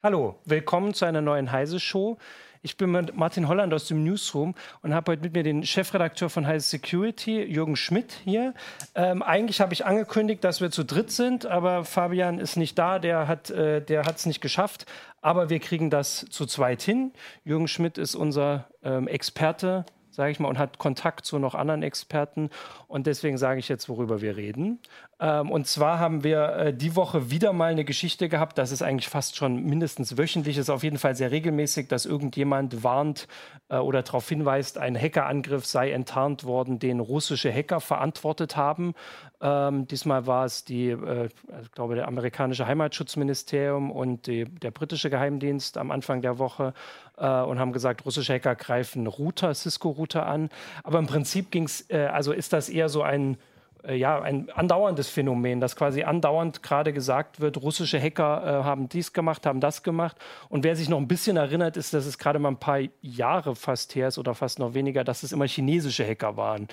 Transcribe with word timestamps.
Hallo, 0.00 0.36
willkommen 0.44 0.94
zu 0.94 1.06
einer 1.06 1.20
neuen 1.20 1.50
Heise 1.50 1.80
Show. 1.80 2.18
Ich 2.62 2.76
bin 2.76 2.92
Martin 3.14 3.48
Holland 3.48 3.74
aus 3.74 3.88
dem 3.88 4.04
Newsroom 4.04 4.54
und 4.80 4.94
habe 4.94 5.10
heute 5.10 5.22
mit 5.22 5.34
mir 5.34 5.42
den 5.42 5.64
Chefredakteur 5.64 6.30
von 6.30 6.46
Heise 6.46 6.68
Security, 6.68 7.42
Jürgen 7.42 7.74
Schmidt, 7.74 8.12
hier. 8.22 8.54
Ähm, 8.94 9.24
eigentlich 9.24 9.60
habe 9.60 9.72
ich 9.72 9.84
angekündigt, 9.84 10.44
dass 10.44 10.60
wir 10.60 10.70
zu 10.70 10.84
dritt 10.84 11.10
sind, 11.10 11.46
aber 11.46 11.84
Fabian 11.84 12.38
ist 12.38 12.54
nicht 12.54 12.78
da, 12.78 13.00
der 13.00 13.26
hat 13.26 13.50
äh, 13.50 13.82
es 13.82 14.24
nicht 14.24 14.40
geschafft. 14.40 14.86
Aber 15.20 15.50
wir 15.50 15.58
kriegen 15.58 15.90
das 15.90 16.26
zu 16.30 16.46
zweit 16.46 16.80
hin. 16.80 17.10
Jürgen 17.42 17.66
Schmidt 17.66 17.98
ist 17.98 18.14
unser 18.14 18.68
ähm, 18.84 19.08
Experte 19.08 19.84
sage 20.18 20.32
ich 20.32 20.40
mal, 20.40 20.48
und 20.48 20.58
hat 20.58 20.78
Kontakt 20.78 21.24
zu 21.24 21.38
noch 21.38 21.54
anderen 21.54 21.84
Experten. 21.84 22.50
Und 22.88 23.06
deswegen 23.06 23.38
sage 23.38 23.60
ich 23.60 23.68
jetzt, 23.68 23.88
worüber 23.88 24.20
wir 24.20 24.36
reden. 24.36 24.80
Ähm, 25.20 25.48
und 25.48 25.68
zwar 25.68 26.00
haben 26.00 26.24
wir 26.24 26.48
äh, 26.56 26.74
die 26.74 26.96
Woche 26.96 27.30
wieder 27.30 27.52
mal 27.52 27.70
eine 27.70 27.84
Geschichte 27.84 28.28
gehabt. 28.28 28.58
Das 28.58 28.72
ist 28.72 28.82
eigentlich 28.82 29.08
fast 29.08 29.36
schon 29.36 29.62
mindestens 29.62 30.18
wöchentlich, 30.18 30.58
ist 30.58 30.70
auf 30.70 30.82
jeden 30.82 30.98
Fall 30.98 31.14
sehr 31.14 31.30
regelmäßig, 31.30 31.86
dass 31.86 32.04
irgendjemand 32.04 32.82
warnt 32.82 33.28
äh, 33.68 33.76
oder 33.76 34.02
darauf 34.02 34.28
hinweist, 34.28 34.76
ein 34.76 35.00
Hackerangriff 35.00 35.64
sei 35.64 35.92
enttarnt 35.92 36.42
worden, 36.42 36.80
den 36.80 36.98
russische 36.98 37.52
Hacker 37.54 37.80
verantwortet 37.80 38.56
haben. 38.56 38.94
Ähm, 39.40 39.86
diesmal 39.86 40.26
war 40.26 40.44
es 40.44 40.64
die, 40.64 40.88
äh, 40.88 41.28
ich 41.62 41.70
glaube, 41.70 41.94
der 41.94 42.08
amerikanische 42.08 42.66
Heimatschutzministerium 42.66 43.92
und 43.92 44.26
die, 44.26 44.46
der 44.46 44.72
britische 44.72 45.10
Geheimdienst 45.10 45.78
am 45.78 45.92
Anfang 45.92 46.22
der 46.22 46.40
Woche 46.40 46.74
äh, 47.18 47.42
und 47.42 47.58
haben 47.58 47.72
gesagt, 47.72 48.04
russische 48.04 48.34
Hacker 48.34 48.54
greifen 48.54 49.06
Router, 49.06 49.54
Cisco-Router 49.54 50.26
an. 50.26 50.50
Aber 50.84 50.98
im 50.98 51.06
Prinzip 51.06 51.50
ging 51.50 51.64
es, 51.64 51.88
äh, 51.90 52.06
also 52.06 52.32
ist 52.32 52.52
das 52.52 52.68
eher 52.68 52.88
so 52.88 53.02
ein 53.02 53.36
äh, 53.84 53.94
ja, 53.94 54.20
ein 54.20 54.50
andauerndes 54.50 55.08
Phänomen, 55.08 55.60
dass 55.60 55.76
quasi 55.76 56.02
andauernd 56.02 56.62
gerade 56.62 56.92
gesagt 56.92 57.40
wird, 57.40 57.62
russische 57.62 58.00
Hacker 58.00 58.42
äh, 58.60 58.64
haben 58.64 58.88
dies 58.88 59.12
gemacht, 59.12 59.46
haben 59.46 59.60
das 59.60 59.82
gemacht. 59.82 60.16
Und 60.48 60.64
wer 60.64 60.76
sich 60.76 60.88
noch 60.88 60.98
ein 60.98 61.08
bisschen 61.08 61.36
erinnert, 61.36 61.76
ist, 61.76 61.94
dass 61.94 62.06
es 62.06 62.18
gerade 62.18 62.38
mal 62.38 62.50
ein 62.50 62.58
paar 62.58 62.80
Jahre 63.02 63.54
fast 63.54 63.94
her 63.94 64.08
ist 64.08 64.18
oder 64.18 64.34
fast 64.34 64.58
noch 64.58 64.74
weniger, 64.74 65.04
dass 65.04 65.22
es 65.22 65.32
immer 65.32 65.46
chinesische 65.46 66.06
Hacker 66.06 66.36
waren. 66.36 66.68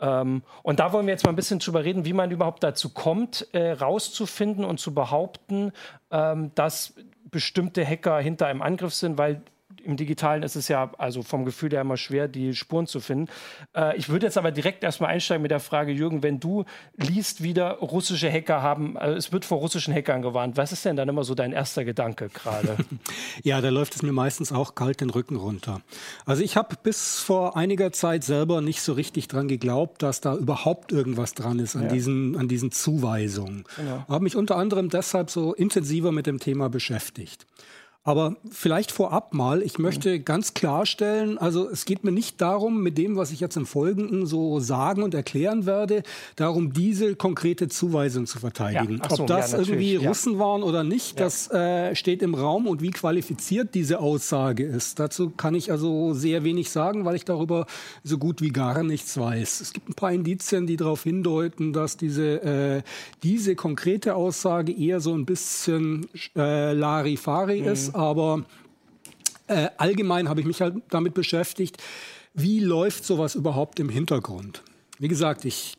Ähm, 0.00 0.42
und 0.62 0.80
da 0.80 0.92
wollen 0.92 1.06
wir 1.06 1.12
jetzt 1.12 1.24
mal 1.24 1.32
ein 1.32 1.36
bisschen 1.36 1.58
drüber 1.58 1.84
reden, 1.84 2.04
wie 2.04 2.12
man 2.12 2.30
überhaupt 2.30 2.62
dazu 2.62 2.90
kommt, 2.90 3.46
äh, 3.52 3.72
rauszufinden 3.72 4.64
und 4.64 4.80
zu 4.80 4.94
behaupten, 4.94 5.72
ähm, 6.10 6.50
dass 6.54 6.94
bestimmte 7.30 7.86
Hacker 7.86 8.18
hinter 8.18 8.46
einem 8.46 8.62
Angriff 8.62 8.94
sind, 8.94 9.18
weil 9.18 9.42
im 9.84 9.96
Digitalen 9.96 10.42
ist 10.42 10.56
es 10.56 10.68
ja 10.68 10.90
also 10.98 11.22
vom 11.22 11.44
Gefühl 11.44 11.70
her 11.70 11.80
immer 11.80 11.96
schwer, 11.96 12.28
die 12.28 12.54
Spuren 12.54 12.86
zu 12.86 13.00
finden. 13.00 13.30
Äh, 13.74 13.96
ich 13.96 14.08
würde 14.08 14.26
jetzt 14.26 14.38
aber 14.38 14.50
direkt 14.50 14.84
erstmal 14.84 15.10
einsteigen 15.10 15.42
mit 15.42 15.50
der 15.50 15.60
Frage, 15.60 15.92
Jürgen, 15.92 16.22
wenn 16.22 16.40
du 16.40 16.64
liest, 16.96 17.42
wieder 17.42 17.78
russische 17.78 18.30
Hacker 18.30 18.62
haben, 18.62 18.96
also 18.96 19.16
es 19.16 19.32
wird 19.32 19.44
vor 19.44 19.58
russischen 19.58 19.94
Hackern 19.94 20.22
gewarnt, 20.22 20.56
was 20.56 20.72
ist 20.72 20.84
denn 20.84 20.96
dann 20.96 21.08
immer 21.08 21.24
so 21.24 21.34
dein 21.34 21.52
erster 21.52 21.84
Gedanke 21.84 22.28
gerade? 22.28 22.76
ja, 23.42 23.60
da 23.60 23.68
läuft 23.68 23.94
es 23.94 24.02
mir 24.02 24.12
meistens 24.12 24.52
auch 24.52 24.74
kalt 24.74 25.00
den 25.00 25.10
Rücken 25.10 25.36
runter. 25.36 25.80
Also 26.26 26.42
ich 26.42 26.56
habe 26.56 26.76
bis 26.82 27.20
vor 27.20 27.56
einiger 27.56 27.92
Zeit 27.92 28.24
selber 28.24 28.60
nicht 28.60 28.82
so 28.82 28.92
richtig 28.92 29.28
dran 29.28 29.48
geglaubt, 29.48 30.02
dass 30.02 30.20
da 30.20 30.34
überhaupt 30.36 30.92
irgendwas 30.92 31.34
dran 31.34 31.58
ist 31.58 31.76
an, 31.76 31.84
ja. 31.84 31.88
diesen, 31.88 32.36
an 32.36 32.48
diesen 32.48 32.70
Zuweisungen. 32.70 33.64
Genau. 33.76 34.04
Habe 34.08 34.24
mich 34.24 34.36
unter 34.36 34.56
anderem 34.56 34.88
deshalb 34.88 35.30
so 35.30 35.54
intensiver 35.54 36.12
mit 36.12 36.26
dem 36.26 36.38
Thema 36.38 36.68
beschäftigt. 36.68 37.46
Aber 38.02 38.36
vielleicht 38.50 38.92
vorab 38.92 39.34
mal, 39.34 39.60
ich 39.60 39.78
möchte 39.78 40.18
mhm. 40.18 40.24
ganz 40.24 40.54
klarstellen, 40.54 41.36
also 41.36 41.68
es 41.68 41.84
geht 41.84 42.02
mir 42.02 42.12
nicht 42.12 42.40
darum, 42.40 42.82
mit 42.82 42.96
dem, 42.96 43.16
was 43.16 43.30
ich 43.30 43.40
jetzt 43.40 43.58
im 43.58 43.66
Folgenden 43.66 44.24
so 44.24 44.58
sagen 44.58 45.02
und 45.02 45.12
erklären 45.12 45.66
werde, 45.66 46.02
darum, 46.34 46.72
diese 46.72 47.14
konkrete 47.14 47.68
Zuweisung 47.68 48.24
zu 48.24 48.38
verteidigen. 48.38 49.02
Ja, 49.02 49.16
so, 49.16 49.22
Ob 49.24 49.26
das 49.26 49.52
ja, 49.52 49.58
irgendwie 49.58 49.96
Russen 49.96 50.34
ja. 50.34 50.38
waren 50.38 50.62
oder 50.62 50.82
nicht, 50.82 51.20
das 51.20 51.50
äh, 51.50 51.94
steht 51.94 52.22
im 52.22 52.34
Raum 52.34 52.66
und 52.66 52.80
wie 52.80 52.90
qualifiziert 52.90 53.74
diese 53.74 54.00
Aussage 54.00 54.64
ist. 54.64 54.98
Dazu 54.98 55.28
kann 55.28 55.54
ich 55.54 55.70
also 55.70 56.14
sehr 56.14 56.42
wenig 56.42 56.70
sagen, 56.70 57.04
weil 57.04 57.16
ich 57.16 57.26
darüber 57.26 57.66
so 58.02 58.16
gut 58.16 58.40
wie 58.40 58.48
gar 58.48 58.82
nichts 58.82 59.18
weiß. 59.18 59.60
Es 59.60 59.74
gibt 59.74 59.90
ein 59.90 59.94
paar 59.94 60.12
Indizien, 60.12 60.66
die 60.66 60.78
darauf 60.78 61.02
hindeuten, 61.02 61.74
dass 61.74 61.98
diese, 61.98 62.42
äh, 62.42 62.82
diese 63.22 63.56
konkrete 63.56 64.14
Aussage 64.14 64.72
eher 64.72 65.00
so 65.00 65.12
ein 65.12 65.26
bisschen 65.26 66.08
äh, 66.34 66.72
Larifari 66.72 67.60
mhm. 67.60 67.68
ist 67.68 67.89
aber 67.94 68.44
äh, 69.46 69.68
allgemein 69.76 70.28
habe 70.28 70.40
ich 70.40 70.46
mich 70.46 70.60
halt 70.60 70.76
damit 70.90 71.14
beschäftigt, 71.14 71.78
wie 72.34 72.60
läuft 72.60 73.04
sowas 73.04 73.34
überhaupt 73.34 73.80
im 73.80 73.88
Hintergrund. 73.88 74.62
Wie 74.98 75.08
gesagt, 75.08 75.44
ich 75.44 75.74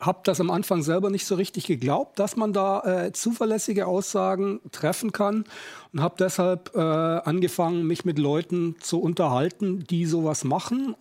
habe 0.00 0.20
das 0.24 0.40
am 0.40 0.50
Anfang 0.50 0.82
selber 0.82 1.10
nicht 1.10 1.26
so 1.26 1.34
richtig 1.34 1.66
geglaubt, 1.66 2.18
dass 2.18 2.36
man 2.36 2.52
da 2.52 2.82
äh, 3.06 3.12
zuverlässige 3.12 3.86
Aussagen 3.86 4.60
treffen 4.70 5.12
kann 5.12 5.44
und 5.92 6.00
habe 6.00 6.14
deshalb 6.18 6.74
äh, 6.74 6.78
angefangen, 6.78 7.86
mich 7.86 8.04
mit 8.04 8.18
Leuten 8.18 8.76
zu 8.80 9.00
unterhalten, 9.00 9.84
die 9.84 10.06
sowas 10.06 10.44
machen 10.44 10.94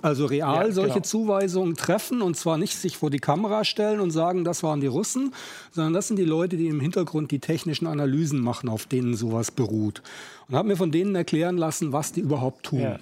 also 0.00 0.26
real 0.26 0.66
ja, 0.66 0.72
solche 0.72 0.94
genau. 0.94 1.04
Zuweisungen 1.04 1.74
treffen 1.74 2.22
und 2.22 2.36
zwar 2.36 2.58
nicht 2.58 2.76
sich 2.76 2.96
vor 2.96 3.10
die 3.10 3.18
Kamera 3.18 3.64
stellen 3.64 4.00
und 4.00 4.10
sagen, 4.10 4.44
das 4.44 4.62
waren 4.62 4.80
die 4.80 4.86
Russen, 4.86 5.34
sondern 5.72 5.92
das 5.92 6.08
sind 6.08 6.18
die 6.18 6.24
Leute, 6.24 6.56
die 6.56 6.68
im 6.68 6.80
Hintergrund 6.80 7.30
die 7.30 7.40
technischen 7.40 7.86
Analysen 7.86 8.40
machen, 8.40 8.68
auf 8.68 8.86
denen 8.86 9.14
sowas 9.14 9.50
beruht. 9.50 10.02
Und 10.48 10.56
habe 10.56 10.68
mir 10.68 10.76
von 10.76 10.92
denen 10.92 11.14
erklären 11.14 11.56
lassen, 11.56 11.92
was 11.92 12.12
die 12.12 12.20
überhaupt 12.20 12.64
tun. 12.64 12.80
Ja. 12.80 12.98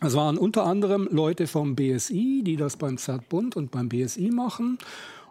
Es 0.00 0.14
waren 0.14 0.38
unter 0.38 0.64
anderem 0.64 1.08
Leute 1.10 1.46
vom 1.46 1.76
BSI, 1.76 2.42
die 2.44 2.56
das 2.56 2.76
beim 2.76 2.98
Zertbund 2.98 3.56
und 3.56 3.70
beim 3.70 3.88
BSI 3.88 4.30
machen. 4.30 4.78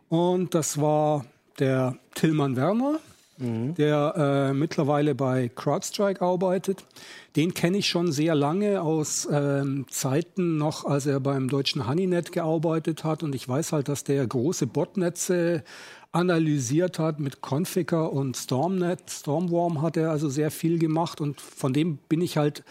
Und 0.10 0.56
das 0.56 0.80
war 0.80 1.26
der 1.60 1.98
Tillmann 2.16 2.56
Werner, 2.56 3.00
mhm. 3.38 3.76
der 3.76 4.50
äh, 4.52 4.54
mittlerweile 4.54 5.16
bei 5.16 5.50
CrowdStrike 5.54 6.22
arbeitet. 6.22 6.86
Den 7.36 7.54
kenne 7.54 7.78
ich 7.78 7.88
schon 7.88 8.12
sehr 8.12 8.36
lange 8.36 8.82
aus 8.82 9.28
ähm, 9.32 9.86
Zeiten 9.90 10.58
noch, 10.58 10.86
als 10.86 11.06
er 11.06 11.20
beim 11.20 11.50
deutschen 11.50 11.88
Honeynet 11.88 12.32
gearbeitet 12.32 13.04
hat. 13.04 13.24
Und 13.24 13.34
ich 13.36 13.48
weiß 13.48 13.74
halt, 13.74 13.88
dass 13.88 14.04
der 14.04 14.26
große 14.28 14.68
Botnetze 14.68 15.64
analysiert 16.12 17.00
hat 17.00 17.20
mit 17.20 17.42
Configure 17.42 18.10
und 18.10 18.38
Stormnet. 18.38 19.10
Stormworm 19.10 19.82
hat 19.82 19.98
er 19.98 20.12
also 20.12 20.30
sehr 20.30 20.52
viel 20.52 20.78
gemacht 20.78 21.20
und 21.20 21.42
von 21.42 21.74
dem 21.74 21.98
bin 22.08 22.22
ich 22.22 22.38
halt, 22.38 22.64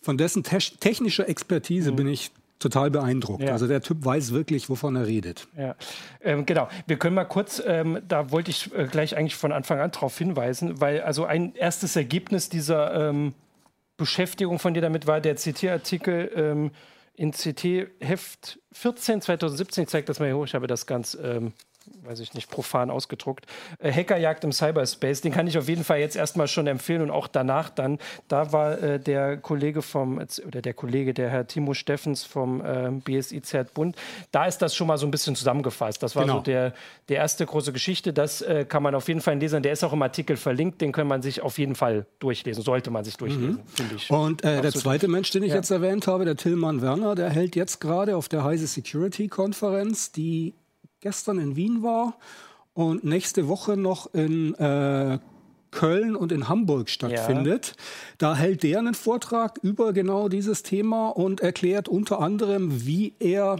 von 0.00 0.16
dessen 0.16 0.42
te 0.42 0.58
technischer 0.80 1.28
Expertise 1.28 1.92
mhm. 1.92 1.96
bin 1.96 2.08
ich 2.08 2.30
total 2.58 2.90
beeindruckt. 2.90 3.42
Ja. 3.42 3.52
Also 3.52 3.66
der 3.66 3.80
Typ 3.80 4.04
weiß 4.04 4.32
wirklich, 4.32 4.68
wovon 4.68 4.96
er 4.96 5.06
redet. 5.06 5.46
Ja, 5.56 5.76
ähm, 6.22 6.46
genau. 6.46 6.68
Wir 6.86 6.96
können 6.98 7.14
mal 7.14 7.24
kurz, 7.24 7.62
ähm, 7.64 8.00
da 8.06 8.30
wollte 8.30 8.50
ich 8.50 8.74
äh, 8.74 8.86
gleich 8.86 9.16
eigentlich 9.16 9.36
von 9.36 9.52
Anfang 9.52 9.80
an 9.80 9.90
darauf 9.90 10.16
hinweisen, 10.16 10.80
weil 10.80 11.02
also 11.02 11.24
ein 11.24 11.54
erstes 11.54 11.96
Ergebnis 11.96 12.48
dieser 12.48 13.08
ähm, 13.08 13.34
Beschäftigung 13.96 14.58
von 14.58 14.74
dir 14.74 14.82
damit 14.82 15.06
war 15.06 15.20
der 15.20 15.36
CT-Artikel 15.36 16.30
ähm, 16.34 16.70
in 17.14 17.32
CT 17.32 17.88
Heft 18.00 18.58
14 18.72 19.22
2017. 19.22 19.84
Ich 19.84 19.90
zeige 19.90 20.06
das 20.06 20.18
mal 20.18 20.26
hier 20.26 20.36
hoch. 20.36 20.44
Ich 20.44 20.54
habe 20.54 20.66
das 20.66 20.86
ganz 20.86 21.16
ähm, 21.20 21.52
weiß 22.02 22.20
ich 22.20 22.34
nicht, 22.34 22.50
profan 22.50 22.90
ausgedruckt. 22.90 23.46
Äh, 23.78 23.92
Hackerjagd 23.92 24.44
im 24.44 24.52
Cyberspace, 24.52 25.20
den 25.20 25.32
kann 25.32 25.46
ich 25.46 25.58
auf 25.58 25.68
jeden 25.68 25.84
Fall 25.84 25.98
jetzt 25.98 26.16
erstmal 26.16 26.48
schon 26.48 26.66
empfehlen 26.66 27.02
und 27.02 27.10
auch 27.10 27.28
danach 27.28 27.70
dann. 27.70 27.98
Da 28.28 28.52
war 28.52 28.80
äh, 28.80 29.00
der 29.00 29.36
Kollege 29.36 29.82
vom, 29.82 30.18
oder 30.46 30.62
der 30.62 30.74
Kollege, 30.74 31.14
der 31.14 31.30
Herr 31.30 31.46
Timo 31.46 31.74
Steffens 31.74 32.24
vom 32.24 32.60
äh, 32.60 32.90
BSI 32.90 33.42
Zert 33.42 33.74
Bund, 33.74 33.96
da 34.32 34.46
ist 34.46 34.58
das 34.58 34.74
schon 34.74 34.86
mal 34.86 34.98
so 34.98 35.06
ein 35.06 35.10
bisschen 35.10 35.34
zusammengefasst. 35.34 36.02
Das 36.02 36.16
war 36.16 36.22
genau. 36.24 36.36
so 36.36 36.42
der, 36.42 36.72
der 37.08 37.16
erste 37.16 37.44
große 37.44 37.72
Geschichte. 37.72 38.12
Das 38.12 38.42
äh, 38.42 38.64
kann 38.64 38.82
man 38.82 38.94
auf 38.94 39.08
jeden 39.08 39.20
Fall 39.20 39.38
lesen. 39.38 39.62
Der 39.62 39.72
ist 39.72 39.84
auch 39.84 39.92
im 39.92 40.02
Artikel 40.02 40.36
verlinkt, 40.36 40.80
den 40.80 40.92
kann 40.92 41.06
man 41.06 41.22
sich 41.22 41.42
auf 41.42 41.58
jeden 41.58 41.74
Fall 41.74 42.06
durchlesen, 42.18 42.62
sollte 42.62 42.90
man 42.90 43.04
sich 43.04 43.16
durchlesen, 43.16 43.62
mhm. 43.64 43.66
finde 43.66 43.94
ich. 43.96 44.10
Und 44.10 44.44
äh, 44.44 44.60
der 44.60 44.72
zweite 44.72 45.08
Mensch, 45.08 45.30
den 45.30 45.42
ich 45.42 45.50
ja. 45.50 45.56
jetzt 45.56 45.70
erwähnt 45.70 46.06
habe, 46.06 46.24
der 46.24 46.36
Tillmann 46.36 46.82
Werner, 46.82 47.14
der 47.14 47.30
hält 47.30 47.56
jetzt 47.56 47.80
gerade 47.80 48.16
auf 48.16 48.28
der 48.28 48.44
Heise 48.44 48.66
Security 48.66 49.28
Konferenz 49.28 50.12
die 50.12 50.54
gestern 51.00 51.38
in 51.38 51.56
Wien 51.56 51.82
war 51.82 52.16
und 52.74 53.04
nächste 53.04 53.48
Woche 53.48 53.76
noch 53.76 54.12
in 54.14 54.54
äh, 54.54 55.18
Köln 55.70 56.16
und 56.16 56.32
in 56.32 56.48
Hamburg 56.48 56.88
stattfindet. 56.88 57.68
Ja. 57.68 57.82
Da 58.18 58.36
hält 58.36 58.62
der 58.62 58.78
einen 58.78 58.94
Vortrag 58.94 59.58
über 59.62 59.92
genau 59.92 60.28
dieses 60.28 60.62
Thema 60.62 61.08
und 61.08 61.40
erklärt 61.40 61.88
unter 61.88 62.20
anderem, 62.20 62.86
wie 62.86 63.14
er 63.18 63.56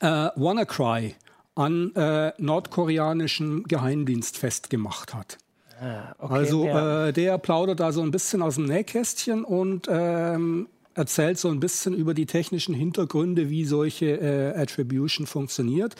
äh, 0.00 0.28
WannaCry 0.36 1.14
an 1.54 1.94
äh, 1.94 2.32
nordkoreanischem 2.38 3.64
Geheimdienst 3.64 4.38
festgemacht 4.38 5.14
hat. 5.14 5.38
Ah, 5.80 6.14
okay, 6.18 6.34
also 6.34 6.66
ja. 6.66 7.08
äh, 7.08 7.12
der 7.12 7.38
plaudert 7.38 7.80
da 7.80 7.92
so 7.92 8.02
ein 8.02 8.10
bisschen 8.10 8.42
aus 8.42 8.56
dem 8.56 8.66
Nähkästchen 8.66 9.44
und 9.44 9.88
ähm, 9.90 10.68
erzählt 10.94 11.38
so 11.38 11.48
ein 11.48 11.60
bisschen 11.60 11.94
über 11.94 12.14
die 12.14 12.26
technischen 12.26 12.74
Hintergründe, 12.74 13.50
wie 13.50 13.64
solche 13.64 14.06
äh, 14.06 14.60
Attribution 14.60 15.26
funktioniert. 15.26 15.96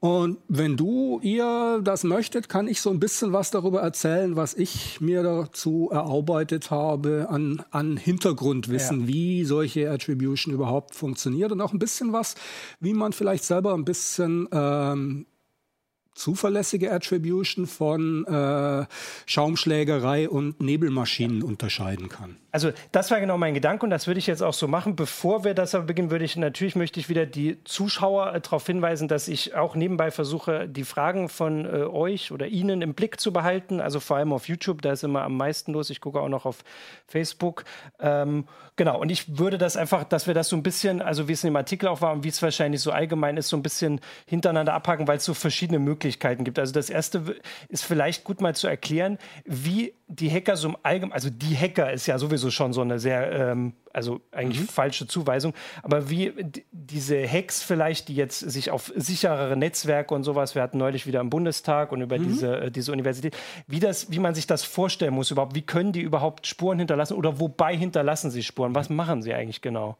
Und 0.00 0.38
wenn 0.48 0.78
du 0.78 1.20
ihr 1.22 1.82
das 1.84 2.04
möchtet, 2.04 2.48
kann 2.48 2.68
ich 2.68 2.80
so 2.80 2.88
ein 2.88 2.98
bisschen 2.98 3.34
was 3.34 3.50
darüber 3.50 3.82
erzählen, 3.82 4.34
was 4.34 4.54
ich 4.54 4.98
mir 5.02 5.22
dazu 5.22 5.90
erarbeitet 5.92 6.70
habe 6.70 7.26
an, 7.28 7.62
an 7.70 7.98
Hintergrundwissen, 7.98 9.02
ja. 9.02 9.08
wie 9.08 9.44
solche 9.44 9.90
Attribution 9.90 10.54
überhaupt 10.54 10.94
funktioniert 10.94 11.52
und 11.52 11.60
auch 11.60 11.74
ein 11.74 11.78
bisschen 11.78 12.14
was, 12.14 12.34
wie 12.80 12.94
man 12.94 13.12
vielleicht 13.12 13.44
selber 13.44 13.74
ein 13.74 13.84
bisschen 13.84 14.48
ähm, 14.52 15.26
zuverlässige 16.14 16.92
Attribution 16.92 17.66
von 17.66 18.24
äh, 18.26 18.86
Schaumschlägerei 19.26 20.30
und 20.30 20.60
Nebelmaschinen 20.60 21.42
unterscheiden 21.42 22.08
kann. 22.08 22.36
Also 22.52 22.72
das 22.92 23.10
war 23.10 23.20
genau 23.20 23.38
mein 23.38 23.54
Gedanke 23.54 23.84
und 23.84 23.90
das 23.90 24.06
würde 24.06 24.18
ich 24.18 24.26
jetzt 24.26 24.42
auch 24.42 24.52
so 24.52 24.66
machen. 24.66 24.96
Bevor 24.96 25.44
wir 25.44 25.54
das 25.54 25.74
aber 25.74 25.84
beginnen, 25.84 26.10
würde 26.10 26.24
ich 26.24 26.36
natürlich 26.36 26.74
möchte 26.74 26.98
ich 26.98 27.08
wieder 27.08 27.26
die 27.26 27.62
Zuschauer 27.64 28.34
äh, 28.34 28.40
darauf 28.40 28.66
hinweisen, 28.66 29.08
dass 29.08 29.28
ich 29.28 29.54
auch 29.54 29.76
nebenbei 29.76 30.10
versuche, 30.10 30.68
die 30.68 30.84
Fragen 30.84 31.28
von 31.28 31.64
äh, 31.64 31.84
euch 31.84 32.32
oder 32.32 32.46
Ihnen 32.48 32.82
im 32.82 32.94
Blick 32.94 33.20
zu 33.20 33.32
behalten. 33.32 33.80
Also 33.80 34.00
vor 34.00 34.16
allem 34.16 34.32
auf 34.32 34.48
YouTube, 34.48 34.82
da 34.82 34.92
ist 34.92 35.04
immer 35.04 35.22
am 35.22 35.36
meisten 35.36 35.72
los. 35.72 35.90
Ich 35.90 36.00
gucke 36.00 36.20
auch 36.20 36.28
noch 36.28 36.44
auf 36.44 36.64
Facebook. 37.06 37.64
Ähm, 38.00 38.46
genau, 38.76 39.00
und 39.00 39.10
ich 39.10 39.38
würde 39.38 39.58
das 39.58 39.76
einfach, 39.76 40.04
dass 40.04 40.26
wir 40.26 40.34
das 40.34 40.48
so 40.48 40.56
ein 40.56 40.62
bisschen, 40.62 41.02
also 41.02 41.28
wie 41.28 41.32
es 41.32 41.44
in 41.44 41.50
dem 41.50 41.56
Artikel 41.56 41.88
auch 41.88 42.00
war 42.00 42.12
und 42.12 42.24
wie 42.24 42.28
es 42.28 42.42
wahrscheinlich 42.42 42.80
so 42.80 42.90
allgemein 42.90 43.36
ist, 43.36 43.48
so 43.48 43.56
ein 43.56 43.62
bisschen 43.62 44.00
hintereinander 44.26 44.74
abhaken, 44.74 45.06
weil 45.06 45.18
es 45.18 45.24
so 45.24 45.34
verschiedene 45.34 45.78
Möglichkeiten 45.78 46.44
gibt. 46.44 46.58
Also 46.58 46.72
das 46.72 46.90
erste 46.90 47.36
ist 47.68 47.84
vielleicht 47.84 48.24
gut 48.24 48.40
mal 48.40 48.54
zu 48.54 48.66
erklären, 48.66 49.18
wie 49.44 49.94
die 50.08 50.30
Hacker 50.30 50.56
so 50.56 50.68
im 50.68 50.76
Allgemeinen, 50.82 51.12
also 51.12 51.30
die 51.30 51.56
Hacker 51.56 51.92
ist 51.92 52.06
ja 52.06 52.18
sowieso 52.18 52.39
schon 52.48 52.72
so 52.72 52.80
eine 52.80 52.98
sehr, 52.98 53.30
ähm, 53.32 53.74
also 53.92 54.22
eigentlich 54.32 54.60
mhm. 54.60 54.68
falsche 54.68 55.06
Zuweisung, 55.06 55.52
aber 55.82 56.08
wie 56.08 56.32
diese 56.72 57.28
Hacks 57.28 57.62
vielleicht, 57.62 58.08
die 58.08 58.14
jetzt 58.14 58.38
sich 58.38 58.70
auf 58.70 58.90
sicherere 58.96 59.56
Netzwerke 59.56 60.14
und 60.14 60.22
sowas, 60.22 60.54
wir 60.54 60.62
hatten 60.62 60.78
neulich 60.78 61.06
wieder 61.06 61.20
im 61.20 61.28
Bundestag 61.28 61.92
und 61.92 62.00
über 62.00 62.18
mhm. 62.18 62.24
diese, 62.24 62.60
äh, 62.60 62.70
diese 62.70 62.92
Universität, 62.92 63.36
wie, 63.66 63.80
das, 63.80 64.10
wie 64.10 64.20
man 64.20 64.34
sich 64.34 64.46
das 64.46 64.62
vorstellen 64.62 65.12
muss 65.12 65.30
überhaupt, 65.30 65.54
wie 65.54 65.62
können 65.62 65.92
die 65.92 66.00
überhaupt 66.00 66.46
Spuren 66.46 66.78
hinterlassen 66.78 67.14
oder 67.14 67.40
wobei 67.40 67.76
hinterlassen 67.76 68.30
sie 68.30 68.42
Spuren, 68.42 68.74
was 68.74 68.88
machen 68.88 69.20
sie 69.20 69.34
eigentlich 69.34 69.60
genau? 69.60 69.98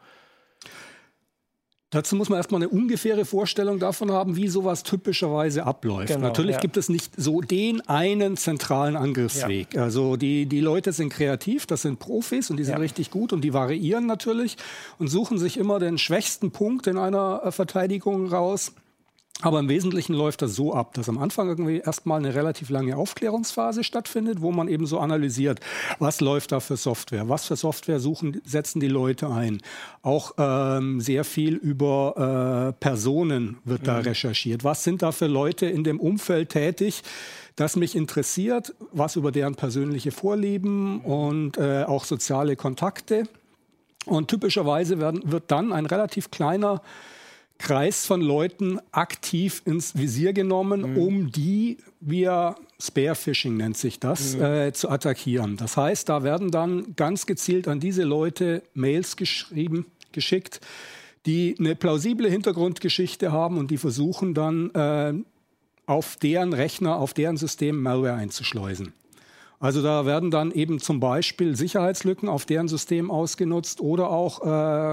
Dazu 1.90 2.14
muss 2.14 2.28
man 2.28 2.36
erstmal 2.36 2.62
eine 2.62 2.68
ungefähre 2.68 3.24
Vorstellung 3.24 3.80
davon 3.80 4.12
haben, 4.12 4.36
wie 4.36 4.46
sowas 4.46 4.84
typischerweise 4.84 5.66
abläuft. 5.66 6.08
Genau, 6.08 6.20
Natürlich 6.28 6.54
ja. 6.54 6.60
gibt 6.60 6.76
es 6.76 6.88
nicht 6.88 7.12
so 7.16 7.40
den 7.40 7.80
einen 7.88 8.36
zentralen 8.36 8.94
Angriffsweg. 8.94 9.74
Ja. 9.74 9.82
Also 9.82 10.16
die, 10.16 10.46
die 10.46 10.60
Leute 10.60 10.92
sind 10.92 11.08
kreativ, 11.08 11.66
das 11.66 11.82
sind 11.82 11.98
Profis 11.98 12.48
und 12.48 12.58
die 12.58 12.64
sind 12.64 12.74
ja. 12.74 12.80
richtig 12.80 13.10
gut 13.10 13.32
und 13.32 13.42
die 13.42 13.52
variieren 13.52 14.06
natürlich 14.06 14.56
und 14.98 15.08
suchen 15.08 15.36
sich 15.38 15.56
immer 15.56 15.80
den 15.80 15.98
schwächsten 15.98 16.52
Punkt 16.52 16.86
in 16.86 16.96
einer 16.96 17.42
äh, 17.44 17.50
Verteidigung 17.50 18.28
raus 18.28 18.72
aber 19.42 19.60
im 19.60 19.68
Wesentlichen 19.68 20.14
läuft 20.14 20.42
das 20.42 20.54
so 20.54 20.74
ab, 20.74 20.94
dass 20.94 21.08
am 21.08 21.18
Anfang 21.18 21.48
irgendwie 21.48 21.78
erstmal 21.78 22.18
eine 22.18 22.34
relativ 22.34 22.70
lange 22.70 22.96
Aufklärungsphase 22.96 23.84
stattfindet, 23.84 24.40
wo 24.40 24.52
man 24.52 24.68
eben 24.68 24.86
so 24.86 24.98
analysiert, 24.98 25.60
was 25.98 26.20
läuft 26.20 26.52
da 26.52 26.60
für 26.60 26.76
Software, 26.76 27.28
was 27.28 27.46
für 27.46 27.56
Software 27.56 28.00
suchen, 28.00 28.40
setzen 28.44 28.80
die 28.80 28.88
Leute 28.88 29.30
ein. 29.30 29.62
Auch 30.02 30.34
ähm, 30.38 31.00
sehr 31.00 31.24
viel 31.24 31.54
über 31.54 32.70
äh, 32.70 32.80
Personen 32.80 33.58
wird 33.64 33.82
mhm. 33.82 33.86
da 33.86 33.98
recherchiert. 33.98 34.64
Was 34.64 34.84
sind 34.84 35.02
da 35.02 35.12
für 35.12 35.26
Leute 35.26 35.66
in 35.66 35.84
dem 35.84 36.00
Umfeld 36.00 36.50
tätig? 36.50 37.02
das 37.56 37.76
mich 37.76 37.94
interessiert, 37.94 38.74
was 38.90 39.16
über 39.16 39.32
deren 39.32 39.54
persönliche 39.54 40.12
Vorlieben 40.12 41.00
und 41.00 41.58
äh, 41.58 41.84
auch 41.84 42.04
soziale 42.04 42.56
Kontakte. 42.56 43.24
Und 44.06 44.28
typischerweise 44.28 44.98
werden, 44.98 45.20
wird 45.30 45.50
dann 45.50 45.72
ein 45.72 45.84
relativ 45.84 46.30
kleiner 46.30 46.80
Kreis 47.60 48.06
von 48.06 48.22
Leuten 48.22 48.80
aktiv 48.90 49.60
ins 49.66 49.94
Visier 49.94 50.32
genommen, 50.32 50.92
mhm. 50.92 50.96
um 50.96 51.30
die 51.30 51.76
via 52.00 52.56
Spearfishing 52.80 53.56
nennt 53.56 53.76
sich 53.76 54.00
das, 54.00 54.34
mhm. 54.34 54.42
äh, 54.42 54.72
zu 54.72 54.88
attackieren. 54.88 55.58
Das 55.58 55.76
heißt, 55.76 56.08
da 56.08 56.22
werden 56.22 56.50
dann 56.50 56.96
ganz 56.96 57.26
gezielt 57.26 57.68
an 57.68 57.78
diese 57.78 58.02
Leute 58.02 58.62
Mails 58.72 59.16
geschrieben, 59.16 59.86
geschickt, 60.12 60.60
die 61.26 61.54
eine 61.58 61.76
plausible 61.76 62.30
Hintergrundgeschichte 62.30 63.30
haben 63.30 63.58
und 63.58 63.70
die 63.70 63.76
versuchen 63.76 64.32
dann 64.32 64.70
äh, 64.70 65.12
auf 65.84 66.16
deren 66.16 66.54
Rechner, 66.54 66.96
auf 66.96 67.12
deren 67.12 67.36
System 67.36 67.82
Malware 67.82 68.14
einzuschleusen. 68.14 68.94
Also 69.62 69.82
da 69.82 70.06
werden 70.06 70.30
dann 70.30 70.52
eben 70.52 70.78
zum 70.78 71.00
Beispiel 71.00 71.54
Sicherheitslücken 71.54 72.30
auf 72.30 72.46
deren 72.46 72.66
System 72.66 73.10
ausgenutzt 73.10 73.82
oder 73.82 74.08
auch 74.08 74.40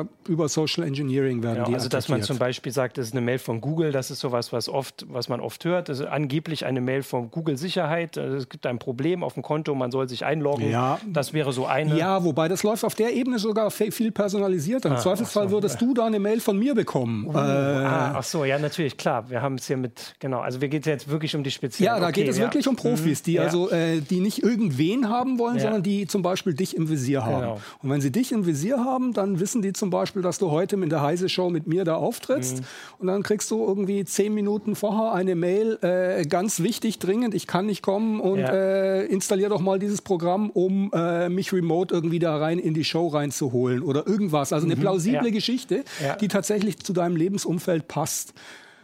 äh, 0.01 0.05
über 0.27 0.49
Social 0.49 0.83
Engineering 0.83 1.41
werden 1.41 1.59
ja, 1.59 1.63
die 1.63 1.73
Also 1.73 1.85
attackiert. 1.85 1.93
dass 1.93 2.09
man 2.09 2.21
zum 2.23 2.37
Beispiel 2.37 2.73
sagt, 2.73 2.97
das 2.97 3.07
ist 3.07 3.13
eine 3.13 3.21
Mail 3.21 3.39
von 3.39 3.61
Google, 3.61 3.93
das 3.93 4.11
ist 4.11 4.19
sowas, 4.19 4.51
was 4.51 4.67
oft, 4.67 5.05
was 5.07 5.29
man 5.29 5.39
oft 5.39 5.63
hört. 5.63 5.87
Das 5.87 6.01
ist 6.01 6.07
angeblich 6.07 6.65
eine 6.65 6.81
Mail 6.81 7.01
von 7.03 7.31
Google 7.31 7.55
Sicherheit. 7.55 8.17
Also 8.17 8.35
es 8.35 8.49
gibt 8.49 8.65
ein 8.65 8.77
Problem 8.77 9.23
auf 9.23 9.35
dem 9.35 9.43
Konto, 9.43 9.73
man 9.73 9.89
soll 9.89 10.09
sich 10.09 10.25
einloggen. 10.25 10.69
Ja, 10.69 10.99
das 11.07 11.31
wäre 11.31 11.53
so 11.53 11.65
eine. 11.65 11.97
Ja, 11.97 12.25
wobei 12.25 12.49
das 12.49 12.63
läuft 12.63 12.83
auf 12.83 12.93
der 12.93 13.13
Ebene 13.13 13.39
sogar 13.39 13.71
viel 13.71 14.11
personalisierter. 14.11 14.89
Im 14.89 14.95
ah, 14.95 14.99
Zweifelsfall 14.99 15.47
so. 15.47 15.55
würdest 15.55 15.79
du 15.79 15.93
da 15.93 16.07
eine 16.07 16.19
Mail 16.19 16.41
von 16.41 16.59
mir 16.59 16.75
bekommen. 16.75 17.27
Uh, 17.27 17.31
äh, 17.31 17.37
ah, 17.37 18.15
ach 18.17 18.23
so, 18.23 18.43
ja 18.43 18.59
natürlich, 18.59 18.97
klar. 18.97 19.29
Wir 19.29 19.41
haben 19.41 19.55
es 19.55 19.67
hier 19.67 19.77
mit, 19.77 20.15
genau. 20.19 20.41
Also 20.41 20.59
wir 20.59 20.67
geht 20.67 20.85
jetzt 20.85 21.07
wirklich 21.07 21.33
um 21.37 21.43
die 21.45 21.51
speziellen. 21.51 21.93
Ja, 21.93 22.01
da 22.01 22.07
okay, 22.07 22.23
geht 22.23 22.31
es 22.31 22.37
ja. 22.37 22.43
wirklich 22.43 22.67
um 22.67 22.75
Profis, 22.75 23.23
die 23.23 23.37
mhm, 23.37 23.45
also, 23.45 23.69
äh, 23.69 24.01
die 24.01 24.19
nicht 24.19 24.43
irgendwie 24.43 24.56
irgendwen 24.57 25.09
haben 25.09 25.37
wollen, 25.37 25.57
ja. 25.57 25.63
sondern 25.63 25.83
die 25.83 26.07
zum 26.07 26.21
Beispiel 26.21 26.53
dich 26.53 26.75
im 26.75 26.89
Visier 26.89 27.25
haben. 27.25 27.41
Genau. 27.41 27.61
Und 27.83 27.89
wenn 27.89 28.01
sie 28.01 28.11
dich 28.11 28.31
im 28.31 28.45
Visier 28.45 28.83
haben, 28.83 29.13
dann 29.13 29.39
wissen 29.39 29.61
die 29.61 29.73
zum 29.73 29.89
Beispiel, 29.89 30.21
dass 30.21 30.39
du 30.39 30.51
heute 30.51 30.75
in 30.75 30.89
der 30.89 31.01
Heise 31.01 31.29
Show 31.29 31.49
mit 31.49 31.67
mir 31.67 31.83
da 31.83 31.95
auftrittst. 31.95 32.59
Mhm. 32.59 32.65
Und 32.99 33.07
dann 33.07 33.23
kriegst 33.23 33.51
du 33.51 33.63
irgendwie 33.63 34.03
zehn 34.05 34.33
Minuten 34.33 34.75
vorher 34.75 35.13
eine 35.13 35.35
Mail, 35.35 35.77
äh, 35.81 36.25
ganz 36.25 36.61
wichtig, 36.61 36.99
dringend, 36.99 37.35
ich 37.35 37.47
kann 37.47 37.67
nicht 37.67 37.81
kommen 37.81 38.19
und 38.19 38.39
ja. 38.39 38.51
äh, 38.51 39.05
installier 39.05 39.49
doch 39.49 39.61
mal 39.61 39.79
dieses 39.79 40.01
Programm, 40.01 40.49
um 40.49 40.91
äh, 40.93 41.29
mich 41.29 41.53
remote 41.53 41.93
irgendwie 41.93 42.19
da 42.19 42.37
rein 42.37 42.59
in 42.59 42.73
die 42.73 42.83
Show 42.83 43.07
reinzuholen 43.07 43.83
oder 43.83 44.07
irgendwas. 44.07 44.53
Also 44.53 44.65
eine 44.65 44.75
mhm. 44.75 44.81
plausible 44.81 45.27
ja. 45.27 45.33
Geschichte, 45.33 45.83
die 46.21 46.27
tatsächlich 46.27 46.79
zu 46.79 46.93
deinem 46.93 47.15
Lebensumfeld 47.15 47.87
passt. 47.87 48.33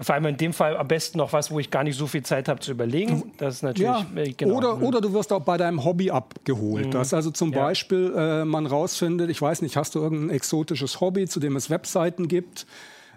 Vor 0.04 0.16
allem 0.16 0.26
in 0.26 0.38
dem 0.38 0.54
Fall 0.54 0.78
am 0.78 0.88
besten 0.88 1.18
noch 1.18 1.34
was, 1.34 1.52
wo 1.52 1.60
ich 1.60 1.72
gar 1.72 1.84
nicht 1.84 1.98
so 1.98 2.08
viel 2.08 2.24
Zeit 2.24 2.48
habe 2.48 2.60
zu 2.60 2.72
überlegen. 2.72 3.32
Das 3.38 3.56
ist 3.56 3.62
natürlich 3.64 3.84
ja, 3.84 4.06
äh, 4.16 4.34
genau. 4.34 4.56
oder, 4.56 4.82
oder 4.82 5.02
du 5.02 5.14
wirst 5.14 5.32
auch 5.32 5.42
bei 5.42 5.58
deinem 5.58 5.84
Hobby 5.84 6.12
abgeholt. 6.12 6.88
Mhm. 6.88 6.92
Dass 6.92 7.14
also 7.14 7.32
zum 7.32 7.54
ja. 7.54 7.60
Beispiel 7.60 8.14
äh, 8.16 8.46
man 8.46 8.66
rausfindet, 8.66 9.30
ich 9.30 9.42
weiß 9.42 9.62
nicht, 9.62 9.78
hast 9.78 9.96
du 9.96 10.00
irgendein 10.00 10.30
exotisches 10.36 11.00
Hobby, 11.00 11.28
zu 11.28 11.40
dem 11.40 11.56
es 11.56 11.70
Webseiten 11.70 12.28
gibt? 12.28 12.66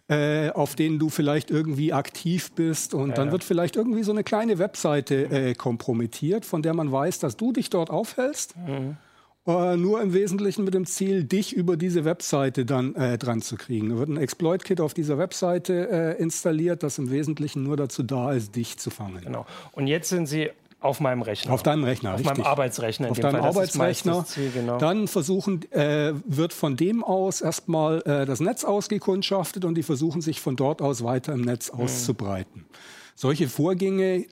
Äh, 0.09 0.51
auf 0.51 0.77
denen 0.77 1.01
du 1.01 1.09
vielleicht 1.09 1.51
irgendwie 1.51 1.93
aktiv 1.93 2.53
bist. 2.53 2.95
Und 2.95 3.09
ja, 3.09 3.15
dann 3.17 3.33
wird 3.33 3.43
vielleicht 3.43 3.75
irgendwie 3.75 4.05
so 4.05 4.13
eine 4.13 4.23
kleine 4.23 4.61
Webseite 4.61 5.25
äh, 5.25 5.55
kompromittiert, 5.55 6.45
von 6.45 6.63
der 6.63 6.75
man 6.75 6.93
weiß, 6.93 7.19
dass 7.19 7.37
du 7.37 7.53
dich 7.53 7.71
dort 7.71 7.91
aufhältst. 7.91 8.55
Mhm. 8.57 8.99
Äh, 9.47 9.77
nur 9.77 10.03
im 10.03 10.13
Wesentlichen 10.13 10.65
mit 10.65 10.75
dem 10.75 10.87
Ziel, 10.87 11.25
dich 11.25 11.53
über 11.53 11.77
diese 11.77 12.05
Webseite 12.05 12.65
dann 12.65 12.95
äh, 12.97 13.17
dran 13.17 13.43
zu 13.43 13.57
kriegen. 13.57 13.91
Da 13.91 13.99
wird 13.99 14.09
ein 14.09 14.17
Exploit-Kit 14.17 14.81
auf 14.81 14.93
dieser 14.93 15.19
Webseite 15.19 15.89
äh, 16.19 16.21
installiert, 16.21 16.83
das 16.83 16.99
im 16.99 17.11
Wesentlichen 17.11 17.63
nur 17.63 17.77
dazu 17.77 18.03
da 18.03 18.33
ist, 18.33 18.57
dich 18.57 18.79
zu 18.79 18.91
fangen. 18.91 19.21
Genau. 19.23 19.47
Und 19.73 19.87
jetzt 19.87 20.09
sind 20.09 20.27
Sie 20.27 20.51
auf 20.81 21.01
meinem 21.01 21.23
Rechner. 21.23 21.53
Auf 21.53 21.63
deinem 21.63 21.85
Rechner, 21.85 22.15
Auf 22.15 22.21
richtig. 22.21 22.39
meinem 22.39 22.47
Arbeitsrechner. 22.47 23.11
Auf 23.11 23.19
deinem 23.19 23.41
Fall. 23.41 23.49
Arbeitsrechner. 23.49 24.25
Ziel, 24.27 24.51
genau. 24.53 24.79
Dann 24.79 25.09
versuchen, 25.09 25.71
äh, 25.73 26.13
wird 26.25 26.53
von 26.53 26.77
dem 26.77 27.03
aus 27.03 27.41
erstmal 27.41 28.03
äh, 28.03 28.27
das 28.27 28.41
Netz 28.41 28.65
ausgekundschaftet 28.65 29.65
und 29.65 29.75
die 29.77 29.83
versuchen 29.83 30.21
sich 30.21 30.41
von 30.41 30.57
dort 30.57 30.83
aus 30.83 31.03
weiter 31.03 31.33
im 31.33 31.43
Netz 31.43 31.73
mhm. 31.73 31.81
auszubreiten. 31.81 32.67
Solche 33.15 33.49
Vorgänge 33.49 34.27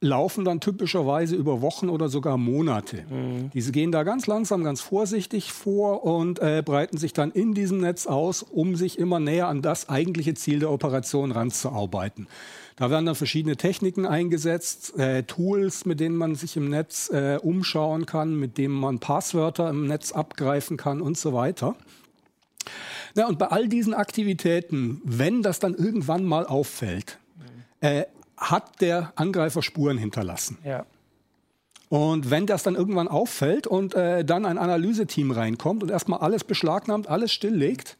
laufen 0.00 0.44
dann 0.44 0.60
typischerweise 0.60 1.34
über 1.34 1.60
Wochen 1.60 1.88
oder 1.88 2.08
sogar 2.08 2.36
Monate. 2.36 3.04
Mhm. 3.10 3.50
Diese 3.52 3.72
gehen 3.72 3.90
da 3.90 4.04
ganz 4.04 4.26
langsam, 4.26 4.62
ganz 4.62 4.80
vorsichtig 4.80 5.52
vor 5.52 6.04
und 6.04 6.38
äh, 6.38 6.62
breiten 6.64 6.98
sich 6.98 7.12
dann 7.12 7.32
in 7.32 7.52
diesem 7.52 7.80
Netz 7.80 8.06
aus, 8.06 8.42
um 8.42 8.76
sich 8.76 8.98
immer 8.98 9.18
näher 9.18 9.48
an 9.48 9.60
das 9.60 9.88
eigentliche 9.88 10.34
Ziel 10.34 10.60
der 10.60 10.70
Operation 10.70 11.32
ranzuarbeiten. 11.32 12.28
Da 12.76 12.90
werden 12.90 13.06
dann 13.06 13.16
verschiedene 13.16 13.56
Techniken 13.56 14.06
eingesetzt, 14.06 14.96
äh, 14.96 15.24
Tools, 15.24 15.84
mit 15.84 15.98
denen 15.98 16.14
man 16.14 16.36
sich 16.36 16.56
im 16.56 16.70
Netz 16.70 17.10
äh, 17.10 17.38
umschauen 17.42 18.06
kann, 18.06 18.38
mit 18.38 18.56
denen 18.56 18.74
man 18.74 19.00
Passwörter 19.00 19.68
im 19.68 19.88
Netz 19.88 20.12
abgreifen 20.12 20.76
kann 20.76 21.00
und 21.00 21.18
so 21.18 21.32
weiter. 21.32 21.74
Ja, 23.16 23.26
und 23.26 23.40
bei 23.40 23.46
all 23.48 23.66
diesen 23.66 23.94
Aktivitäten, 23.94 25.00
wenn 25.04 25.42
das 25.42 25.58
dann 25.58 25.74
irgendwann 25.74 26.24
mal 26.24 26.46
auffällt, 26.46 27.18
äh, 27.80 28.04
hat 28.38 28.80
der 28.80 29.12
Angreifer 29.16 29.62
Spuren 29.62 29.98
hinterlassen. 29.98 30.58
Ja. 30.64 30.86
Und 31.88 32.30
wenn 32.30 32.46
das 32.46 32.62
dann 32.62 32.74
irgendwann 32.74 33.08
auffällt 33.08 33.66
und 33.66 33.94
äh, 33.94 34.24
dann 34.24 34.44
ein 34.44 34.58
Analyseteam 34.58 35.30
reinkommt 35.30 35.82
und 35.82 35.90
erstmal 35.90 36.20
alles 36.20 36.44
beschlagnahmt, 36.44 37.08
alles 37.08 37.32
stilllegt 37.32 37.96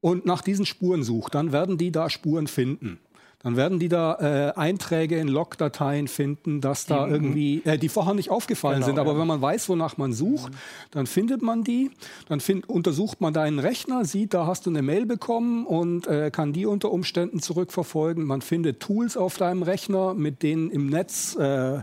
und 0.00 0.24
nach 0.24 0.42
diesen 0.42 0.66
Spuren 0.66 1.02
sucht, 1.02 1.34
dann 1.34 1.52
werden 1.52 1.78
die 1.78 1.92
da 1.92 2.08
Spuren 2.08 2.46
finden 2.46 2.98
dann 3.40 3.56
werden 3.56 3.78
die 3.78 3.88
da 3.88 4.14
äh, 4.14 4.58
Einträge 4.58 5.18
in 5.18 5.28
Logdateien 5.28 6.08
finden, 6.08 6.60
dass 6.60 6.86
da 6.86 7.06
mhm. 7.06 7.12
irgendwie, 7.12 7.62
äh, 7.64 7.78
die 7.78 7.88
vorher 7.88 8.14
nicht 8.14 8.30
aufgefallen 8.30 8.76
genau, 8.76 8.86
sind. 8.86 8.98
Aber 8.98 9.12
ja. 9.12 9.18
wenn 9.20 9.26
man 9.26 9.40
weiß, 9.40 9.68
wonach 9.68 9.98
man 9.98 10.12
sucht, 10.12 10.52
mhm. 10.52 10.56
dann 10.90 11.06
findet 11.06 11.42
man 11.42 11.62
die, 11.62 11.90
dann 12.28 12.40
find, 12.40 12.68
untersucht 12.68 13.20
man 13.20 13.32
deinen 13.32 13.58
Rechner, 13.58 14.04
sieht, 14.04 14.34
da 14.34 14.46
hast 14.46 14.66
du 14.66 14.70
eine 14.70 14.82
Mail 14.82 15.06
bekommen 15.06 15.66
und 15.66 16.06
äh, 16.06 16.30
kann 16.30 16.52
die 16.52 16.66
unter 16.66 16.90
Umständen 16.90 17.40
zurückverfolgen. 17.40 18.24
Man 18.24 18.40
findet 18.40 18.80
Tools 18.80 19.16
auf 19.16 19.36
deinem 19.36 19.62
Rechner, 19.62 20.14
mit 20.14 20.42
denen 20.42 20.70
im 20.70 20.88
Netz 20.88 21.36
äh, 21.36 21.82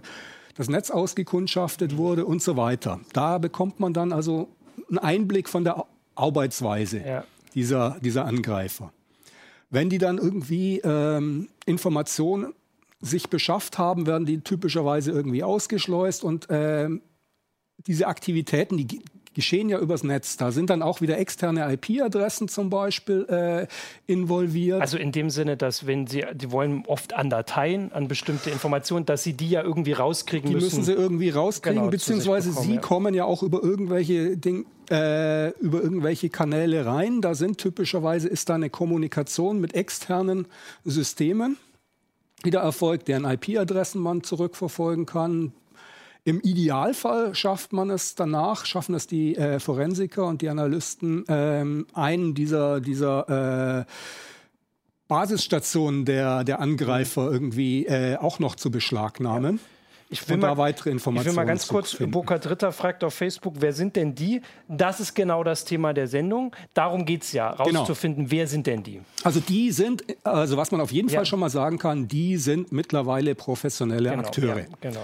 das 0.55 0.69
Netz 0.69 0.91
ausgekundschaftet 0.91 1.97
wurde 1.97 2.25
und 2.25 2.41
so 2.41 2.57
weiter. 2.57 2.99
Da 3.13 3.37
bekommt 3.37 3.79
man 3.79 3.93
dann 3.93 4.11
also 4.11 4.49
einen 4.89 4.99
Einblick 4.99 5.49
von 5.49 5.63
der 5.63 5.85
Arbeitsweise 6.15 6.99
ja. 6.99 7.23
dieser, 7.55 7.97
dieser 8.01 8.25
Angreifer. 8.25 8.91
Wenn 9.73 9.89
die 9.89 9.97
dann 9.97 10.19
irgendwie 10.19 10.81
ähm, 10.81 11.49
Informationen 11.65 12.53
sich 13.01 13.31
beschafft 13.31 13.79
haben, 13.79 14.05
werden 14.05 14.27
die 14.27 14.41
typischerweise 14.41 15.11
irgendwie 15.11 15.43
ausgeschleust 15.43 16.23
und 16.23 16.47
äh, 16.51 16.89
diese 17.87 18.05
Aktivitäten, 18.05 18.77
die 18.77 19.01
geschehen 19.33 19.69
ja 19.69 19.79
übers 19.79 20.03
Netz. 20.03 20.37
Da 20.37 20.51
sind 20.51 20.69
dann 20.69 20.83
auch 20.83 21.01
wieder 21.01 21.17
externe 21.17 21.73
IP-Adressen 21.73 22.49
zum 22.49 22.69
Beispiel 22.69 23.25
äh, 23.27 23.67
involviert. 24.05 24.79
Also 24.79 24.97
in 24.97 25.11
dem 25.11 25.31
Sinne, 25.31 25.57
dass 25.57 25.87
wenn 25.87 26.05
Sie, 26.05 26.23
die 26.35 26.51
wollen 26.51 26.83
oft 26.85 27.13
an 27.13 27.31
Dateien, 27.31 27.91
an 27.93 28.07
bestimmte 28.07 28.51
Informationen, 28.51 29.07
dass 29.07 29.23
Sie 29.23 29.33
die 29.33 29.49
ja 29.49 29.63
irgendwie 29.63 29.93
rauskriegen 29.93 30.49
die 30.49 30.53
müssen. 30.53 30.69
Die 30.69 30.75
müssen 30.77 30.85
Sie 30.85 30.93
irgendwie 30.93 31.29
rauskriegen, 31.31 31.79
genau, 31.79 31.89
beziehungsweise 31.89 32.49
bekommen, 32.49 32.67
Sie 32.67 32.75
ja. 32.75 32.81
kommen 32.81 33.13
ja 33.15 33.25
auch 33.25 33.41
über 33.41 33.63
irgendwelche 33.63 34.37
Dinge 34.37 34.65
äh, 34.93 35.49
über 35.59 35.81
irgendwelche 35.81 36.29
Kanäle 36.29 36.85
rein. 36.85 37.21
Da 37.21 37.33
sind 37.33 37.57
typischerweise 37.57 38.29
ist 38.29 38.49
da 38.49 38.55
eine 38.55 38.69
Kommunikation 38.69 39.59
mit 39.59 39.73
externen 39.73 40.47
Systemen, 40.85 41.57
die 42.45 42.51
da 42.51 42.61
erfolgt, 42.61 43.07
deren 43.07 43.25
IP-Adressen 43.25 43.99
man 43.99 44.23
zurückverfolgen 44.23 45.05
kann, 45.05 45.53
im 46.25 46.39
Idealfall 46.39 47.35
schafft 47.35 47.73
man 47.73 47.89
es 47.89 48.15
danach, 48.15 48.65
schaffen 48.65 48.95
es 48.95 49.07
die 49.07 49.35
äh, 49.35 49.59
Forensiker 49.59 50.25
und 50.25 50.41
die 50.41 50.47
Analysten, 50.47 51.25
ähm, 51.27 51.85
einen 51.93 52.33
dieser, 52.33 52.79
dieser 52.79 53.81
äh, 53.81 53.85
Basisstationen 55.09 56.05
der, 56.05 56.45
der 56.45 56.61
Angreifer 56.61 57.29
irgendwie 57.29 57.85
äh, 57.87 58.15
auch 58.15 58.39
noch 58.39 58.55
zu 58.55 58.71
beschlagnahmen. 58.71 59.55
Ja. 59.55 59.72
Ich 60.13 60.29
will, 60.29 60.37
mal, 60.37 60.57
weitere 60.57 60.91
Informationen 60.91 61.31
ich 61.31 61.35
will 61.35 61.43
mal 61.43 61.47
ganz 61.49 61.67
kurz, 61.67 61.95
Burkhard 61.97 62.45
Dritter 62.45 62.71
fragt 62.71 63.03
auf 63.03 63.13
Facebook, 63.13 63.55
wer 63.59 63.73
sind 63.73 63.95
denn 63.95 64.13
die? 64.15 64.41
Das 64.67 64.99
ist 64.99 65.13
genau 65.13 65.43
das 65.43 65.65
Thema 65.65 65.93
der 65.93 66.07
Sendung. 66.07 66.55
Darum 66.73 67.05
geht 67.05 67.23
es 67.23 67.31
ja, 67.33 67.49
rauszufinden, 67.49 68.25
genau. 68.25 68.31
wer 68.31 68.47
sind 68.47 68.67
denn 68.67 68.83
die? 68.83 69.01
Also 69.23 69.39
die 69.39 69.71
sind, 69.71 70.03
also 70.23 70.57
was 70.57 70.71
man 70.71 70.81
auf 70.81 70.91
jeden 70.91 71.09
ja. 71.09 71.19
Fall 71.19 71.25
schon 71.25 71.39
mal 71.39 71.49
sagen 71.49 71.79
kann, 71.79 72.07
die 72.07 72.37
sind 72.37 72.71
mittlerweile 72.71 73.35
professionelle 73.35 74.11
genau, 74.11 74.23
Akteure. 74.23 74.59
Ja, 74.59 74.65
genau. 74.79 75.03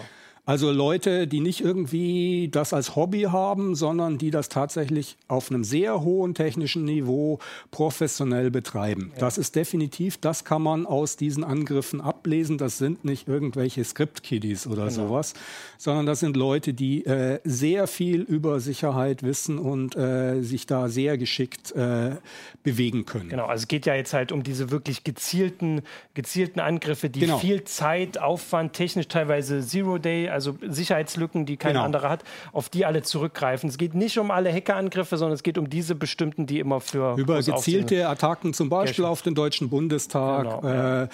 Also 0.49 0.71
Leute, 0.71 1.27
die 1.27 1.41
nicht 1.41 1.61
irgendwie 1.61 2.49
das 2.51 2.73
als 2.73 2.95
Hobby 2.95 3.27
haben, 3.31 3.75
sondern 3.75 4.17
die 4.17 4.31
das 4.31 4.49
tatsächlich 4.49 5.15
auf 5.27 5.51
einem 5.51 5.63
sehr 5.63 6.01
hohen 6.01 6.33
technischen 6.33 6.85
Niveau 6.85 7.37
professionell 7.69 8.49
betreiben. 8.49 9.11
Ja. 9.13 9.19
Das 9.19 9.37
ist 9.37 9.55
definitiv, 9.55 10.17
das 10.17 10.45
kann 10.45 10.63
man 10.63 10.87
aus 10.87 11.17
diesen 11.17 11.43
Angriffen 11.43 12.01
ablesen. 12.01 12.57
Das 12.57 12.79
sind 12.79 13.05
nicht 13.05 13.27
irgendwelche 13.27 13.83
Script-Kiddies 13.83 14.65
oder 14.65 14.87
genau. 14.87 15.09
sowas, 15.09 15.35
sondern 15.77 16.07
das 16.07 16.19
sind 16.19 16.35
Leute, 16.35 16.73
die 16.73 17.05
äh, 17.05 17.39
sehr 17.43 17.85
viel 17.85 18.21
über 18.21 18.59
Sicherheit 18.59 19.21
wissen 19.21 19.59
und 19.59 19.95
äh, 19.95 20.41
sich 20.41 20.65
da 20.65 20.89
sehr 20.89 21.19
geschickt 21.19 21.73
äh, 21.73 22.15
bewegen 22.63 23.05
können. 23.05 23.29
Genau, 23.29 23.45
also 23.45 23.61
es 23.61 23.67
geht 23.67 23.85
ja 23.85 23.93
jetzt 23.93 24.13
halt 24.15 24.31
um 24.31 24.41
diese 24.41 24.71
wirklich 24.71 25.03
gezielten, 25.03 25.83
gezielten 26.15 26.59
Angriffe, 26.59 27.11
die 27.11 27.19
genau. 27.19 27.37
viel 27.37 27.65
Zeit, 27.65 28.17
Aufwand, 28.17 28.73
technisch 28.73 29.09
teilweise 29.09 29.61
Zero-Day, 29.61 30.29
also 30.29 30.38
Sicherheitslücken, 30.41 31.45
die 31.45 31.57
kein 31.57 31.73
genau. 31.73 31.85
anderer 31.85 32.09
hat, 32.09 32.23
auf 32.51 32.69
die 32.69 32.85
alle 32.85 33.01
zurückgreifen. 33.01 33.69
Es 33.69 33.77
geht 33.77 33.93
nicht 33.93 34.17
um 34.17 34.31
alle 34.31 34.51
Hackerangriffe, 34.51 35.17
sondern 35.17 35.35
es 35.35 35.43
geht 35.43 35.57
um 35.57 35.69
diese 35.69 35.95
bestimmten, 35.95 36.45
die 36.45 36.59
immer 36.59 36.81
für 36.81 37.15
über 37.17 37.41
gezielte 37.41 38.07
Attacken 38.07 38.53
zum 38.53 38.69
Beispiel 38.69 39.05
auf 39.05 39.21
den 39.21 39.35
Deutschen 39.35 39.69
Bundestag 39.69 40.43
genau, 40.43 40.63
äh, 40.63 41.01
ja. 41.03 41.09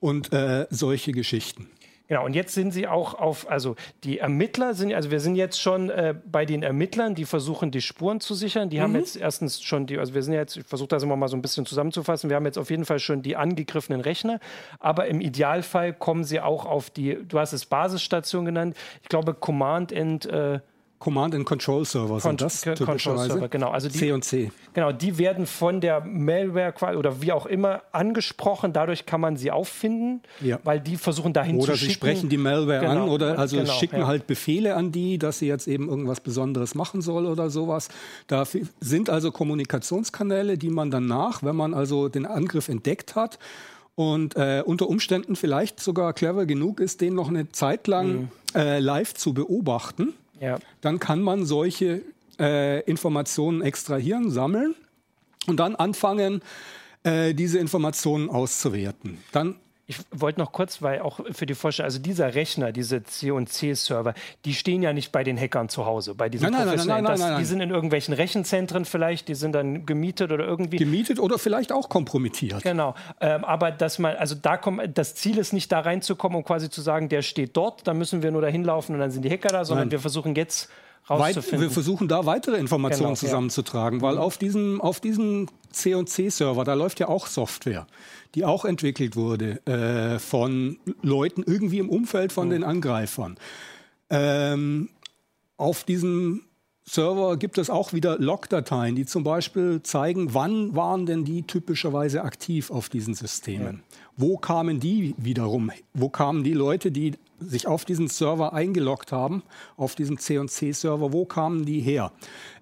und 0.00 0.32
äh, 0.32 0.66
solche 0.70 1.12
Geschichten. 1.12 1.68
Genau, 2.06 2.26
und 2.26 2.34
jetzt 2.34 2.52
sind 2.52 2.72
sie 2.72 2.86
auch 2.86 3.14
auf, 3.14 3.50
also 3.50 3.76
die 4.04 4.18
Ermittler 4.18 4.74
sind, 4.74 4.92
also 4.92 5.10
wir 5.10 5.20
sind 5.20 5.36
jetzt 5.36 5.58
schon 5.58 5.88
äh, 5.88 6.14
bei 6.30 6.44
den 6.44 6.62
Ermittlern, 6.62 7.14
die 7.14 7.24
versuchen, 7.24 7.70
die 7.70 7.80
Spuren 7.80 8.20
zu 8.20 8.34
sichern. 8.34 8.68
Die 8.68 8.76
mhm. 8.76 8.82
haben 8.82 8.94
jetzt 8.96 9.16
erstens 9.16 9.62
schon 9.62 9.86
die, 9.86 9.98
also 9.98 10.12
wir 10.12 10.22
sind 10.22 10.34
jetzt, 10.34 10.58
ich 10.58 10.66
versuche 10.66 10.88
das 10.88 11.02
immer 11.02 11.16
mal 11.16 11.28
so 11.28 11.36
ein 11.36 11.40
bisschen 11.40 11.64
zusammenzufassen, 11.64 12.28
wir 12.28 12.36
haben 12.36 12.44
jetzt 12.44 12.58
auf 12.58 12.68
jeden 12.68 12.84
Fall 12.84 12.98
schon 12.98 13.22
die 13.22 13.36
angegriffenen 13.36 14.02
Rechner, 14.02 14.38
aber 14.80 15.06
im 15.06 15.22
Idealfall 15.22 15.94
kommen 15.94 16.24
sie 16.24 16.40
auch 16.40 16.66
auf 16.66 16.90
die, 16.90 17.18
du 17.26 17.38
hast 17.38 17.54
es 17.54 17.64
Basisstation 17.64 18.44
genannt, 18.44 18.76
ich 19.02 19.08
glaube 19.08 19.32
Command 19.32 19.90
and 19.94 20.26
äh, 20.26 20.60
Command 21.04 21.34
and 21.34 21.44
Control 21.44 21.84
Server 21.84 22.18
sind 22.18 22.40
das 22.40 22.62
typischerweise. 22.62 23.32
Server, 23.32 23.48
genau. 23.48 23.68
Also 23.68 23.90
die, 23.90 23.98
C 23.98 24.12
und 24.12 24.24
C. 24.24 24.50
Genau, 24.72 24.90
die 24.90 25.18
werden 25.18 25.44
von 25.44 25.82
der 25.82 26.00
Malware 26.00 26.96
oder 26.96 27.20
wie 27.20 27.30
auch 27.30 27.44
immer 27.44 27.82
angesprochen. 27.92 28.72
Dadurch 28.72 29.04
kann 29.04 29.20
man 29.20 29.36
sie 29.36 29.50
auffinden, 29.50 30.22
ja. 30.40 30.58
weil 30.64 30.80
die 30.80 30.96
versuchen 30.96 31.34
dahin 31.34 31.56
oder 31.56 31.74
zu 31.74 31.76
schicken. 31.76 31.84
Oder 31.84 31.88
sie 31.88 31.94
sprechen 31.94 32.28
die 32.30 32.38
Malware 32.38 32.80
genau. 32.80 33.02
an 33.02 33.08
oder 33.10 33.38
also 33.38 33.58
genau, 33.58 33.70
schicken 33.70 33.98
ja. 33.98 34.06
halt 34.06 34.26
Befehle 34.26 34.76
an 34.76 34.92
die, 34.92 35.18
dass 35.18 35.40
sie 35.40 35.46
jetzt 35.46 35.68
eben 35.68 35.90
irgendwas 35.90 36.20
Besonderes 36.20 36.74
machen 36.74 37.02
soll 37.02 37.26
oder 37.26 37.50
sowas. 37.50 37.90
Da 38.26 38.44
sind 38.80 39.10
also 39.10 39.30
Kommunikationskanäle, 39.30 40.56
die 40.56 40.70
man 40.70 40.90
danach, 40.90 41.42
wenn 41.42 41.54
man 41.54 41.74
also 41.74 42.08
den 42.08 42.24
Angriff 42.24 42.70
entdeckt 42.70 43.14
hat, 43.14 43.38
und 43.96 44.36
äh, 44.36 44.62
unter 44.66 44.88
Umständen 44.88 45.36
vielleicht 45.36 45.78
sogar 45.78 46.14
clever 46.14 46.46
genug 46.46 46.80
ist, 46.80 47.00
den 47.00 47.14
noch 47.14 47.28
eine 47.28 47.52
Zeit 47.52 47.86
lang 47.86 48.08
mhm. 48.08 48.28
äh, 48.56 48.80
live 48.80 49.14
zu 49.14 49.34
beobachten 49.34 50.14
ja. 50.40 50.58
dann 50.80 50.98
kann 50.98 51.22
man 51.22 51.44
solche 51.44 52.02
äh, 52.38 52.80
Informationen 52.82 53.62
extrahieren, 53.62 54.30
sammeln 54.30 54.74
und 55.46 55.58
dann 55.58 55.76
anfangen, 55.76 56.42
äh, 57.02 57.34
diese 57.34 57.58
Informationen 57.58 58.30
auszuwerten. 58.30 59.18
Dann 59.32 59.56
ich 59.86 59.98
wollte 60.10 60.40
noch 60.40 60.52
kurz, 60.52 60.80
weil 60.80 61.00
auch 61.00 61.20
für 61.32 61.44
die 61.44 61.54
Vorstellung, 61.54 61.86
also 61.86 61.98
dieser 61.98 62.34
Rechner, 62.34 62.72
diese 62.72 63.02
C&C-Server, 63.02 64.14
die 64.46 64.54
stehen 64.54 64.82
ja 64.82 64.94
nicht 64.94 65.12
bei 65.12 65.24
den 65.24 65.38
Hackern 65.38 65.68
zu 65.68 65.84
Hause, 65.84 66.14
bei 66.14 66.30
diesen 66.30 66.50
nein, 66.50 66.66
nein, 66.66 66.86
nein, 66.86 67.04
nein, 67.04 67.18
nein, 67.18 67.38
Die 67.38 67.44
sind 67.44 67.60
in 67.60 67.70
irgendwelchen 67.70 68.14
Rechenzentren 68.14 68.86
vielleicht, 68.86 69.28
die 69.28 69.34
sind 69.34 69.52
dann 69.52 69.84
gemietet 69.84 70.32
oder 70.32 70.46
irgendwie. 70.46 70.78
Gemietet 70.78 71.20
oder 71.20 71.38
vielleicht 71.38 71.70
auch 71.70 71.90
kompromittiert. 71.90 72.62
Genau. 72.62 72.94
Ähm, 73.20 73.44
aber 73.44 73.70
dass 73.70 73.98
man, 73.98 74.16
also 74.16 74.34
da 74.34 74.56
kommt, 74.56 74.96
das 74.96 75.14
Ziel 75.16 75.36
ist 75.36 75.52
nicht 75.52 75.70
da 75.70 75.80
reinzukommen 75.80 76.38
und 76.38 76.44
quasi 76.44 76.70
zu 76.70 76.80
sagen, 76.80 77.10
der 77.10 77.20
steht 77.20 77.54
dort, 77.54 77.86
da 77.86 77.92
müssen 77.92 78.22
wir 78.22 78.30
nur 78.30 78.40
dahin 78.40 78.64
laufen 78.64 78.94
und 78.94 79.00
dann 79.00 79.10
sind 79.10 79.22
die 79.22 79.30
Hacker 79.30 79.48
da, 79.48 79.64
sondern 79.66 79.90
wir 79.90 80.00
versuchen 80.00 80.34
jetzt 80.34 80.70
Weit, 81.06 81.36
wir 81.52 81.70
versuchen 81.70 82.08
da 82.08 82.24
weitere 82.24 82.56
Informationen 82.56 83.10
genau, 83.10 83.16
zusammenzutragen, 83.16 84.00
ja. 84.00 84.06
weil 84.06 84.16
auf 84.16 84.38
diesem, 84.38 84.80
auf 84.80 85.00
diesem 85.00 85.48
C&C-Server, 85.70 86.64
da 86.64 86.72
läuft 86.72 86.98
ja 86.98 87.08
auch 87.08 87.26
Software 87.26 87.86
die 88.34 88.44
auch 88.44 88.64
entwickelt 88.64 89.16
wurde 89.16 89.64
äh, 89.66 90.18
von 90.18 90.78
Leuten 91.02 91.42
irgendwie 91.46 91.78
im 91.78 91.88
Umfeld 91.88 92.32
von 92.32 92.48
mhm. 92.48 92.52
den 92.52 92.64
Angreifern. 92.64 93.36
Ähm, 94.10 94.90
auf 95.56 95.84
diesem 95.84 96.42
Server 96.86 97.38
gibt 97.38 97.56
es 97.58 97.70
auch 97.70 97.92
wieder 97.92 98.18
Logdateien, 98.18 98.94
die 98.94 99.06
zum 99.06 99.24
Beispiel 99.24 99.82
zeigen, 99.82 100.34
wann 100.34 100.76
waren 100.76 101.06
denn 101.06 101.24
die 101.24 101.42
typischerweise 101.42 102.22
aktiv 102.22 102.70
auf 102.70 102.88
diesen 102.88 103.14
Systemen. 103.14 103.82
Ja. 103.88 104.03
Wo 104.16 104.36
kamen 104.38 104.78
die 104.78 105.14
wiederum? 105.16 105.70
Wo 105.92 106.08
kamen 106.08 106.44
die 106.44 106.52
Leute, 106.52 106.92
die 106.92 107.14
sich 107.40 107.66
auf 107.66 107.84
diesen 107.84 108.08
Server 108.08 108.52
eingeloggt 108.52 109.12
haben, 109.12 109.42
auf 109.76 109.94
diesem 109.94 110.18
C&C-Server, 110.18 111.12
wo 111.12 111.24
kamen 111.24 111.64
die 111.64 111.80
her? 111.80 112.12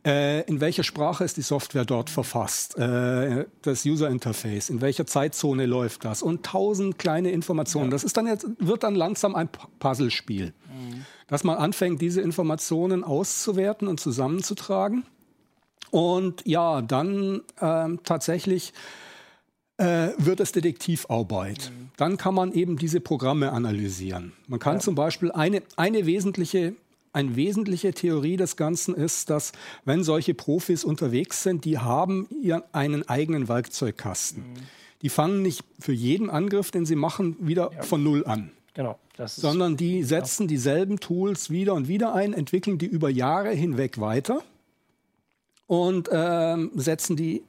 Äh, 0.05 0.43
in 0.43 0.61
welcher 0.61 0.83
Sprache 0.83 1.25
ist 1.25 1.37
die 1.37 1.43
Software 1.43 1.85
dort 1.85 2.11
verfasst? 2.11 2.79
Äh, 2.79 3.47
das 3.63 3.85
User 3.85 4.09
Interface, 4.09 4.71
in 4.71 4.81
welcher 4.81 5.07
Zeitzone 5.07 5.67
läuft 5.67 6.05
das? 6.05 6.23
Und 6.23 6.45
tausend 6.45 6.99
kleine 6.99 7.31
Informationen. 7.31 7.87
Ja. 7.87 7.91
Das 7.93 8.05
ist 8.05 8.17
dann 8.17 8.27
jetzt, 8.27 8.47
wird 8.59 8.83
dann 8.83 8.95
langsam 8.95 9.35
ein 9.35 9.49
Puzzlespiel. 9.79 10.47
Mhm. 10.47 11.05
Dass 11.29 11.45
man 11.45 11.57
anfängt, 11.59 12.01
diese 12.01 12.21
Informationen 12.21 13.05
auszuwerten 13.05 13.89
und 13.89 14.01
zusammenzutragen. 14.01 15.05
Und 15.91 16.47
ja, 16.47 16.81
dann 16.81 17.43
ähm, 17.61 18.01
tatsächlich 18.03 18.73
äh, 19.83 20.15
wird 20.19 20.41
es 20.41 20.53
Detektivarbeit. 20.53 21.71
Mhm. 21.71 21.91
Dann 21.97 22.17
kann 22.17 22.35
man 22.35 22.53
eben 22.53 22.77
diese 22.77 23.01
Programme 23.01 23.53
analysieren. 23.53 24.33
Man 24.47 24.61
kann 24.61 24.77
ja. 24.77 24.81
zum 24.81 24.95
Beispiel 24.95 25.33
eine, 25.33 25.63
eine 25.77 26.07
wesentliche 26.07 26.75
eine 27.15 27.37
wesentliche 27.37 27.93
Theorie 27.93 28.39
des 28.39 28.57
Ganzen 28.57 28.95
ist, 28.95 29.29
dass 29.29 29.53
wenn 29.85 30.03
solche 30.03 30.33
Profis 30.33 30.83
unterwegs 30.83 31.43
sind, 31.43 31.67
die 31.67 31.77
haben 31.77 32.27
ihren, 32.43 32.63
einen 32.73 33.07
eigenen 33.07 33.49
Werkzeugkasten. 33.49 34.43
Mhm. 34.43 34.55
Die 35.03 35.11
fangen 35.11 35.43
nicht 35.43 35.63
für 35.79 35.93
jeden 35.93 36.31
Angriff, 36.31 36.71
den 36.71 36.87
sie 36.87 36.97
machen, 36.97 37.37
wieder 37.39 37.71
ja. 37.75 37.83
von 37.83 38.03
Null 38.03 38.25
an. 38.25 38.51
Genau. 38.73 38.99
sondern 39.27 39.77
die 39.77 40.05
setzen 40.05 40.45
genau. 40.45 40.49
dieselben 40.49 41.01
Tools 41.01 41.51
wieder 41.51 41.75
und 41.75 41.87
wieder 41.87 42.15
ein, 42.15 42.33
entwickeln 42.33 42.79
die 42.79 42.87
über 42.87 43.11
Jahre 43.11 43.51
hinweg 43.51 44.01
weiter 44.01 44.43
und 45.67 46.09
ähm, 46.11 46.71
setzen 46.77 47.15
die 47.17 47.43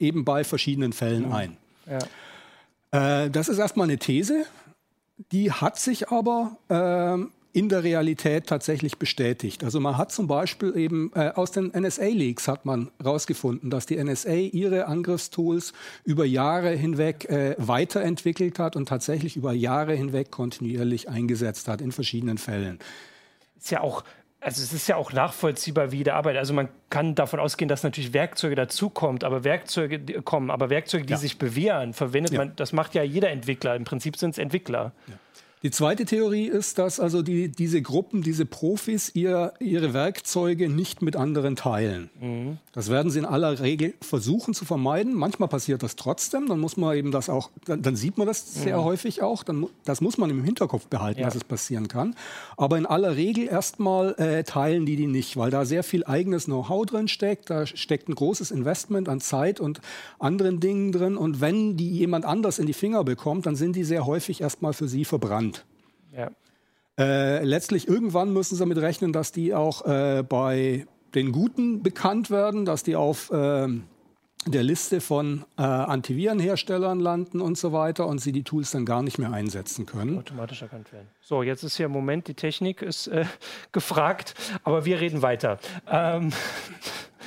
eben 0.00 0.24
bei 0.24 0.44
verschiedenen 0.44 0.92
Fällen 0.92 1.26
mhm. 1.26 1.32
ein. 1.32 1.56
Ja. 1.86 3.24
Äh, 3.24 3.30
das 3.30 3.48
ist 3.48 3.58
erstmal 3.58 3.88
eine 3.88 3.98
These, 3.98 4.44
die 5.32 5.52
hat 5.52 5.78
sich 5.78 6.10
aber 6.10 6.56
ähm, 6.70 7.32
in 7.52 7.68
der 7.68 7.82
Realität 7.82 8.46
tatsächlich 8.46 8.98
bestätigt. 8.98 9.64
Also 9.64 9.80
man 9.80 9.96
hat 9.96 10.12
zum 10.12 10.28
Beispiel 10.28 10.76
eben 10.76 11.10
äh, 11.14 11.32
aus 11.34 11.50
den 11.50 11.72
NSA-Leaks 11.76 12.46
hat 12.46 12.64
man 12.66 12.90
herausgefunden, 13.02 13.70
dass 13.70 13.86
die 13.86 14.02
NSA 14.02 14.32
ihre 14.32 14.86
Angriffstools 14.86 15.72
über 16.04 16.24
Jahre 16.24 16.70
hinweg 16.70 17.24
äh, 17.28 17.56
weiterentwickelt 17.58 18.58
hat 18.58 18.76
und 18.76 18.88
tatsächlich 18.88 19.36
über 19.36 19.52
Jahre 19.52 19.94
hinweg 19.94 20.30
kontinuierlich 20.30 21.08
eingesetzt 21.08 21.68
hat 21.68 21.80
in 21.80 21.90
verschiedenen 21.90 22.38
Fällen. 22.38 22.78
Ist 23.58 23.70
ja 23.70 23.80
auch 23.80 24.04
also 24.40 24.62
es 24.62 24.72
ist 24.72 24.86
ja 24.86 24.96
auch 24.96 25.12
nachvollziehbar, 25.12 25.90
wie 25.90 26.04
der 26.04 26.14
arbeitet. 26.14 26.38
Also 26.38 26.54
man 26.54 26.68
kann 26.90 27.14
davon 27.14 27.40
ausgehen, 27.40 27.68
dass 27.68 27.82
natürlich 27.82 28.12
Werkzeuge 28.12 28.54
dazukommt, 28.54 29.24
aber 29.24 29.42
Werkzeuge 29.42 29.98
die 29.98 30.14
kommen, 30.14 30.50
aber 30.50 30.70
Werkzeuge, 30.70 31.04
die 31.04 31.12
ja. 31.12 31.18
sich 31.18 31.38
bewähren, 31.38 31.92
verwendet 31.92 32.32
ja. 32.32 32.38
man. 32.38 32.54
Das 32.56 32.72
macht 32.72 32.94
ja 32.94 33.02
jeder 33.02 33.30
Entwickler. 33.30 33.74
Im 33.74 33.84
Prinzip 33.84 34.16
sind 34.16 34.30
es 34.30 34.38
Entwickler. 34.38 34.92
Ja. 35.06 35.14
Die 35.64 35.72
zweite 35.72 36.04
Theorie 36.04 36.46
ist, 36.46 36.78
dass 36.78 37.00
also 37.00 37.22
die, 37.22 37.48
diese 37.48 37.82
Gruppen, 37.82 38.22
diese 38.22 38.46
Profis 38.46 39.10
ihr, 39.14 39.54
ihre 39.58 39.92
Werkzeuge 39.92 40.68
nicht 40.68 41.02
mit 41.02 41.16
anderen 41.16 41.56
teilen. 41.56 42.10
Mhm. 42.20 42.58
Das 42.72 42.90
werden 42.90 43.10
sie 43.10 43.18
in 43.18 43.24
aller 43.24 43.58
Regel 43.58 43.94
versuchen 44.00 44.54
zu 44.54 44.64
vermeiden. 44.64 45.14
Manchmal 45.14 45.48
passiert 45.48 45.82
das 45.82 45.96
trotzdem. 45.96 46.46
Dann 46.46 46.60
muss 46.60 46.76
man 46.76 46.96
eben 46.96 47.10
das 47.10 47.28
auch, 47.28 47.50
dann, 47.64 47.82
dann 47.82 47.96
sieht 47.96 48.18
man 48.18 48.28
das 48.28 48.54
sehr 48.54 48.78
mhm. 48.78 48.84
häufig 48.84 49.22
auch. 49.22 49.42
Dann, 49.42 49.66
das 49.84 50.00
muss 50.00 50.16
man 50.16 50.30
im 50.30 50.44
Hinterkopf 50.44 50.86
behalten, 50.86 51.20
ja. 51.20 51.26
dass 51.26 51.34
es 51.34 51.42
passieren 51.42 51.88
kann. 51.88 52.14
Aber 52.56 52.78
in 52.78 52.86
aller 52.86 53.16
Regel 53.16 53.48
erstmal 53.48 54.14
äh, 54.18 54.44
teilen 54.44 54.86
die 54.86 54.94
die 54.94 55.08
nicht, 55.08 55.36
weil 55.36 55.50
da 55.50 55.64
sehr 55.64 55.82
viel 55.82 56.04
eigenes 56.04 56.44
Know-how 56.44 56.86
drin 56.86 57.08
steckt. 57.08 57.50
Da 57.50 57.66
steckt 57.66 58.08
ein 58.08 58.14
großes 58.14 58.52
Investment 58.52 59.08
an 59.08 59.20
Zeit 59.20 59.58
und 59.58 59.80
anderen 60.20 60.60
Dingen 60.60 60.92
drin. 60.92 61.16
Und 61.16 61.40
wenn 61.40 61.76
die 61.76 61.90
jemand 61.90 62.24
anders 62.24 62.60
in 62.60 62.66
die 62.66 62.72
Finger 62.74 63.02
bekommt, 63.02 63.46
dann 63.46 63.56
sind 63.56 63.74
die 63.74 63.84
sehr 63.84 64.06
häufig 64.06 64.40
erstmal 64.40 64.72
für 64.72 64.86
sie 64.86 65.04
verbrannt. 65.04 65.47
Ja. 66.18 66.30
Äh, 66.98 67.44
letztlich 67.44 67.86
irgendwann 67.86 68.32
müssen 68.32 68.56
sie 68.56 68.60
damit 68.60 68.78
rechnen, 68.78 69.12
dass 69.12 69.30
die 69.30 69.54
auch 69.54 69.86
äh, 69.86 70.24
bei 70.28 70.86
den 71.14 71.32
Guten 71.32 71.82
bekannt 71.82 72.30
werden, 72.30 72.64
dass 72.64 72.82
die 72.82 72.96
auf 72.96 73.30
äh, 73.30 73.68
der 74.46 74.62
Liste 74.62 75.00
von 75.00 75.44
äh, 75.56 75.62
Antivirenherstellern 75.62 77.00
landen 77.00 77.40
und 77.40 77.58
so 77.58 77.72
weiter 77.72 78.06
und 78.06 78.18
sie 78.20 78.32
die 78.32 78.42
Tools 78.42 78.70
dann 78.70 78.84
gar 78.84 79.02
nicht 79.02 79.18
mehr 79.18 79.32
einsetzen 79.32 79.86
können. 79.86 80.18
Automatisch 80.18 80.62
erkannt 80.62 80.92
werden. 80.92 81.08
So, 81.20 81.42
jetzt 81.42 81.62
ist 81.62 81.76
hier 81.76 81.86
im 81.86 81.92
Moment, 81.92 82.28
die 82.28 82.34
Technik 82.34 82.82
ist 82.82 83.08
äh, 83.08 83.24
gefragt, 83.72 84.34
aber 84.64 84.84
wir 84.84 85.00
reden 85.00 85.22
weiter. 85.22 85.58
Ähm, 85.88 86.32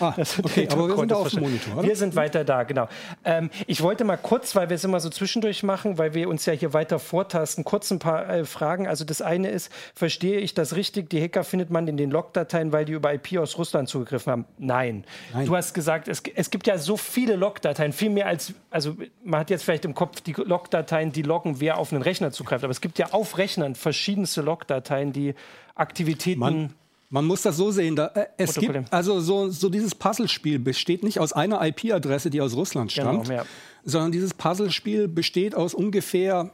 Ah, 0.02 0.16
okay, 0.44 0.68
aber 0.72 0.88
wir 0.88 0.98
sind 0.98 1.14
auf 1.14 1.30
dem 1.30 1.44
Monitor. 1.44 1.78
Oder? 1.78 1.88
Wir 1.88 1.96
sind 1.96 2.16
weiter 2.16 2.44
da, 2.44 2.64
genau. 2.64 2.88
Ähm, 3.24 3.50
ich 3.68 3.82
wollte 3.82 4.04
mal 4.04 4.18
kurz, 4.18 4.56
weil 4.56 4.70
wir 4.70 4.76
es 4.76 4.84
immer 4.84 5.00
so 5.00 5.10
zwischendurch 5.10 5.64
machen, 5.64 5.98
weil 5.98 6.14
wir 6.14 6.28
uns 6.28 6.46
ja 6.46 6.54
hier 6.54 6.74
weiter 6.74 6.98
vortasten, 7.00 7.64
kurz 7.64 7.92
ein 7.92 8.00
paar 8.00 8.28
äh, 8.28 8.46
Fragen. 8.46 8.88
Also 8.88 9.06
das 9.06 9.22
eine 9.22 9.50
ist, 9.50 9.72
verstehe 9.94 10.40
ich 10.40 10.54
das 10.54 10.76
richtig, 10.76 11.10
die 11.10 11.22
Hacker 11.22 11.44
findet 11.44 11.70
man 11.70 11.88
in 11.88 11.98
den 11.98 12.10
Logdateien, 12.10 12.72
weil 12.72 12.86
die 12.86 12.94
über 12.94 13.14
IP 13.14 13.38
aus 13.38 13.58
Russland 13.58 13.90
zugegriffen 13.90 14.32
haben? 14.32 14.46
Nein. 14.58 15.04
Nein. 15.34 15.46
Du 15.46 15.56
hast 15.56 15.74
gesagt, 15.74 16.08
es, 16.08 16.24
es 16.36 16.50
gibt 16.50 16.68
ja 16.68 16.78
so 16.78 16.98
viele 16.98 17.36
Logdateien, 17.36 17.94
viel 17.94 18.10
mehr 18.10 18.28
als, 18.28 18.54
also 18.70 18.98
man 19.24 19.42
hat 19.42 19.50
jetzt 19.50 19.64
vielleicht 19.64 19.86
im 19.86 19.94
Kopf 19.94 20.22
die 20.22 20.34
Logdateien, 20.34 21.12
die 21.12 21.22
loggen, 21.22 21.60
wer 21.60 21.78
auf 21.78 21.94
einen 21.94 22.02
Rechner 22.02 22.32
zugreift, 22.32 22.64
aber 22.64 22.72
es 22.72 22.82
gibt 22.82 22.98
ja 22.98 23.08
auf 23.12 23.38
Rechnern 23.38 23.76
verschiedenste 23.76 24.42
Logdateien, 24.42 25.14
die 25.14 25.36
Aktivitäten... 25.76 26.40
Man 26.40 26.74
man 27.12 27.26
muss 27.26 27.44
das 27.44 27.58
so 27.58 27.70
sehen. 27.70 27.96
Da, 27.96 28.08
äh, 28.08 28.28
es 28.38 28.56
gibt 28.56 28.92
also 28.92 29.20
so, 29.20 29.50
so 29.50 29.70
dieses 29.70 29.94
Puzzlespiel 29.94 30.58
besteht 30.58 31.04
nicht 31.04 31.20
aus 31.20 31.34
einer 31.34 31.64
IP-Adresse, 31.64 32.32
die 32.32 32.42
aus 32.42 32.56
Russland 32.56 32.92
genau, 32.92 33.12
stammt, 33.12 33.28
genau, 33.28 33.42
ja. 33.42 33.46
sondern 33.84 34.12
dieses 34.12 34.34
Puzzlespiel 34.34 35.08
besteht 35.08 35.54
aus 35.54 35.76
ungefähr 35.76 36.52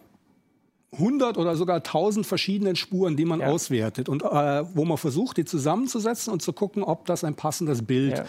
100 0.94 1.38
oder 1.38 1.56
sogar 1.56 1.78
1000 1.78 2.26
verschiedenen 2.26 2.76
Spuren, 2.76 3.16
die 3.16 3.26
man 3.26 3.40
ja. 3.40 3.48
auswertet 3.48 4.10
und 4.10 4.24
äh, 4.24 4.64
wo 4.76 4.84
man 4.84 4.98
versucht, 4.98 5.38
die 5.38 5.46
zusammenzusetzen 5.46 6.34
und 6.34 6.42
zu 6.42 6.54
gucken, 6.54 6.84
ob 6.84 7.06
das 7.06 7.24
ein 7.24 7.36
passendes 7.36 7.84
Bild 7.84 8.18
ja. 8.18 8.26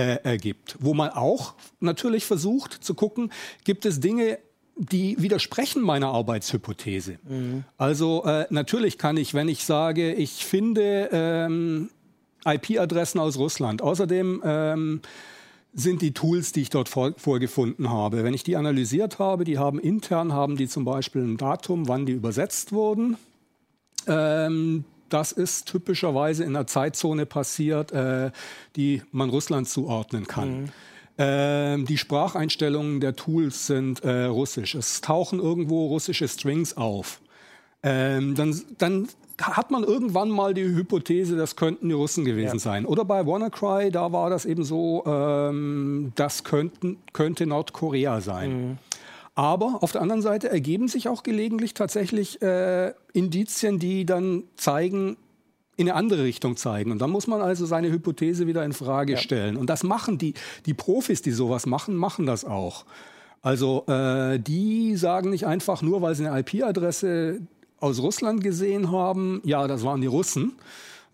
äh, 0.00 0.22
ergibt. 0.22 0.76
Wo 0.78 0.94
man 0.94 1.10
auch 1.10 1.54
natürlich 1.80 2.24
versucht 2.24 2.72
zu 2.84 2.94
gucken, 2.94 3.32
gibt 3.64 3.84
es 3.84 4.00
Dinge, 4.00 4.38
die 4.76 5.20
widersprechen 5.20 5.82
meiner 5.82 6.08
Arbeitshypothese. 6.08 7.18
Mhm. 7.28 7.64
Also 7.78 8.24
äh, 8.24 8.46
natürlich 8.50 8.98
kann 8.98 9.16
ich, 9.16 9.34
wenn 9.34 9.48
ich 9.48 9.64
sage, 9.64 10.12
ich 10.12 10.44
finde 10.44 11.08
ähm, 11.12 11.90
IP-Adressen 12.44 13.20
aus 13.20 13.38
Russland, 13.38 13.82
außerdem 13.82 14.42
ähm, 14.44 15.00
sind 15.72 16.02
die 16.02 16.12
Tools, 16.12 16.52
die 16.52 16.62
ich 16.62 16.70
dort 16.70 16.88
vor, 16.88 17.12
vorgefunden 17.16 17.90
habe. 17.90 18.24
Wenn 18.24 18.34
ich 18.34 18.44
die 18.44 18.56
analysiert 18.56 19.18
habe, 19.18 19.44
die 19.44 19.58
haben 19.58 19.78
intern, 19.78 20.32
haben 20.32 20.56
die 20.56 20.68
zum 20.68 20.84
Beispiel 20.84 21.22
ein 21.22 21.36
Datum, 21.36 21.88
wann 21.88 22.06
die 22.06 22.12
übersetzt 22.12 22.72
wurden. 22.72 23.16
Ähm, 24.06 24.84
das 25.08 25.32
ist 25.32 25.66
typischerweise 25.66 26.44
in 26.44 26.56
einer 26.56 26.66
Zeitzone 26.66 27.26
passiert, 27.26 27.92
äh, 27.92 28.30
die 28.76 29.02
man 29.12 29.30
Russland 29.30 29.68
zuordnen 29.68 30.26
kann. 30.26 30.62
Mhm. 30.62 30.68
Ähm, 31.16 31.86
die 31.86 31.98
Spracheinstellungen 31.98 33.00
der 33.00 33.14
Tools 33.14 33.66
sind 33.66 34.02
äh, 34.02 34.24
russisch. 34.24 34.74
Es 34.74 35.00
tauchen 35.00 35.38
irgendwo 35.38 35.86
russische 35.86 36.26
Strings 36.26 36.76
auf. 36.76 37.20
Ähm, 37.84 38.34
dann, 38.34 38.60
dann 38.78 39.08
hat 39.40 39.70
man 39.70 39.84
irgendwann 39.84 40.30
mal 40.30 40.54
die 40.54 40.64
Hypothese, 40.64 41.36
das 41.36 41.54
könnten 41.56 41.88
die 41.88 41.94
Russen 41.94 42.24
gewesen 42.24 42.56
ja. 42.56 42.60
sein. 42.60 42.86
Oder 42.86 43.04
bei 43.04 43.26
WannaCry, 43.26 43.90
da 43.90 44.12
war 44.12 44.30
das 44.30 44.44
eben 44.44 44.64
so, 44.64 45.04
ähm, 45.06 46.12
das 46.14 46.44
könnten, 46.44 46.98
könnte 47.12 47.46
Nordkorea 47.46 48.20
sein. 48.20 48.68
Mhm. 48.68 48.78
Aber 49.36 49.78
auf 49.82 49.92
der 49.92 50.00
anderen 50.00 50.22
Seite 50.22 50.48
ergeben 50.48 50.86
sich 50.88 51.08
auch 51.08 51.24
gelegentlich 51.24 51.74
tatsächlich 51.74 52.40
äh, 52.40 52.92
Indizien, 53.12 53.78
die 53.78 54.06
dann 54.06 54.44
zeigen, 54.56 55.16
in 55.76 55.88
eine 55.88 55.96
andere 55.96 56.24
Richtung 56.24 56.56
zeigen. 56.56 56.90
Und 56.90 57.00
dann 57.00 57.10
muss 57.10 57.26
man 57.26 57.40
also 57.40 57.66
seine 57.66 57.90
Hypothese 57.90 58.46
wieder 58.46 58.64
in 58.64 58.72
Frage 58.72 59.14
ja. 59.14 59.18
stellen. 59.18 59.56
Und 59.56 59.70
das 59.70 59.82
machen 59.82 60.18
die, 60.18 60.34
die 60.66 60.74
Profis, 60.74 61.22
die 61.22 61.32
sowas 61.32 61.66
machen, 61.66 61.96
machen 61.96 62.26
das 62.26 62.44
auch. 62.44 62.84
Also 63.42 63.84
äh, 63.88 64.38
die 64.38 64.96
sagen 64.96 65.30
nicht 65.30 65.46
einfach 65.46 65.82
nur, 65.82 66.00
weil 66.00 66.14
sie 66.14 66.26
eine 66.26 66.40
IP-Adresse 66.40 67.40
aus 67.78 68.00
Russland 68.00 68.42
gesehen 68.42 68.90
haben, 68.90 69.42
ja, 69.44 69.66
das 69.66 69.84
waren 69.84 70.00
die 70.00 70.06
Russen, 70.06 70.52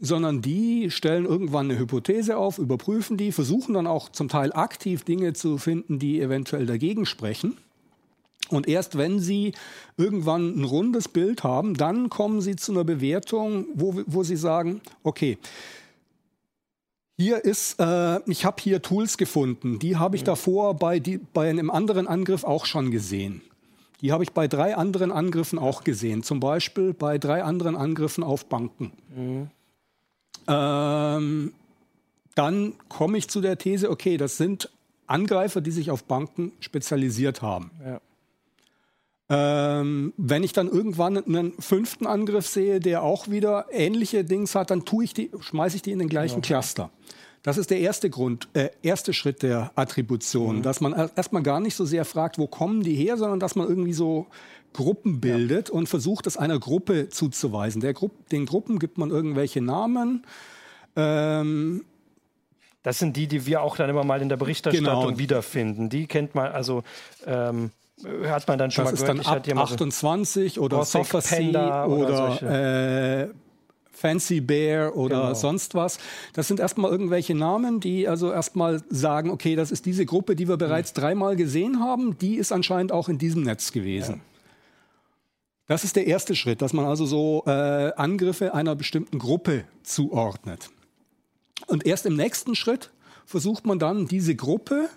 sondern 0.01 0.41
die 0.41 0.91
stellen 0.91 1.25
irgendwann 1.25 1.69
eine 1.69 1.79
Hypothese 1.79 2.37
auf, 2.37 2.59
überprüfen 2.59 3.17
die, 3.17 3.33
versuchen 3.33 3.75
dann 3.75 3.87
auch 3.87 4.09
zum 4.09 4.29
Teil 4.29 4.53
aktiv 4.53 5.05
Dinge 5.05 5.33
zu 5.33 5.59
finden, 5.59 5.99
die 5.99 6.21
eventuell 6.21 6.67
dagegen 6.67 7.05
sprechen. 7.07 7.57
Und 8.55 8.69
erst 8.69 8.99
wenn 8.99 9.21
Sie 9.21 9.53
irgendwann 9.97 10.61
ein 10.61 10.65
rundes 10.65 11.09
Bild 11.09 11.45
haben, 11.45 11.75
dann 11.75 12.11
kommen 12.11 12.41
Sie 12.41 12.57
zu 12.57 12.73
einer 12.73 12.85
Bewertung, 12.85 13.67
wo, 13.75 14.03
wo 14.07 14.23
Sie 14.23 14.37
sagen, 14.37 14.81
okay, 15.03 15.39
hier 17.21 17.45
ist, 17.45 17.79
äh, 17.79 18.21
ich 18.31 18.47
habe 18.47 18.63
hier 18.63 18.81
Tools 18.81 19.19
gefunden, 19.19 19.79
die 19.79 19.97
habe 19.97 20.17
ich 20.17 20.23
mhm. 20.23 20.27
davor 20.27 20.75
bei, 20.75 21.01
die, 21.01 21.19
bei 21.19 21.51
einem 21.51 21.71
anderen 21.71 22.09
Angriff 22.09 22.45
auch 22.45 22.65
schon 22.65 22.91
gesehen. 22.91 23.43
Die 24.01 24.13
habe 24.13 24.25
ich 24.25 24.33
bei 24.33 24.49
drei 24.49 24.75
anderen 24.75 25.13
Angriffen 25.13 25.59
auch 25.59 25.85
gesehen, 25.85 26.23
zum 26.23 26.41
Beispiel 26.41 26.95
bei 26.95 27.19
drei 27.19 27.45
anderen 27.45 27.77
Angriffen 27.77 28.25
auf 28.25 28.47
Banken. 28.47 28.93
Mhm. 29.15 29.51
Ähm, 30.49 31.53
dann 32.35 32.73
komme 32.89 33.19
ich 33.19 33.29
zu 33.29 33.43
der 33.43 33.59
These, 33.59 33.91
okay, 33.91 34.17
das 34.17 34.39
sind 34.39 34.71
Angreifer, 35.07 35.61
die 35.61 35.73
sich 35.73 35.91
auf 35.91 36.05
Banken 36.05 36.53
spezialisiert 36.61 37.43
haben. 37.43 37.71
Ja. 37.85 38.01
Ähm, 39.33 40.13
wenn 40.17 40.43
ich 40.43 40.53
dann 40.53 40.69
irgendwann 40.69 41.17
einen 41.17 41.53
fünften 41.61 42.07
Angriff 42.07 42.49
sehe, 42.49 42.81
der 42.81 43.05
auch 43.05 43.29
wieder 43.29 43.67
ähnliche 43.71 44.25
Dings 44.25 44.57
hat, 44.57 44.73
dann 44.73 44.85
tue 44.85 45.05
ich 45.05 45.15
die, 45.15 45.31
schmeiße 45.39 45.77
ich 45.77 45.83
die 45.83 45.93
in 45.93 46.01
den 46.01 46.09
gleichen 46.09 46.39
ja. 46.39 46.41
Cluster. 46.41 46.91
Das 47.43 47.57
ist 47.57 47.71
der 47.71 47.79
erste 47.79 48.11
Grund, 48.11 48.49
äh, 48.55 48.71
erste 48.83 49.15
Schritt 49.15 49.43
der 49.43 49.71
Attribution, 49.77 50.57
mhm. 50.57 50.63
dass 50.63 50.81
man 50.81 50.93
erstmal 51.15 51.43
gar 51.43 51.61
nicht 51.61 51.77
so 51.77 51.85
sehr 51.85 52.05
fragt, 52.05 52.39
wo 52.39 52.49
kommen 52.49 52.83
die 52.83 52.95
her, 52.95 53.17
sondern 53.17 53.39
dass 53.39 53.55
man 53.55 53.69
irgendwie 53.69 53.93
so 53.93 54.27
Gruppen 54.73 55.21
bildet 55.21 55.69
ja. 55.69 55.75
und 55.75 55.89
versucht, 55.89 56.27
das 56.27 56.37
einer 56.37 56.59
Gruppe 56.59 57.09
zuzuweisen. 57.09 57.81
Gru 57.95 58.11
den 58.33 58.47
Gruppen 58.47 58.81
gibt 58.81 58.99
man 58.99 59.11
irgendwelche 59.11 59.61
Namen. 59.61 60.27
Ähm, 60.97 61.85
das 62.83 62.99
sind 62.99 63.17
die, 63.17 63.27
die 63.27 63.47
wir 63.47 63.63
auch 63.63 63.77
dann 63.77 63.91
immer 63.91 64.05
mal 64.05 64.21
in 64.23 64.29
der 64.29 64.37
Berichterstattung 64.37 65.07
genau. 65.07 65.19
wiederfinden. 65.19 65.89
Die 65.89 66.07
kennt 66.07 66.35
man, 66.35 66.53
also 66.53 66.83
ähm, 67.27 67.71
hat 68.27 68.49
man 68.49 68.59
dann 68.59 68.71
schon 68.71 68.85
das 68.85 69.01
mal 69.01 69.07
gehört. 69.07 69.19
Das 69.19 69.27
ist 69.27 69.49
dann 69.49 69.59
ab 69.59 69.65
28 69.65 70.55
so 70.55 70.61
oder 70.63 70.85
Sophacy 70.85 71.49
oder, 71.49 71.89
oder 71.89 73.23
äh, 73.23 73.29
Fancy 74.01 74.41
Bear 74.41 74.97
oder 74.97 75.21
genau. 75.21 75.35
sonst 75.35 75.75
was. 75.75 75.99
Das 76.33 76.49
sind 76.49 76.59
erstmal 76.59 76.91
irgendwelche 76.91 77.35
Namen, 77.35 77.81
die 77.81 78.09
also 78.09 78.33
erstmal 78.33 78.83
sagen, 78.89 79.31
okay, 79.31 79.57
das 79.57 79.71
ist 79.71 79.85
diese 79.85 80.07
Gruppe, 80.07 80.37
die 80.37 80.49
wir 80.49 80.57
bereits 80.57 80.95
mhm. 80.95 81.01
dreimal 81.01 81.37
gesehen 81.37 81.81
haben, 81.81 82.17
die 82.19 82.37
ist 82.37 82.51
anscheinend 82.51 82.93
auch 82.93 83.09
in 83.09 83.19
diesem 83.19 83.43
Netz 83.43 83.73
gewesen. 83.73 84.17
Ja. 84.17 84.21
Das 85.67 85.85
ist 85.85 85.95
der 85.95 86.07
erste 86.07 86.35
Schritt, 86.35 86.63
dass 86.63 86.73
man 86.73 86.85
also 86.85 87.07
so 87.07 87.45
äh, 87.47 87.93
Angriffe 87.93 88.55
einer 88.55 88.75
bestimmten 88.75 89.19
Gruppe 89.19 89.65
zuordnet. 89.85 90.71
Und 91.67 91.87
erst 91.87 92.07
im 92.07 92.17
nächsten 92.17 92.57
Schritt 92.57 92.91
versucht 93.25 93.67
man 93.67 93.79
dann 93.79 94.07
diese 94.07 94.35
Gruppe 94.35 94.89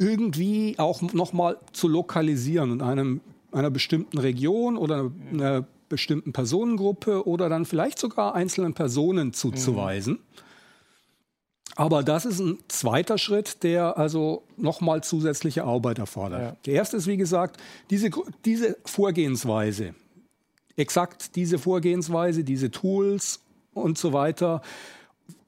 irgendwie 0.00 0.76
auch 0.78 1.02
nochmal 1.12 1.58
zu 1.72 1.86
lokalisieren 1.86 2.72
in 2.72 2.82
einem, 2.82 3.20
einer 3.52 3.70
bestimmten 3.70 4.18
Region 4.18 4.76
oder 4.78 5.12
einer 5.30 5.66
bestimmten 5.90 6.32
Personengruppe 6.32 7.26
oder 7.26 7.50
dann 7.50 7.66
vielleicht 7.66 7.98
sogar 7.98 8.34
einzelnen 8.34 8.72
Personen 8.72 9.34
zuzuweisen. 9.34 10.14
Mhm. 10.14 10.20
Aber 11.76 12.02
das 12.02 12.24
ist 12.24 12.40
ein 12.40 12.58
zweiter 12.68 13.18
Schritt, 13.18 13.62
der 13.62 13.98
also 13.98 14.42
nochmal 14.56 15.02
zusätzliche 15.02 15.64
Arbeit 15.64 15.98
erfordert. 15.98 16.40
Ja. 16.40 16.56
Der 16.64 16.74
erste 16.74 16.96
ist, 16.96 17.06
wie 17.06 17.16
gesagt, 17.16 17.58
diese, 17.90 18.10
diese 18.44 18.76
Vorgehensweise, 18.84 19.94
exakt 20.76 21.36
diese 21.36 21.58
Vorgehensweise, 21.58 22.42
diese 22.44 22.70
Tools 22.70 23.40
und 23.74 23.98
so 23.98 24.12
weiter. 24.12 24.62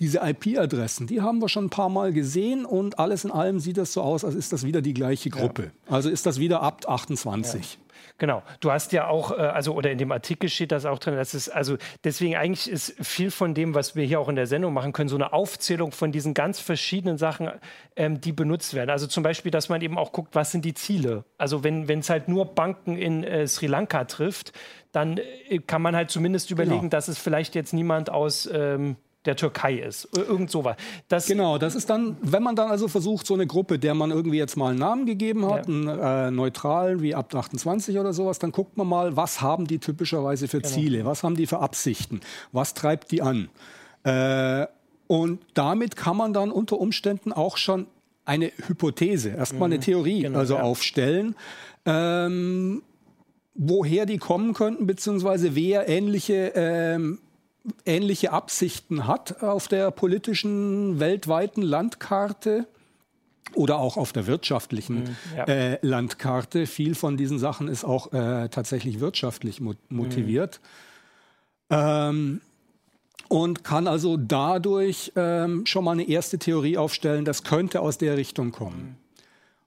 Diese 0.01 0.21
IP-Adressen, 0.23 1.07
die 1.07 1.21
haben 1.21 1.40
wir 1.40 1.49
schon 1.49 1.66
ein 1.66 1.71
paar 1.71 1.88
Mal 1.88 2.12
gesehen 2.12 2.64
und 2.64 2.99
alles 2.99 3.25
in 3.25 3.31
allem 3.31 3.61
sieht 3.61 3.77
das 3.77 3.92
so 3.92 4.03
aus, 4.03 4.25
als 4.25 4.35
ist 4.35 4.53
das 4.53 4.64
wieder 4.64 4.83
die 4.83 4.95
gleiche 4.95 5.31
Gruppe. 5.31 5.73
Ja. 5.87 5.92
Also 5.92 6.11
ist 6.11 6.27
das 6.27 6.38
wieder 6.38 6.62
ab 6.62 6.83
28. 6.87 7.75
Ja. 7.75 7.83
Genau. 8.18 8.42
Du 8.61 8.71
hast 8.71 8.92
ja 8.92 9.09
auch, 9.09 9.33
äh, 9.33 9.40
also 9.40 9.75
oder 9.75 9.90
in 9.90 9.99
dem 9.99 10.12
Artikel 10.12 10.49
steht 10.49 10.73
das 10.73 10.85
auch 10.85 10.99
drin, 10.99 11.16
dass 11.16 11.35
es, 11.35 11.49
also 11.49 11.77
deswegen 12.05 12.37
eigentlich 12.37 12.71
ist 12.71 12.95
viel 13.05 13.31
von 13.31 13.55
dem, 13.55 13.75
was 13.75 13.97
wir 13.97 14.05
hier 14.05 14.21
auch 14.21 14.29
in 14.29 14.37
der 14.37 14.47
Sendung 14.47 14.73
machen 14.73 14.92
können, 14.92 15.09
so 15.09 15.16
eine 15.16 15.33
Aufzählung 15.33 15.92
von 15.92 16.12
diesen 16.12 16.35
ganz 16.35 16.61
verschiedenen 16.61 17.18
Sachen, 17.18 17.51
ähm, 17.97 18.21
die 18.21 18.33
benutzt 18.33 18.75
werden. 18.75 18.90
Also 18.90 19.07
zum 19.07 19.23
Beispiel, 19.23 19.51
dass 19.51 19.68
man 19.68 19.81
eben 19.83 19.99
auch 19.99 20.12
guckt, 20.12 20.35
was 20.35 20.53
sind 20.53 20.64
die 20.64 20.75
Ziele. 20.75 21.25
Also 21.38 21.64
wenn 21.64 21.88
es 21.88 22.11
halt 22.11 22.29
nur 22.29 22.47
Banken 22.47 22.97
in 22.97 23.25
äh, 23.25 23.47
Sri 23.47 23.66
Lanka 23.66 24.05
trifft, 24.05 24.53
dann 24.92 25.18
äh, 25.49 25.59
kann 25.59 25.83
man 25.83 25.97
halt 25.97 26.11
zumindest 26.11 26.51
überlegen, 26.51 26.81
genau. 26.81 26.90
dass 26.90 27.09
es 27.09 27.18
vielleicht 27.18 27.55
jetzt 27.55 27.73
niemand 27.73 28.11
aus 28.11 28.49
ähm, 28.53 28.97
der 29.24 29.37
Türkei 29.37 29.74
ist. 29.74 30.08
Irgend 30.16 30.50
sowas. 30.50 30.76
Das 31.08 31.26
genau, 31.26 31.58
das 31.58 31.74
ist 31.74 31.88
dann, 31.90 32.16
wenn 32.22 32.42
man 32.42 32.56
dann 32.56 32.70
also 32.70 32.88
versucht, 32.88 33.26
so 33.26 33.35
eine 33.35 33.46
Gruppe, 33.46 33.78
der 33.78 33.94
man 33.94 34.11
irgendwie 34.11 34.38
jetzt 34.38 34.56
mal 34.56 34.70
einen 34.70 34.78
Namen 34.78 35.06
gegeben 35.06 35.46
hat, 35.46 35.68
ja. 35.68 35.74
einen 35.74 35.88
äh, 35.88 36.30
neutralen 36.30 37.02
wie 37.02 37.14
ab 37.14 37.35
28 37.35 37.98
oder 37.98 38.12
sowas, 38.12 38.38
dann 38.38 38.52
guckt 38.52 38.76
man 38.76 38.87
mal, 38.87 39.16
was 39.16 39.40
haben 39.40 39.66
die 39.66 39.78
typischerweise 39.78 40.48
für 40.48 40.61
genau. 40.61 40.74
Ziele, 40.74 41.04
was 41.04 41.22
haben 41.22 41.37
die 41.37 41.46
für 41.46 41.61
Absichten, 41.61 42.20
was 42.50 42.74
treibt 42.74 43.11
die 43.12 43.22
an. 43.22 43.48
Äh, 44.04 44.66
und 45.06 45.40
damit 45.54 45.96
kann 45.96 46.16
man 46.16 46.32
dann 46.32 46.50
unter 46.50 46.78
Umständen 46.78 47.32
auch 47.32 47.56
schon 47.56 47.87
eine 48.24 48.52
Hypothese, 48.66 49.30
erstmal 49.30 49.68
mhm. 49.68 49.74
eine 49.74 49.80
Theorie 49.80 50.22
genau, 50.22 50.38
also 50.38 50.54
ja. 50.54 50.62
aufstellen. 50.62 51.37
Ähm, 51.85 52.82
woher 53.54 54.06
die 54.06 54.18
kommen 54.18 54.54
könnten, 54.54 54.87
beziehungsweise 54.87 55.54
wer 55.54 55.88
ähnliche 55.88 56.52
ähm, 56.54 57.18
ähnliche 57.87 58.33
Absichten 58.33 59.07
hat 59.07 59.42
auf 59.42 59.68
der 59.68 59.90
politischen 59.90 61.01
weltweiten 61.01 61.62
Landkarte 61.62 62.66
oder 63.55 63.79
auch 63.79 63.96
auf 63.96 64.12
der 64.12 64.27
wirtschaftlichen 64.27 65.05
mhm, 65.05 65.16
ja. 65.37 65.44
äh, 65.44 65.79
Landkarte. 65.83 66.66
Viel 66.66 66.94
von 66.94 67.16
diesen 67.16 67.38
Sachen 67.38 67.68
ist 67.68 67.85
auch 67.85 68.12
äh, 68.12 68.48
tatsächlich 68.48 69.01
wirtschaftlich 69.01 69.61
mo 69.61 69.75
motiviert. 69.88 70.61
Mhm. 71.68 71.77
Ähm, 71.79 72.40
und 73.29 73.64
kann 73.64 73.87
also 73.87 74.18
dadurch 74.18 75.12
ähm, 75.16 75.64
schon 75.64 75.85
mal 75.85 75.92
eine 75.92 76.07
erste 76.07 76.38
Theorie 76.38 76.77
aufstellen, 76.77 77.25
das 77.25 77.44
könnte 77.44 77.81
aus 77.81 77.96
der 77.96 78.16
Richtung 78.16 78.53
kommen. 78.53 78.98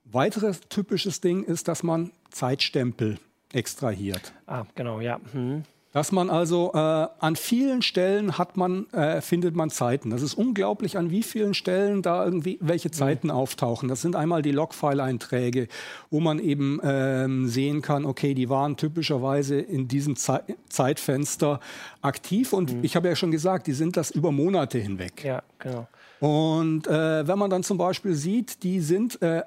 Mhm. 0.05 0.13
Weiteres 0.13 0.61
typisches 0.69 1.19
Ding 1.19 1.43
ist, 1.43 1.67
dass 1.67 1.81
man 1.81 2.11
Zeitstempel 2.29 3.17
extrahiert. 3.53 4.33
Ah, 4.45 4.65
genau, 4.75 4.99
ja. 4.99 5.19
Mhm. 5.33 5.63
Dass 5.95 6.11
man 6.11 6.29
also 6.29 6.73
äh, 6.73 6.77
an 6.77 7.37
vielen 7.37 7.81
Stellen 7.81 8.37
hat 8.37 8.57
man, 8.57 8.85
äh, 8.91 9.21
findet 9.21 9.55
man 9.55 9.69
Zeiten. 9.69 10.09
Das 10.09 10.21
ist 10.21 10.33
unglaublich, 10.33 10.97
an 10.97 11.09
wie 11.09 11.23
vielen 11.23 11.53
Stellen 11.53 12.01
da 12.01 12.25
irgendwie 12.25 12.57
welche 12.59 12.91
Zeiten 12.91 13.27
mhm. 13.27 13.33
auftauchen. 13.33 13.87
Das 13.87 14.01
sind 14.01 14.17
einmal 14.17 14.41
die 14.41 14.51
Logfile-Einträge, 14.51 15.69
wo 16.09 16.19
man 16.19 16.39
eben 16.39 16.81
ähm, 16.83 17.47
sehen 17.47 17.81
kann, 17.81 18.03
okay, 18.03 18.33
die 18.33 18.49
waren 18.49 18.75
typischerweise 18.75 19.57
in 19.57 19.87
diesem 19.87 20.17
Ze 20.17 20.43
Zeitfenster 20.67 21.61
aktiv. 22.01 22.51
Und 22.51 22.73
mhm. 22.73 22.83
ich 22.83 22.97
habe 22.97 23.07
ja 23.07 23.15
schon 23.15 23.31
gesagt, 23.31 23.65
die 23.65 23.71
sind 23.71 23.95
das 23.95 24.11
über 24.11 24.33
Monate 24.33 24.77
hinweg. 24.77 25.23
Ja, 25.23 25.43
genau. 25.59 25.87
Und 26.19 26.87
äh, 26.87 27.25
wenn 27.25 27.39
man 27.39 27.49
dann 27.49 27.63
zum 27.63 27.77
Beispiel 27.77 28.15
sieht, 28.15 28.63
die 28.63 28.81
sind 28.81 29.21
äh, 29.21 29.43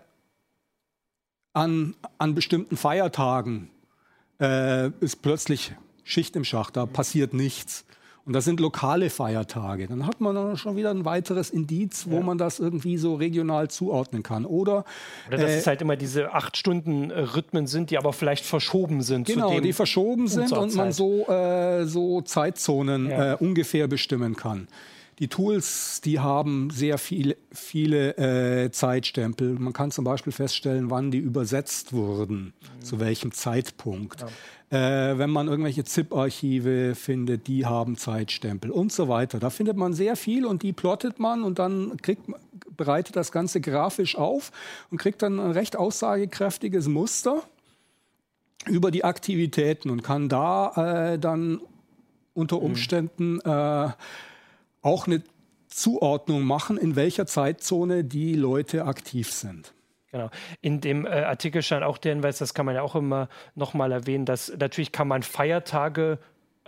an, 1.53 1.95
an 2.17 2.35
bestimmten 2.35 2.79
Feiertagen 2.79 3.69
äh, 4.41 4.89
ist 5.01 5.21
plötzlich 5.21 5.75
Schicht 6.09 6.37
im 6.37 6.45
Schacht, 6.45 6.77
da 6.77 6.87
passiert 6.87 7.35
nichts. 7.35 7.85
Und 8.25 8.33
das 8.35 8.45
sind 8.45 8.61
lokale 8.61 9.11
Feiertage. 9.11 9.87
Dann 9.87 10.07
hat 10.07 10.21
man 10.21 10.35
dann 10.35 10.57
schon 10.57 10.77
wieder 10.77 10.91
ein 10.91 11.05
weiteres 11.05 11.51
Indiz, 11.51 12.07
wo 12.09 12.17
ja. 12.17 12.23
man 12.23 12.37
das 12.37 12.59
irgendwie 12.59 12.97
so 12.99 13.15
regional 13.15 13.69
zuordnen 13.69 14.23
kann. 14.23 14.45
Oder, 14.45 14.85
Oder 15.29 15.37
dass 15.37 15.51
äh, 15.51 15.59
es 15.59 15.67
halt 15.67 15.81
immer 15.81 15.97
diese 15.97 16.33
acht 16.33 16.57
Stunden 16.57 17.11
äh, 17.11 17.21
Rhythmen 17.21 17.67
sind, 17.67 17.91
die 17.91 17.99
aber 17.99 18.13
vielleicht 18.13 18.45
verschoben 18.45 19.03
sind. 19.03 19.27
Genau, 19.27 19.61
die 19.61 19.73
verschoben 19.73 20.29
sind 20.29 20.53
und 20.53 20.75
man 20.75 20.93
so, 20.93 21.27
äh, 21.27 21.85
so 21.87 22.21
Zeitzonen 22.23 23.09
ja. 23.09 23.33
äh, 23.33 23.37
ungefähr 23.37 23.87
bestimmen 23.87 24.37
kann. 24.37 24.69
Die 25.19 25.29
Tools, 25.29 26.01
die 26.01 26.21
haben 26.21 26.71
sehr 26.71 26.97
viel, 26.97 27.37
viele 27.51 28.17
äh, 28.17 28.71
Zeitstempel. 28.71 29.59
Man 29.59 29.73
kann 29.73 29.91
zum 29.91 30.05
Beispiel 30.05 30.33
feststellen, 30.33 30.91
wann 30.91 31.11
die 31.11 31.19
übersetzt 31.19 31.93
wurden, 31.93 32.53
mhm. 32.79 32.85
zu 32.85 33.01
welchem 33.01 33.33
Zeitpunkt. 33.33 34.21
Ja. 34.21 34.29
Äh, 35.11 35.19
wenn 35.19 35.31
man 35.31 35.49
irgendwelche 35.49 35.83
ZIP-Archive 35.83 36.95
findet, 36.95 37.49
die 37.49 37.67
haben 37.67 37.97
Zeitstempel 37.97 38.71
und 38.71 38.93
so 38.93 39.09
weiter. 39.09 39.41
Da 39.41 39.51
findet 39.51 39.77
man 39.77 39.93
sehr 39.93 40.15
viel 40.15 40.45
und 40.47 40.63
die 40.63 40.73
plottet 40.73 41.19
man 41.19 41.43
und 41.43 41.59
dann 41.59 41.97
kriegt, 41.97 42.23
bereitet 42.77 43.17
das 43.17 43.33
Ganze 43.33 43.61
grafisch 43.61 44.17
auf 44.17 44.53
und 44.91 44.99
kriegt 44.99 45.23
dann 45.23 45.41
ein 45.41 45.51
recht 45.53 45.77
aussagekräftiges 45.77 46.87
Muster 46.87 47.43
über 48.67 48.91
die 48.91 49.05
Aktivitäten 49.05 49.91
und 49.91 50.03
kann 50.03 50.29
da 50.29 51.13
äh, 51.13 51.19
dann 51.19 51.61
unter 52.35 52.57
mhm. 52.57 52.63
Umständen 52.63 53.33
mhm. 53.35 53.41
äh, 53.45 53.89
auch 54.83 55.07
eine 55.07 55.23
Zuordnung 55.69 56.43
machen, 56.43 56.79
in 56.79 56.97
welcher 56.97 57.27
Zeitzone 57.27 58.05
die 58.05 58.35
Leute 58.35 58.85
aktiv 58.85 59.31
sind. 59.31 59.75
Genau. 60.11 60.31
In 60.63 60.81
dem 60.81 61.05
äh, 61.05 61.11
Artikel 61.11 61.63
stand 61.63 61.85
auch 61.85 61.99
der 61.99 62.15
Hinweis, 62.15 62.39
das 62.39 62.55
kann 62.55 62.65
man 62.65 62.75
ja 62.75 62.83
auch 62.83 62.95
immer 62.95 63.29
nochmal 63.55 63.93
erwähnen, 63.93 64.25
dass 64.25 64.51
natürlich 64.57 64.91
kann 64.91 65.07
man 65.07 65.23
Feiertage 65.23 66.19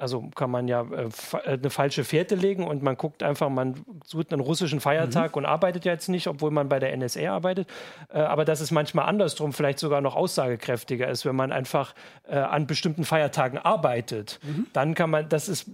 also 0.01 0.31
kann 0.35 0.51
man 0.51 0.67
ja 0.67 0.83
äh, 0.83 1.09
äh, 1.45 1.53
eine 1.53 1.71
falsche 1.71 2.05
Fährte 2.05 2.35
legen 2.35 2.67
und 2.67 2.83
man 2.83 2.97
guckt 2.97 3.23
einfach, 3.23 3.49
man 3.51 3.85
sucht 4.05 4.33
einen 4.33 4.41
russischen 4.41 4.81
Feiertag 4.81 5.33
mhm. 5.33 5.39
und 5.39 5.47
arbeitet 5.47 5.85
ja 5.85 5.93
jetzt 5.93 6.09
nicht, 6.09 6.27
obwohl 6.27 6.51
man 6.51 6.69
bei 6.69 6.79
der 6.79 6.97
NSA 6.97 7.31
arbeitet. 7.31 7.69
Äh, 8.09 8.19
aber 8.19 8.45
dass 8.45 8.61
es 8.61 8.71
manchmal 8.71 9.07
andersrum 9.07 9.53
vielleicht 9.53 9.79
sogar 9.79 10.01
noch 10.01 10.17
aussagekräftiger 10.17 11.09
ist, 11.09 11.27
wenn 11.27 11.37
man 11.37 11.53
einfach 11.53 11.95
äh, 12.29 12.37
an 12.37 12.67
bestimmten 12.67 13.05
Feiertagen 13.05 13.59
arbeitet. 13.59 14.41
Mhm. 14.43 14.67
Dann 14.73 14.95
kann 14.95 15.11
man, 15.11 15.29
das 15.29 15.49
ist 15.49 15.71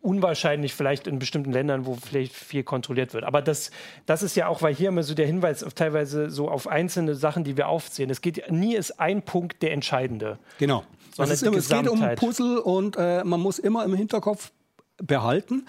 unwahrscheinlich 0.00 0.74
vielleicht 0.74 1.06
in 1.06 1.18
bestimmten 1.18 1.52
Ländern, 1.52 1.86
wo 1.86 1.94
vielleicht 1.94 2.34
viel 2.34 2.62
kontrolliert 2.62 3.14
wird. 3.14 3.24
Aber 3.24 3.42
das, 3.42 3.70
das 4.06 4.22
ist 4.22 4.36
ja 4.36 4.48
auch, 4.48 4.62
weil 4.62 4.74
hier 4.74 4.88
immer 4.88 5.02
so 5.02 5.14
der 5.14 5.26
Hinweis 5.26 5.62
auf 5.62 5.74
teilweise 5.74 6.30
so 6.30 6.48
auf 6.48 6.66
einzelne 6.66 7.14
Sachen, 7.14 7.44
die 7.44 7.56
wir 7.56 7.68
aufzählen. 7.68 8.10
Es 8.10 8.20
geht 8.20 8.50
nie 8.50 8.74
ist 8.74 9.00
ein 9.00 9.22
Punkt 9.22 9.62
der 9.62 9.72
entscheidende. 9.72 10.38
Genau. 10.58 10.84
Es, 11.18 11.42
es 11.42 11.68
geht 11.68 11.88
um 11.88 12.06
Puzzle 12.16 12.58
und 12.58 12.96
äh, 12.96 13.24
man 13.24 13.40
muss 13.40 13.58
immer 13.58 13.84
im 13.84 13.94
Hinterkopf 13.94 14.52
behalten, 14.98 15.66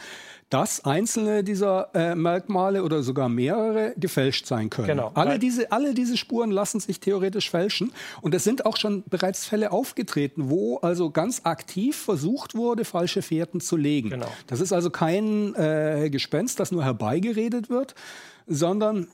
dass 0.50 0.86
einzelne 0.86 1.44
dieser 1.44 1.90
äh, 1.94 2.16
Merkmale 2.16 2.84
oder 2.84 3.04
sogar 3.04 3.28
mehrere 3.28 3.94
gefälscht 3.98 4.46
sein 4.46 4.70
können. 4.70 4.88
Genau. 4.88 5.12
Alle, 5.14 5.40
diese, 5.40 5.72
alle 5.72 5.94
diese 5.94 6.16
Spuren 6.16 6.52
lassen 6.52 6.80
sich 6.80 7.02
theoretisch 7.02 7.50
fälschen. 7.50 7.92
Und 8.22 8.34
es 8.34 8.46
sind 8.46 8.66
auch 8.66 8.78
schon 8.78 9.04
bereits 9.08 9.46
Fälle 9.46 9.72
aufgetreten, 9.72 10.50
wo 10.50 10.78
also 10.78 11.10
ganz 11.10 11.42
aktiv 11.44 11.98
versucht 11.98 12.56
wurde, 12.56 12.86
falsche 12.86 13.22
Fährten 13.22 13.60
zu 13.60 13.76
legen. 13.76 14.10
Genau. 14.10 14.32
Das 14.48 14.62
ist 14.62 14.72
also 14.72 14.90
kein 14.90 15.54
äh, 15.56 16.10
Gespenst, 16.10 16.60
das 16.60 16.72
nur 16.72 16.86
herbeigeredet 16.86 17.70
wird, 17.70 17.96
sondern 18.46 19.08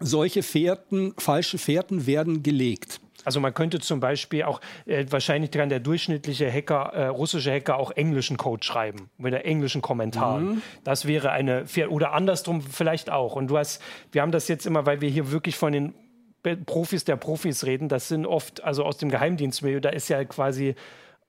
solche 0.00 0.42
Fährten, 0.42 1.14
falsche 1.18 1.58
Fährten 1.58 2.06
werden 2.06 2.42
gelegt. 2.42 3.00
Also 3.24 3.40
man 3.40 3.54
könnte 3.54 3.80
zum 3.80 4.00
Beispiel 4.00 4.44
auch 4.44 4.60
äh, 4.86 5.04
wahrscheinlich 5.10 5.50
kann 5.50 5.68
der 5.68 5.80
durchschnittliche 5.80 6.50
Hacker, 6.50 6.92
äh, 6.92 7.06
russische 7.06 7.52
Hacker 7.52 7.76
auch 7.76 7.90
englischen 7.90 8.36
Code 8.36 8.64
schreiben 8.64 9.10
mit 9.18 9.34
englischen 9.34 9.82
Kommentaren. 9.82 10.44
Mhm. 10.44 10.62
Das 10.84 11.06
wäre 11.06 11.30
eine 11.30 11.64
oder 11.88 12.12
andersrum 12.12 12.60
vielleicht 12.62 13.10
auch. 13.10 13.36
Und 13.36 13.48
du 13.48 13.58
hast, 13.58 13.82
wir 14.12 14.22
haben 14.22 14.32
das 14.32 14.48
jetzt 14.48 14.66
immer, 14.66 14.86
weil 14.86 15.00
wir 15.00 15.08
hier 15.08 15.30
wirklich 15.30 15.56
von 15.56 15.72
den 15.72 15.94
Profis 16.66 17.04
der 17.04 17.16
Profis 17.16 17.64
reden. 17.64 17.88
Das 17.88 18.08
sind 18.08 18.26
oft 18.26 18.62
also 18.62 18.84
aus 18.84 18.98
dem 18.98 19.10
Geheimdienstmilieu. 19.10 19.80
Da 19.80 19.88
ist 19.90 20.08
ja 20.08 20.24
quasi 20.24 20.74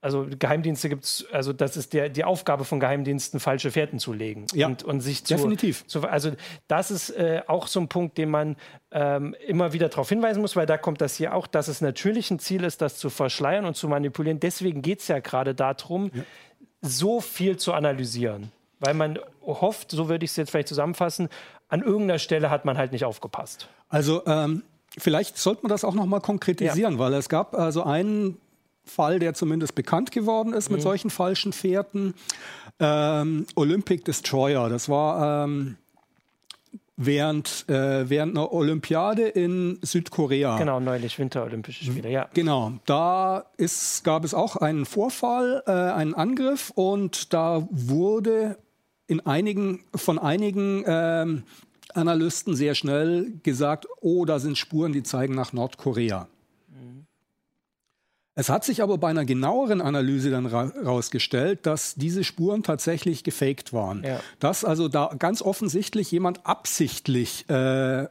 also 0.06 0.24
Geheimdienste 0.38 0.88
gibt 0.88 1.02
es, 1.02 1.26
also 1.32 1.52
das 1.52 1.76
ist 1.76 1.92
der, 1.92 2.08
die 2.08 2.22
Aufgabe 2.22 2.64
von 2.64 2.78
Geheimdiensten, 2.78 3.40
falsche 3.40 3.72
Fährten 3.72 3.98
zu 3.98 4.12
legen. 4.12 4.46
Ja, 4.54 4.68
und, 4.68 4.84
und 4.84 5.00
sich 5.00 5.24
zu, 5.24 5.34
definitiv. 5.34 5.84
Zu, 5.88 6.02
also 6.06 6.30
das 6.68 6.92
ist 6.92 7.10
äh, 7.10 7.42
auch 7.48 7.66
so 7.66 7.80
ein 7.80 7.88
Punkt, 7.88 8.16
den 8.16 8.30
man 8.30 8.54
ähm, 8.92 9.34
immer 9.48 9.72
wieder 9.72 9.88
darauf 9.88 10.08
hinweisen 10.08 10.42
muss, 10.42 10.54
weil 10.54 10.64
da 10.64 10.78
kommt 10.78 11.00
das 11.00 11.16
hier 11.16 11.34
auch, 11.34 11.48
dass 11.48 11.66
es 11.66 11.80
natürlich 11.80 12.30
ein 12.30 12.38
Ziel 12.38 12.62
ist, 12.62 12.82
das 12.82 12.98
zu 12.98 13.10
verschleiern 13.10 13.64
und 13.64 13.74
zu 13.74 13.88
manipulieren. 13.88 14.38
Deswegen 14.38 14.80
geht 14.80 15.00
es 15.00 15.08
ja 15.08 15.18
gerade 15.18 15.56
darum, 15.56 16.12
ja. 16.14 16.22
so 16.82 17.20
viel 17.20 17.56
zu 17.56 17.72
analysieren. 17.72 18.52
Weil 18.78 18.94
man 18.94 19.18
hofft, 19.42 19.90
so 19.90 20.08
würde 20.08 20.24
ich 20.24 20.30
es 20.30 20.36
jetzt 20.36 20.50
vielleicht 20.52 20.68
zusammenfassen, 20.68 21.30
an 21.68 21.82
irgendeiner 21.82 22.20
Stelle 22.20 22.48
hat 22.48 22.64
man 22.64 22.78
halt 22.78 22.92
nicht 22.92 23.04
aufgepasst. 23.04 23.68
Also 23.88 24.24
ähm, 24.26 24.62
vielleicht 24.96 25.36
sollte 25.36 25.62
man 25.62 25.70
das 25.70 25.82
auch 25.82 25.94
noch 25.94 26.06
mal 26.06 26.20
konkretisieren, 26.20 26.92
ja. 26.92 26.98
weil 27.00 27.14
es 27.14 27.28
gab 27.28 27.56
also 27.56 27.82
einen 27.82 28.38
Fall, 28.86 29.18
der 29.18 29.34
zumindest 29.34 29.74
bekannt 29.74 30.12
geworden 30.12 30.52
ist 30.52 30.70
mit 30.70 30.80
mhm. 30.80 30.84
solchen 30.84 31.10
falschen 31.10 31.52
Fährten. 31.52 32.14
Ähm, 32.78 33.46
Olympic 33.54 34.04
Destroyer, 34.04 34.68
das 34.68 34.88
war 34.88 35.44
ähm, 35.44 35.76
während, 36.96 37.68
äh, 37.68 38.08
während 38.08 38.36
einer 38.36 38.52
Olympiade 38.52 39.28
in 39.28 39.78
Südkorea. 39.82 40.58
Genau, 40.58 40.80
neulich 40.80 41.18
Winterolympische 41.18 41.84
Spiele, 41.84 42.10
ja. 42.10 42.28
Genau, 42.34 42.72
da 42.86 43.44
ist, 43.56 44.04
gab 44.04 44.24
es 44.24 44.34
auch 44.34 44.56
einen 44.56 44.86
Vorfall, 44.86 45.62
äh, 45.66 45.70
einen 45.70 46.14
Angriff 46.14 46.70
und 46.74 47.32
da 47.32 47.66
wurde 47.70 48.58
in 49.06 49.20
einigen, 49.24 49.84
von 49.94 50.18
einigen 50.18 50.84
ähm, 50.86 51.44
Analysten 51.94 52.56
sehr 52.56 52.74
schnell 52.74 53.32
gesagt, 53.42 53.86
oh, 54.00 54.24
da 54.24 54.38
sind 54.38 54.58
Spuren, 54.58 54.92
die 54.92 55.02
zeigen 55.02 55.34
nach 55.34 55.52
Nordkorea. 55.52 56.28
Es 58.38 58.50
hat 58.50 58.64
sich 58.64 58.82
aber 58.82 58.98
bei 58.98 59.08
einer 59.08 59.24
genaueren 59.24 59.80
Analyse 59.80 60.30
dann 60.30 60.50
herausgestellt, 60.50 61.64
dass 61.64 61.94
diese 61.94 62.22
Spuren 62.22 62.62
tatsächlich 62.62 63.24
gefaked 63.24 63.72
waren. 63.72 64.04
Ja. 64.04 64.20
Dass 64.40 64.62
also 64.62 64.88
da 64.88 65.10
ganz 65.18 65.40
offensichtlich 65.40 66.12
jemand 66.12 66.44
absichtlich 66.44 67.48
äh, 67.48 68.06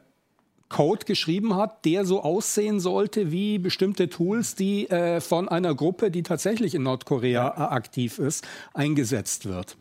Code 0.68 1.06
geschrieben 1.06 1.54
hat, 1.54 1.84
der 1.84 2.04
so 2.04 2.22
aussehen 2.22 2.80
sollte 2.80 3.30
wie 3.30 3.58
bestimmte 3.58 4.08
Tools, 4.08 4.56
die 4.56 4.90
äh, 4.90 5.20
von 5.20 5.48
einer 5.48 5.76
Gruppe, 5.76 6.10
die 6.10 6.24
tatsächlich 6.24 6.74
in 6.74 6.82
Nordkorea 6.82 7.48
äh, 7.48 7.60
aktiv 7.74 8.18
ist, 8.18 8.44
eingesetzt 8.74 9.46
wird. 9.46 9.76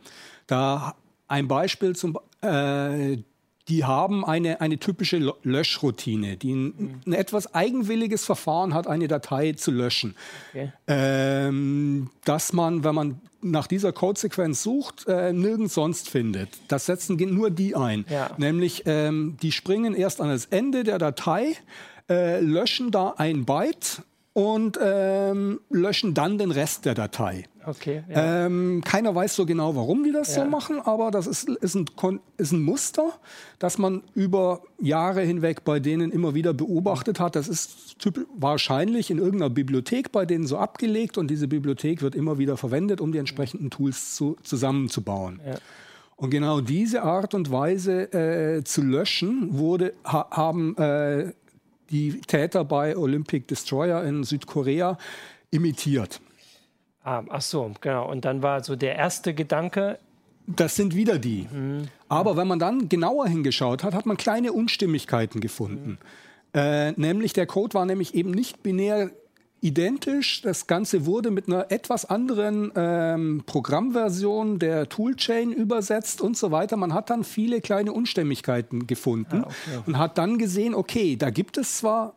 Da 0.46 0.94
ein 1.28 1.48
Beispiel 1.48 1.96
zum 1.96 2.20
äh, 2.44 3.18
die 3.68 3.84
haben 3.84 4.24
eine, 4.24 4.62
eine 4.62 4.78
typische 4.78 5.34
Löschroutine, 5.44 6.38
die 6.38 6.54
ein, 6.54 7.02
ein, 7.06 7.14
etwas 7.14 7.54
eigenwilliges 7.56 8.24
Verfahren 8.24 8.74
hat, 8.74 8.88
eine 8.88 9.08
Datei 9.08 9.54
zu 9.54 9.72
löschen. 9.72 10.16
Okay. 10.50 10.72
Ähm, 10.88 12.10
dass 12.26 12.54
man, 12.54 12.84
wenn 12.84 12.96
man 12.96 13.22
nach 13.42 13.68
dieser 13.68 13.92
Codesequenz 13.92 14.64
sucht, 14.64 15.08
äh, 15.08 15.34
nirgends 15.34 15.76
sonst 15.76 16.10
findet. 16.10 16.50
Das 16.68 16.86
setzen 16.86 17.18
nur 17.34 17.52
die 17.52 17.76
ein. 17.76 18.06
Ja. 18.10 18.32
Nämlich, 18.38 18.84
ähm, 18.86 19.38
die 19.42 19.52
springen 19.52 19.94
erst 19.94 20.22
an 20.22 20.30
das 20.30 20.46
Ende 20.46 20.84
der 20.84 20.98
Datei, 20.98 21.56
äh, 22.10 22.40
löschen 22.40 22.92
da 22.92 23.16
ein 23.18 23.46
Byte 23.46 24.04
und 24.34 24.78
ähm, 24.82 25.62
löschen 25.70 26.14
dann 26.14 26.38
den 26.38 26.52
Rest 26.52 26.86
der 26.86 26.94
Datei. 26.94 27.46
Okay. 27.66 28.04
Ja. 28.10 28.46
Ähm, 28.46 28.82
keiner 28.86 29.14
weiß 29.14 29.36
so 29.36 29.46
genau, 29.46 29.76
warum 29.76 30.04
die 30.04 30.12
das 30.12 30.36
ja. 30.36 30.44
so 30.44 30.50
machen, 30.50 30.80
aber 30.80 31.12
das 31.12 31.28
ist, 31.28 31.50
ist, 31.50 31.76
ein, 31.76 31.86
ist 32.38 32.52
ein 32.52 32.62
Muster, 32.62 33.14
das 33.60 33.78
man 33.78 34.04
über 34.14 34.62
Jahre 34.80 35.22
hinweg 35.22 35.64
bei 35.64 35.80
denen 35.80 36.12
immer 36.12 36.34
wieder 36.36 36.54
beobachtet 36.54 37.20
hat. 37.20 37.36
Das 37.36 37.48
ist 37.48 38.00
typisch, 38.00 38.26
wahrscheinlich 38.36 39.12
in 39.12 39.18
irgendeiner 39.18 39.50
Bibliothek 39.50 40.12
bei 40.12 40.26
denen 40.26 40.48
so 40.48 40.58
abgelegt 40.58 41.18
und 41.18 41.30
diese 41.30 41.48
Bibliothek 41.48 42.02
wird 42.02 42.16
immer 42.16 42.38
wieder 42.38 42.58
verwendet, 42.58 43.02
um 43.02 43.12
die 43.12 43.18
entsprechenden 43.18 43.70
Tools 43.70 44.16
zu, 44.16 44.38
zusammenzubauen. 44.44 45.40
Ja. 45.46 45.56
Und 46.18 46.30
genau 46.30 46.62
diese 46.62 47.04
Art 47.04 47.34
und 47.34 47.52
Weise 47.52 48.14
äh, 48.14 48.64
zu 48.64 48.82
löschen 48.82 49.58
wurde, 49.58 49.94
ha, 50.06 50.28
haben 50.32 50.78
äh, 50.78 51.34
die 51.90 52.22
Täter 52.22 52.64
bei 52.64 52.96
Olympic 52.96 53.48
Destroyer 53.48 54.04
in 54.04 54.24
Südkorea 54.24 54.98
imitiert. 55.52 56.22
Ah, 57.06 57.24
ach 57.30 57.42
so, 57.42 57.72
genau. 57.82 58.10
Und 58.10 58.26
dann 58.26 58.42
war 58.42 58.64
so 58.64 58.76
der 58.76 58.96
erste 58.96 59.36
Gedanke. 59.36 60.00
Das 60.48 60.76
sind 60.76 60.96
wieder 60.96 61.20
die. 61.20 61.48
Mhm. 61.52 61.88
Aber 62.10 62.36
wenn 62.36 62.48
man 62.48 62.58
dann 62.58 62.90
genauer 62.90 63.28
hingeschaut 63.28 63.84
hat, 63.84 63.94
hat 63.94 64.08
man 64.08 64.18
kleine 64.18 64.52
Unstimmigkeiten 64.52 65.40
gefunden. 65.40 65.92
Mhm. 65.92 66.60
Äh, 66.60 66.92
nämlich 66.94 67.34
der 67.34 67.46
Code 67.46 67.76
war 67.76 67.86
nämlich 67.86 68.16
eben 68.16 68.32
nicht 68.32 68.64
binär 68.64 69.12
identisch. 69.62 70.42
Das 70.42 70.68
Ganze 70.68 71.06
wurde 71.06 71.30
mit 71.30 71.48
einer 71.48 71.72
etwas 71.72 72.06
anderen 72.06 72.72
ähm, 72.76 73.44
Programmversion 73.46 74.58
der 74.58 74.90
Toolchain 74.90 75.52
übersetzt 75.52 76.22
und 76.22 76.38
so 76.38 76.52
weiter. 76.52 76.76
Man 76.76 76.94
hat 76.94 77.10
dann 77.12 77.24
viele 77.24 77.62
kleine 77.62 77.94
Unstimmigkeiten 77.94 78.88
gefunden 78.88 79.44
ah, 79.44 79.48
okay. 79.48 79.84
und 79.86 79.98
hat 80.00 80.18
dann 80.18 80.38
gesehen, 80.38 80.74
okay, 80.74 81.18
da 81.18 81.30
gibt 81.30 81.58
es 81.58 81.78
zwar 81.78 82.14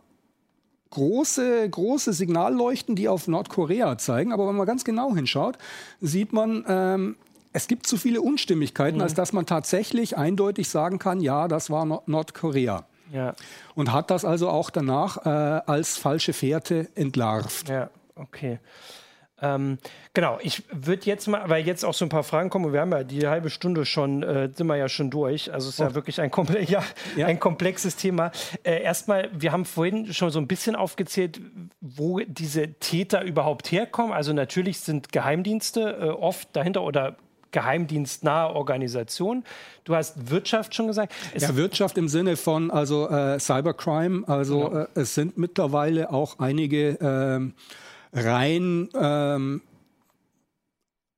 große, 0.90 1.68
große 1.68 2.12
Signalleuchten, 2.12 2.96
die 2.96 3.08
auf 3.08 3.28
Nordkorea 3.28 3.98
zeigen, 3.98 4.32
aber 4.32 4.48
wenn 4.48 4.56
man 4.56 4.66
ganz 4.66 4.84
genau 4.84 5.14
hinschaut, 5.14 5.58
sieht 6.00 6.32
man, 6.32 6.64
ähm, 6.68 7.16
es 7.52 7.68
gibt 7.68 7.86
zu 7.86 7.96
viele 7.96 8.20
Unstimmigkeiten, 8.20 8.96
mhm. 8.96 9.02
als 9.02 9.14
dass 9.14 9.32
man 9.32 9.46
tatsächlich 9.46 10.16
eindeutig 10.16 10.68
sagen 10.68 10.98
kann, 10.98 11.20
ja, 11.20 11.48
das 11.48 11.70
war 11.70 12.02
Nordkorea. 12.06 12.86
Ja. 13.12 13.34
Und 13.74 13.92
hat 13.92 14.10
das 14.10 14.24
also 14.24 14.48
auch 14.48 14.70
danach 14.70 15.24
äh, 15.24 15.28
als 15.28 15.96
falsche 15.96 16.32
Fährte 16.32 16.88
entlarvt. 16.94 17.68
Ja, 17.68 17.90
okay. 18.16 18.58
Ähm, 19.40 19.78
genau, 20.14 20.38
ich 20.42 20.64
würde 20.72 21.06
jetzt 21.06 21.26
mal, 21.28 21.48
weil 21.48 21.64
jetzt 21.66 21.84
auch 21.84 21.94
so 21.94 22.04
ein 22.04 22.08
paar 22.08 22.24
Fragen 22.24 22.50
kommen, 22.50 22.66
und 22.66 22.72
wir 22.72 22.80
haben 22.80 22.90
ja 22.92 23.04
die 23.04 23.26
halbe 23.26 23.50
Stunde 23.50 23.84
schon, 23.84 24.22
äh, 24.22 24.50
sind 24.52 24.66
wir 24.66 24.76
ja 24.76 24.88
schon 24.88 25.10
durch. 25.10 25.52
Also 25.52 25.68
es 25.68 25.74
ist 25.74 25.80
oh. 25.80 25.84
ja 25.84 25.94
wirklich 25.94 26.20
ein, 26.20 26.30
komple 26.30 26.62
ja, 26.68 26.82
ja. 27.16 27.26
ein 27.26 27.38
komplexes 27.38 27.96
Thema. 27.96 28.32
Äh, 28.62 28.82
erstmal, 28.82 29.28
wir 29.32 29.52
haben 29.52 29.64
vorhin 29.64 30.12
schon 30.12 30.30
so 30.30 30.40
ein 30.40 30.48
bisschen 30.48 30.74
aufgezählt, 30.76 31.40
wo 31.80 32.20
diese 32.20 32.74
Täter 32.74 33.22
überhaupt 33.22 33.70
herkommen. 33.70 34.12
Also 34.12 34.32
natürlich 34.32 34.80
sind 34.80 35.12
Geheimdienste 35.12 35.98
äh, 36.00 36.08
oft 36.08 36.48
dahinter 36.54 36.82
oder 36.82 37.16
geheimdienstnahe 37.50 38.54
Organisation. 38.54 39.44
Du 39.84 39.94
hast 39.94 40.30
Wirtschaft 40.30 40.74
schon 40.74 40.86
gesagt. 40.86 41.14
Es 41.32 41.42
ja, 41.42 41.56
Wirtschaft 41.56 41.96
im 41.96 42.08
Sinne 42.08 42.36
von 42.36 42.70
also 42.70 43.08
äh, 43.08 43.38
Cybercrime. 43.38 44.24
Also 44.26 44.68
genau. 44.68 44.80
äh, 44.80 44.86
es 44.94 45.14
sind 45.14 45.38
mittlerweile 45.38 46.12
auch 46.12 46.38
einige 46.38 46.98
ähm, 47.00 47.54
rein 48.12 48.88
ähm, 48.94 49.62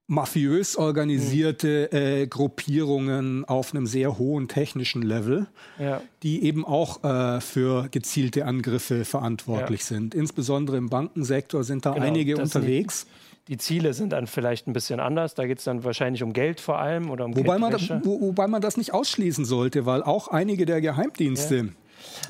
mafiös 0.07 0.77
organisierte 0.77 1.89
mhm. 1.93 1.99
äh, 1.99 2.27
Gruppierungen 2.27 3.45
auf 3.45 3.73
einem 3.73 3.87
sehr 3.87 4.19
hohen 4.19 4.49
technischen 4.49 5.03
Level, 5.03 5.47
ja. 5.79 6.03
die 6.25 6.45
eben 6.45 6.65
auch 6.65 7.05
äh, 7.05 7.41
für 7.41 7.89
gezielte 7.91 8.45
Angriffe 8.45 9.05
verantwortlich 9.05 9.83
ja. 9.83 9.87
sind. 9.87 10.15
Insbesondere 10.15 10.79
im 10.79 10.89
Bankensektor 10.89 11.63
sind 11.63 11.87
da 11.87 11.93
genau, 11.93 12.07
einige 12.07 12.39
unterwegs. 12.39 13.05
Nicht 13.05 13.17
die 13.49 13.57
Ziele 13.57 13.95
sind 13.95 14.13
dann 14.13 14.29
vielleicht 14.29 14.69
ein 14.69 14.73
bisschen 14.73 15.01
anders. 15.01 15.35
Da 15.35 15.45
geht 15.47 15.59
es 15.59 15.65
dann 15.65 15.83
wahrscheinlich 15.83 16.23
um 16.23 16.33
Geld 16.33 16.61
vor 16.61 16.79
allem 16.79 17.11
oder 17.11 17.25
um 17.25 17.37
wobei 17.37 17.59
man, 17.59 17.73
wo, 18.05 18.21
wobei 18.21 18.47
man 18.47 18.63
das 18.63 18.77
nicht 18.77 18.95
ausschließen 18.95 19.45
sollte, 19.45 19.87
weil 19.87 20.05
auch 20.05 20.29
einige 20.29 20.67
der 20.67 20.81
Geheimdienste 20.81 21.57
ja 21.57 21.65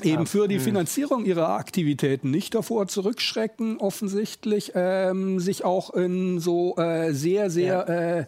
eben 0.01 0.25
für 0.25 0.47
die 0.47 0.55
hm. 0.55 0.63
Finanzierung 0.63 1.25
ihrer 1.25 1.49
Aktivitäten 1.49 2.31
nicht 2.31 2.55
davor 2.55 2.87
zurückschrecken, 2.87 3.77
offensichtlich 3.77 4.71
ähm, 4.75 5.39
sich 5.39 5.63
auch 5.63 5.91
in 5.91 6.39
so 6.39 6.75
äh, 6.77 7.13
sehr, 7.13 7.49
sehr 7.49 7.85
ja. 7.87 8.19
äh, 8.19 8.25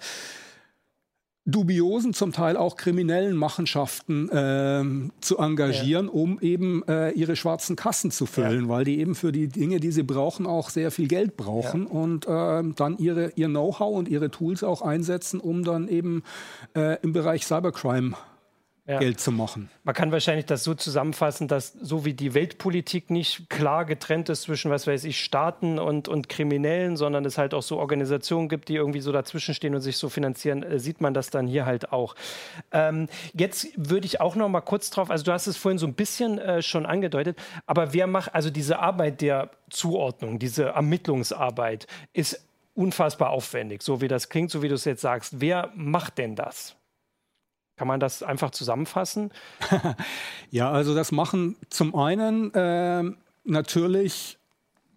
dubiosen, 1.45 2.13
zum 2.13 2.31
Teil 2.31 2.55
auch 2.55 2.77
kriminellen 2.77 3.35
Machenschaften 3.35 4.29
ähm, 4.31 5.11
zu 5.19 5.37
engagieren, 5.37 6.05
ja. 6.05 6.11
um 6.11 6.39
eben 6.39 6.83
äh, 6.87 7.09
ihre 7.11 7.35
schwarzen 7.35 7.75
Kassen 7.75 8.11
zu 8.11 8.25
füllen, 8.25 8.63
ja. 8.63 8.69
weil 8.69 8.85
die 8.85 8.99
eben 8.99 9.13
für 9.13 9.33
die 9.33 9.49
Dinge, 9.49 9.79
die 9.81 9.91
sie 9.91 10.03
brauchen, 10.03 10.45
auch 10.45 10.69
sehr 10.69 10.89
viel 10.89 11.07
Geld 11.07 11.35
brauchen 11.35 11.83
ja. 11.83 11.89
und 11.89 12.25
ähm, 12.29 12.75
dann 12.75 12.97
ihre, 12.97 13.33
ihr 13.35 13.47
Know-how 13.47 13.93
und 13.93 14.07
ihre 14.07 14.31
Tools 14.31 14.63
auch 14.63 14.81
einsetzen, 14.81 15.41
um 15.41 15.65
dann 15.65 15.89
eben 15.89 16.23
äh, 16.75 16.97
im 17.01 17.11
Bereich 17.11 17.45
Cybercrime 17.45 18.15
ja. 18.85 18.99
Geld 18.99 19.19
zu 19.19 19.31
machen. 19.31 19.69
Man 19.83 19.95
kann 19.95 20.11
wahrscheinlich 20.11 20.45
das 20.45 20.63
so 20.63 20.73
zusammenfassen, 20.73 21.47
dass 21.47 21.71
so 21.71 22.03
wie 22.03 22.13
die 22.13 22.33
Weltpolitik 22.33 23.09
nicht 23.09 23.49
klar 23.49 23.85
getrennt 23.85 24.27
ist 24.27 24.41
zwischen, 24.43 24.71
was 24.71 24.87
weiß 24.87 25.05
ich, 25.05 25.23
Staaten 25.23 25.79
und, 25.79 26.09
und 26.09 26.27
Kriminellen, 26.27 26.97
sondern 26.97 27.23
es 27.23 27.37
halt 27.37 27.53
auch 27.53 27.63
so 27.63 27.77
Organisationen 27.79 28.49
gibt, 28.49 28.67
die 28.67 28.75
irgendwie 28.75 28.99
so 28.99 29.13
dazwischenstehen 29.13 29.73
und 29.73 29.81
sich 29.81 29.97
so 29.97 30.09
finanzieren, 30.09 30.63
äh, 30.63 30.79
sieht 30.79 30.99
man 30.99 31.13
das 31.13 31.29
dann 31.29 31.47
hier 31.47 31.65
halt 31.65 31.93
auch. 31.93 32.15
Ähm, 32.71 33.07
jetzt 33.33 33.67
würde 33.77 34.05
ich 34.05 34.19
auch 34.19 34.35
noch 34.35 34.49
mal 34.49 34.61
kurz 34.61 34.89
drauf, 34.89 35.09
also 35.09 35.23
du 35.23 35.31
hast 35.31 35.47
es 35.47 35.55
vorhin 35.55 35.77
so 35.77 35.87
ein 35.87 35.93
bisschen 35.93 36.37
äh, 36.39 36.61
schon 36.61 36.85
angedeutet, 36.85 37.37
aber 37.65 37.93
wer 37.93 38.07
macht, 38.07 38.35
also 38.35 38.49
diese 38.49 38.79
Arbeit 38.79 39.21
der 39.21 39.51
Zuordnung, 39.69 40.39
diese 40.39 40.65
Ermittlungsarbeit 40.65 41.87
ist 42.11 42.45
unfassbar 42.73 43.29
aufwendig, 43.29 43.81
so 43.81 44.01
wie 44.01 44.07
das 44.09 44.27
klingt, 44.27 44.51
so 44.51 44.61
wie 44.61 44.67
du 44.67 44.75
es 44.75 44.83
jetzt 44.83 45.01
sagst. 45.01 45.39
Wer 45.39 45.71
macht 45.75 46.17
denn 46.17 46.35
das? 46.35 46.75
Kann 47.75 47.87
man 47.87 47.99
das 47.99 48.21
einfach 48.21 48.51
zusammenfassen? 48.51 49.31
ja, 50.51 50.71
also 50.71 50.93
das 50.93 51.11
machen 51.11 51.55
zum 51.69 51.95
einen 51.95 52.53
äh, 52.53 53.03
natürlich 53.43 54.37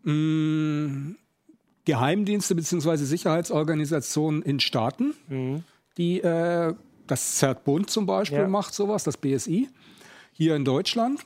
mh, 0.03 0.12
mm, 0.12 1.17
Geheimdienste 1.87 2.55
bzw. 2.55 2.97
Sicherheitsorganisationen 2.97 4.43
in 4.43 4.61
Staaten, 4.61 5.15
mhm. 5.29 5.65
die 5.97 6.21
äh, 6.21 6.75
das 7.07 7.37
ZERT-Bund 7.37 7.89
zum 7.89 8.07
Beispiel 8.07 8.41
ja. 8.41 8.49
macht 8.49 8.75
sowas, 8.75 9.05
das 9.05 9.17
BSI, 9.17 9.69
hier 10.33 10.57
in 10.57 10.65
Deutschland. 10.65 11.21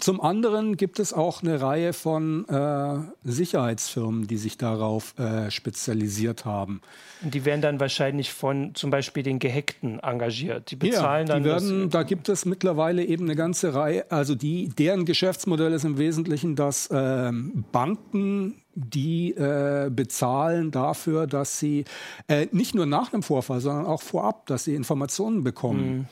Zum 0.00 0.20
anderen 0.20 0.76
gibt 0.76 0.98
es 0.98 1.12
auch 1.12 1.42
eine 1.42 1.60
Reihe 1.60 1.92
von 1.92 2.44
äh, 2.48 2.98
Sicherheitsfirmen, 3.22 4.26
die 4.26 4.36
sich 4.36 4.58
darauf 4.58 5.16
äh, 5.16 5.48
spezialisiert 5.52 6.44
haben. 6.44 6.80
Und 7.22 7.32
die 7.32 7.44
werden 7.44 7.60
dann 7.60 7.78
wahrscheinlich 7.78 8.32
von 8.32 8.74
zum 8.74 8.90
Beispiel 8.90 9.22
den 9.22 9.38
Gehackten 9.38 10.00
engagiert. 10.00 10.72
Die 10.72 10.76
bezahlen 10.76 11.28
ja, 11.28 11.38
die 11.38 11.44
dann. 11.44 11.44
Werden, 11.44 11.90
da 11.90 12.02
gibt 12.02 12.28
es 12.28 12.44
mittlerweile 12.44 13.04
eben 13.04 13.26
eine 13.26 13.36
ganze 13.36 13.74
Reihe, 13.74 14.10
also 14.10 14.34
die, 14.34 14.70
deren 14.70 15.04
Geschäftsmodell 15.04 15.72
ist 15.72 15.84
im 15.84 15.98
Wesentlichen, 15.98 16.56
dass 16.56 16.88
ähm, 16.92 17.64
Banken 17.70 18.60
die 18.74 19.30
äh, 19.36 19.88
bezahlen 19.88 20.72
dafür, 20.72 21.28
dass 21.28 21.60
sie 21.60 21.84
äh, 22.26 22.48
nicht 22.50 22.74
nur 22.74 22.86
nach 22.86 23.12
einem 23.12 23.22
Vorfall, 23.22 23.60
sondern 23.60 23.86
auch 23.86 24.02
vorab, 24.02 24.46
dass 24.46 24.64
sie 24.64 24.74
Informationen 24.74 25.44
bekommen. 25.44 25.98
Mhm. 25.98 26.06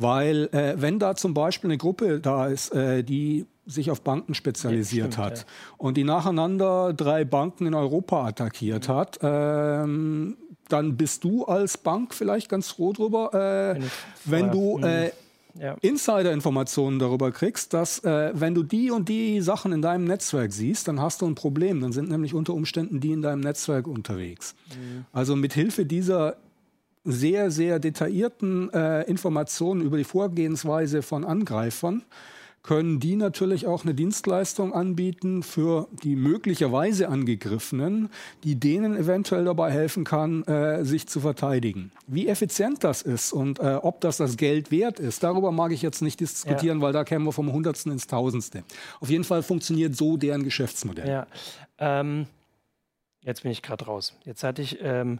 Weil 0.00 0.48
äh, 0.52 0.80
wenn 0.80 0.98
da 0.98 1.14
zum 1.14 1.34
Beispiel 1.34 1.68
eine 1.68 1.78
Gruppe 1.78 2.20
da 2.20 2.46
ist, 2.46 2.74
äh, 2.74 3.04
die 3.04 3.46
sich 3.66 3.90
auf 3.90 4.00
Banken 4.00 4.34
spezialisiert 4.34 5.12
stimmt, 5.12 5.18
hat 5.18 5.38
ja. 5.38 5.44
und 5.76 5.96
die 5.96 6.04
nacheinander 6.04 6.92
drei 6.92 7.24
Banken 7.24 7.66
in 7.66 7.74
Europa 7.74 8.26
attackiert 8.26 8.88
mhm. 8.88 8.92
hat, 8.92 9.18
ähm, 9.22 10.36
dann 10.68 10.96
bist 10.96 11.24
du 11.24 11.44
als 11.44 11.76
Bank 11.78 12.14
vielleicht 12.14 12.48
ganz 12.48 12.68
froh 12.68 12.92
drüber, 12.92 13.76
äh, 13.76 13.80
wenn 14.24 14.50
du 14.50 14.78
mhm. 14.78 14.84
äh, 14.84 15.10
ja. 15.58 15.76
Insider-Informationen 15.80 16.98
darüber 16.98 17.32
kriegst, 17.32 17.74
dass 17.74 18.02
äh, 18.04 18.32
wenn 18.34 18.54
du 18.54 18.62
die 18.62 18.90
und 18.90 19.08
die 19.08 19.40
Sachen 19.40 19.72
in 19.72 19.82
deinem 19.82 20.04
Netzwerk 20.04 20.52
siehst, 20.52 20.88
dann 20.88 21.00
hast 21.00 21.22
du 21.22 21.26
ein 21.26 21.34
Problem. 21.34 21.80
Dann 21.80 21.92
sind 21.92 22.08
nämlich 22.08 22.34
unter 22.34 22.54
Umständen 22.54 23.00
die 23.00 23.12
in 23.12 23.22
deinem 23.22 23.40
Netzwerk 23.40 23.86
unterwegs. 23.86 24.54
Mhm. 24.70 25.04
Also 25.12 25.36
mit 25.36 25.52
Hilfe 25.52 25.84
dieser 25.84 26.36
sehr, 27.04 27.50
sehr 27.50 27.78
detaillierten 27.78 28.72
äh, 28.72 29.02
Informationen 29.02 29.80
über 29.80 29.96
die 29.96 30.04
Vorgehensweise 30.04 31.02
von 31.02 31.24
Angreifern 31.24 32.04
können 32.62 33.00
die 33.00 33.16
natürlich 33.16 33.66
auch 33.66 33.84
eine 33.84 33.94
Dienstleistung 33.94 34.74
anbieten 34.74 35.42
für 35.42 35.88
die 36.02 36.14
möglicherweise 36.14 37.08
Angegriffenen, 37.08 38.10
die 38.44 38.56
denen 38.56 38.96
eventuell 38.96 39.44
dabei 39.44 39.70
helfen 39.70 40.04
kann, 40.04 40.44
äh, 40.44 40.84
sich 40.84 41.08
zu 41.08 41.20
verteidigen. 41.20 41.90
Wie 42.06 42.28
effizient 42.28 42.84
das 42.84 43.02
ist 43.02 43.32
und 43.32 43.58
äh, 43.60 43.78
ob 43.82 44.00
das 44.02 44.18
das 44.18 44.36
Geld 44.36 44.70
wert 44.70 45.00
ist, 45.00 45.22
darüber 45.22 45.52
mag 45.52 45.72
ich 45.72 45.80
jetzt 45.80 46.02
nicht 46.02 46.20
diskutieren, 46.20 46.78
ja. 46.78 46.82
weil 46.82 46.92
da 46.92 47.04
kämen 47.04 47.24
wir 47.24 47.32
vom 47.32 47.50
Hundertsten 47.50 47.92
ins 47.92 48.06
Tausendste. 48.06 48.62
Auf 49.00 49.08
jeden 49.08 49.24
Fall 49.24 49.42
funktioniert 49.42 49.96
so 49.96 50.16
deren 50.16 50.44
Geschäftsmodell. 50.44 51.08
Ja. 51.08 51.26
Ähm, 51.78 52.26
jetzt 53.22 53.42
bin 53.42 53.52
ich 53.52 53.62
gerade 53.62 53.86
raus. 53.86 54.14
Jetzt 54.24 54.44
hatte 54.44 54.60
ich 54.60 54.78
ähm, 54.82 55.18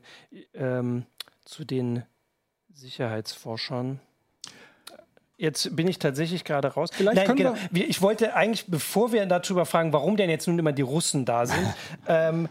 ähm, 0.53 1.05
zu 1.51 1.65
den 1.65 2.05
Sicherheitsforschern 2.73 4.01
Jetzt 5.41 5.75
bin 5.75 5.89
ich 5.89 5.99
tatsächlich 5.99 6.45
gerade 6.45 6.69
raus. 6.69 6.91
Vielleicht 6.93 7.27
Nein, 7.27 7.35
genau. 7.35 7.55
wir 7.71 7.89
ich 7.89 8.03
wollte 8.03 8.35
eigentlich, 8.35 8.67
bevor 8.67 9.11
wir 9.11 9.25
darüber 9.25 9.65
fragen, 9.65 9.91
warum 9.91 10.19
denn 10.19 10.29
jetzt 10.29 10.47
nun 10.47 10.59
immer 10.59 10.73
die 10.73 10.83
Russen 10.83 11.25
da 11.25 11.47
sind, 11.47 11.67
ähm, 12.07 12.47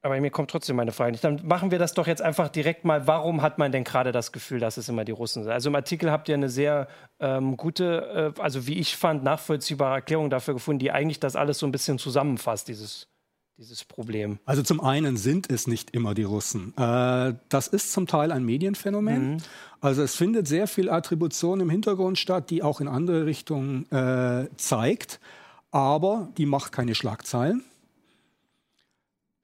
aber 0.00 0.20
mir 0.20 0.30
kommt 0.30 0.48
trotzdem 0.48 0.76
meine 0.76 0.92
Frage 0.92 1.10
nicht. 1.10 1.24
Dann 1.24 1.40
machen 1.44 1.72
wir 1.72 1.80
das 1.80 1.92
doch 1.92 2.06
jetzt 2.06 2.22
einfach 2.22 2.48
direkt 2.50 2.84
mal. 2.84 3.08
Warum 3.08 3.42
hat 3.42 3.58
man 3.58 3.72
denn 3.72 3.82
gerade 3.82 4.12
das 4.12 4.30
Gefühl, 4.30 4.60
dass 4.60 4.76
es 4.76 4.88
immer 4.88 5.04
die 5.04 5.10
Russen 5.10 5.42
sind? 5.42 5.52
Also 5.52 5.70
im 5.70 5.74
Artikel 5.74 6.12
habt 6.12 6.28
ihr 6.28 6.36
eine 6.36 6.48
sehr 6.48 6.86
ähm, 7.18 7.56
gute, 7.56 8.34
äh, 8.36 8.40
also 8.40 8.68
wie 8.68 8.78
ich 8.78 8.96
fand, 8.96 9.24
nachvollziehbare 9.24 9.96
Erklärung 9.96 10.30
dafür 10.30 10.54
gefunden, 10.54 10.78
die 10.78 10.92
eigentlich 10.92 11.18
das 11.18 11.34
alles 11.34 11.58
so 11.58 11.66
ein 11.66 11.72
bisschen 11.72 11.98
zusammenfasst, 11.98 12.68
dieses 12.68 13.08
dieses 13.58 13.84
Problem? 13.84 14.38
Also 14.44 14.62
zum 14.62 14.80
einen 14.80 15.16
sind 15.16 15.50
es 15.50 15.66
nicht 15.66 15.90
immer 15.90 16.14
die 16.14 16.22
Russen. 16.22 16.74
Äh, 16.76 17.34
das 17.48 17.68
ist 17.68 17.92
zum 17.92 18.06
Teil 18.06 18.32
ein 18.32 18.44
Medienphänomen. 18.44 19.34
Mhm. 19.34 19.36
Also 19.80 20.02
es 20.02 20.14
findet 20.14 20.48
sehr 20.48 20.66
viel 20.66 20.88
Attribution 20.88 21.60
im 21.60 21.70
Hintergrund 21.70 22.18
statt, 22.18 22.50
die 22.50 22.62
auch 22.62 22.80
in 22.80 22.88
andere 22.88 23.26
Richtungen 23.26 23.90
äh, 23.90 24.48
zeigt, 24.56 25.20
aber 25.70 26.28
die 26.36 26.46
macht 26.46 26.72
keine 26.72 26.94
Schlagzeilen. 26.94 27.64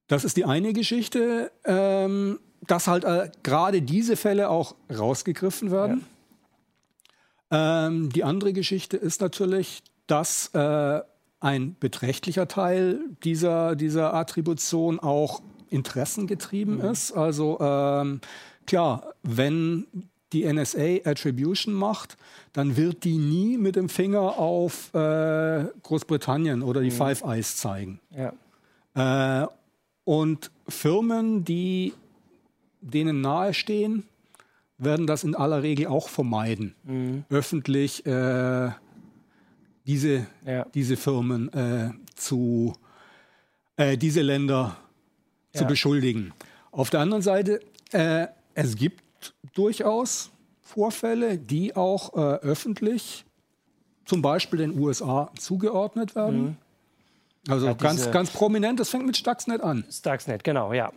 Das 0.07 0.25
ist 0.25 0.37
die 0.37 0.45
eine 0.45 0.73
Geschichte, 0.73 1.53
ähm, 1.65 2.39
dass 2.67 2.87
halt 2.87 3.05
äh, 3.05 3.31
gerade 3.43 3.83
diese 3.83 4.17
Fälle 4.17 4.49
auch 4.49 4.75
rausgegriffen 4.91 5.71
werden. 5.71 6.07
Ja. 7.51 7.87
Ähm, 7.87 8.11
die 8.11 8.25
andere 8.25 8.53
Geschichte 8.53 8.97
ist 8.97 9.21
natürlich, 9.21 9.83
dass 10.07 10.51
ein 11.41 11.77
beträchtlicher 11.79 12.49
Teil 12.49 13.01
dieser, 13.25 13.77
dieser 13.77 14.15
Attribution 14.15 14.99
auch 14.99 15.41
interessengetrieben 15.71 16.79
mhm. 16.79 16.85
ist. 16.85 17.13
Also 17.13 17.59
ähm, 17.61 18.21
klar, 18.67 19.15
wenn 19.23 19.87
die 20.33 20.51
NSA 20.51 21.05
Attribution 21.05 21.75
macht, 21.75 22.17
dann 22.53 22.77
wird 22.77 23.05
die 23.05 23.17
nie 23.17 23.57
mit 23.57 23.77
dem 23.77 23.89
Finger 23.89 24.39
auf 24.39 24.93
äh, 24.95 25.65
Großbritannien 25.83 26.63
oder 26.63 26.81
die 26.81 26.91
mhm. 26.91 26.95
Five 26.95 27.23
Eyes 27.25 27.57
zeigen. 27.57 28.01
Ja. 28.95 29.45
Äh, 29.45 29.49
und 30.05 30.51
Firmen, 30.69 31.45
die 31.45 31.95
denen 32.81 33.21
nahestehen, 33.21 34.05
werden 34.79 35.07
das 35.07 35.25
in 35.25 35.35
aller 35.35 35.63
Regel 35.63 35.89
auch 35.89 36.09
vermeiden, 36.09 36.75
mhm. 36.85 37.25
öffentlich 37.31 38.07
äh, 38.07 38.71
diese, 39.89 40.27
ja. 40.47 40.67
diese 40.75 40.97
Firmen 40.97 41.53
äh, 41.53 41.91
zu, 42.15 42.75
äh, 43.77 43.97
diese 43.97 44.21
Länder 44.21 44.77
ja. 45.55 45.61
zu 45.61 45.67
beschuldigen. 45.67 46.33
Auf 46.71 46.91
der 46.91 47.01
anderen 47.01 47.23
Seite, 47.23 47.61
äh, 47.93 48.27
es 48.55 48.77
gibt 48.77 49.03
durchaus 49.55 50.31
Vorfälle, 50.61 51.39
die 51.39 51.75
auch 51.75 52.15
äh, 52.15 52.19
öffentlich 52.45 53.25
zum 54.05 54.21
Beispiel 54.21 54.59
den 54.59 54.79
USA 54.79 55.31
zugeordnet 55.39 56.15
werden. 56.15 56.43
Mhm. 56.43 56.57
Also 57.49 57.67
ja, 57.67 57.73
ganz, 57.73 58.11
ganz 58.11 58.31
prominent, 58.31 58.79
das 58.79 58.91
fängt 58.91 59.07
mit 59.07 59.17
Stuxnet 59.17 59.63
an. 59.63 59.85
Stuxnet, 59.91 60.45
genau, 60.45 60.75
ja. 60.75 60.93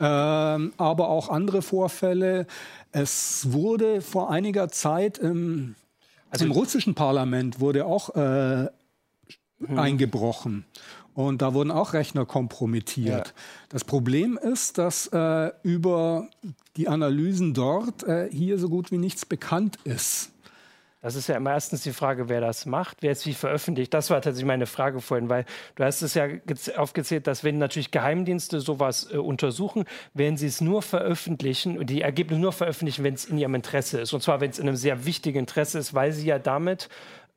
Ähm, 0.00 0.72
aber 0.78 1.08
auch 1.10 1.28
andere 1.28 1.62
Vorfälle. 1.62 2.48
Es 2.90 3.52
wurde 3.52 4.00
vor 4.00 4.30
einiger 4.30 4.68
Zeit 4.68 5.18
im 5.18 5.76
also 6.32 6.44
im 6.46 6.50
russischen 6.50 6.94
Parlament 6.94 7.60
wurde 7.60 7.84
auch 7.84 8.14
äh, 8.16 8.68
hm. 9.66 9.78
eingebrochen. 9.78 10.64
Und 11.14 11.42
da 11.42 11.52
wurden 11.52 11.70
auch 11.70 11.92
Rechner 11.92 12.24
kompromittiert. 12.24 13.28
Ja. 13.28 13.32
Das 13.68 13.84
Problem 13.84 14.38
ist, 14.38 14.78
dass 14.78 15.08
äh, 15.08 15.50
über 15.62 16.28
die 16.76 16.88
Analysen 16.88 17.52
dort 17.52 18.02
äh, 18.04 18.30
hier 18.32 18.58
so 18.58 18.70
gut 18.70 18.90
wie 18.90 18.96
nichts 18.96 19.26
bekannt 19.26 19.76
ist. 19.84 20.31
Das 21.02 21.16
ist 21.16 21.26
ja 21.26 21.36
immer 21.36 21.50
erstens 21.50 21.82
die 21.82 21.92
Frage, 21.92 22.28
wer 22.28 22.40
das 22.40 22.64
macht, 22.64 22.98
wer 23.00 23.10
es 23.10 23.26
wie 23.26 23.34
veröffentlicht. 23.34 23.92
Das 23.92 24.08
war 24.08 24.22
tatsächlich 24.22 24.46
meine 24.46 24.66
Frage 24.66 25.00
vorhin, 25.00 25.28
weil 25.28 25.44
du 25.74 25.82
hast 25.82 26.00
es 26.00 26.14
ja 26.14 26.28
aufgezählt, 26.76 27.26
dass 27.26 27.42
wenn 27.42 27.58
natürlich 27.58 27.90
Geheimdienste 27.90 28.60
sowas 28.60 29.12
äh, 29.12 29.16
untersuchen, 29.16 29.84
werden 30.14 30.36
sie 30.36 30.46
es 30.46 30.60
nur 30.60 30.80
veröffentlichen 30.80 31.76
und 31.76 31.90
die 31.90 32.02
Ergebnisse 32.02 32.40
nur 32.40 32.52
veröffentlichen, 32.52 33.02
wenn 33.02 33.14
es 33.14 33.24
in 33.24 33.36
ihrem 33.36 33.56
Interesse 33.56 34.00
ist. 34.00 34.12
Und 34.12 34.22
zwar, 34.22 34.40
wenn 34.40 34.50
es 34.50 34.60
in 34.60 34.68
einem 34.68 34.76
sehr 34.76 35.04
wichtigen 35.04 35.40
Interesse 35.40 35.80
ist, 35.80 35.92
weil 35.92 36.12
sie 36.12 36.28
ja 36.28 36.38
damit 36.38 36.88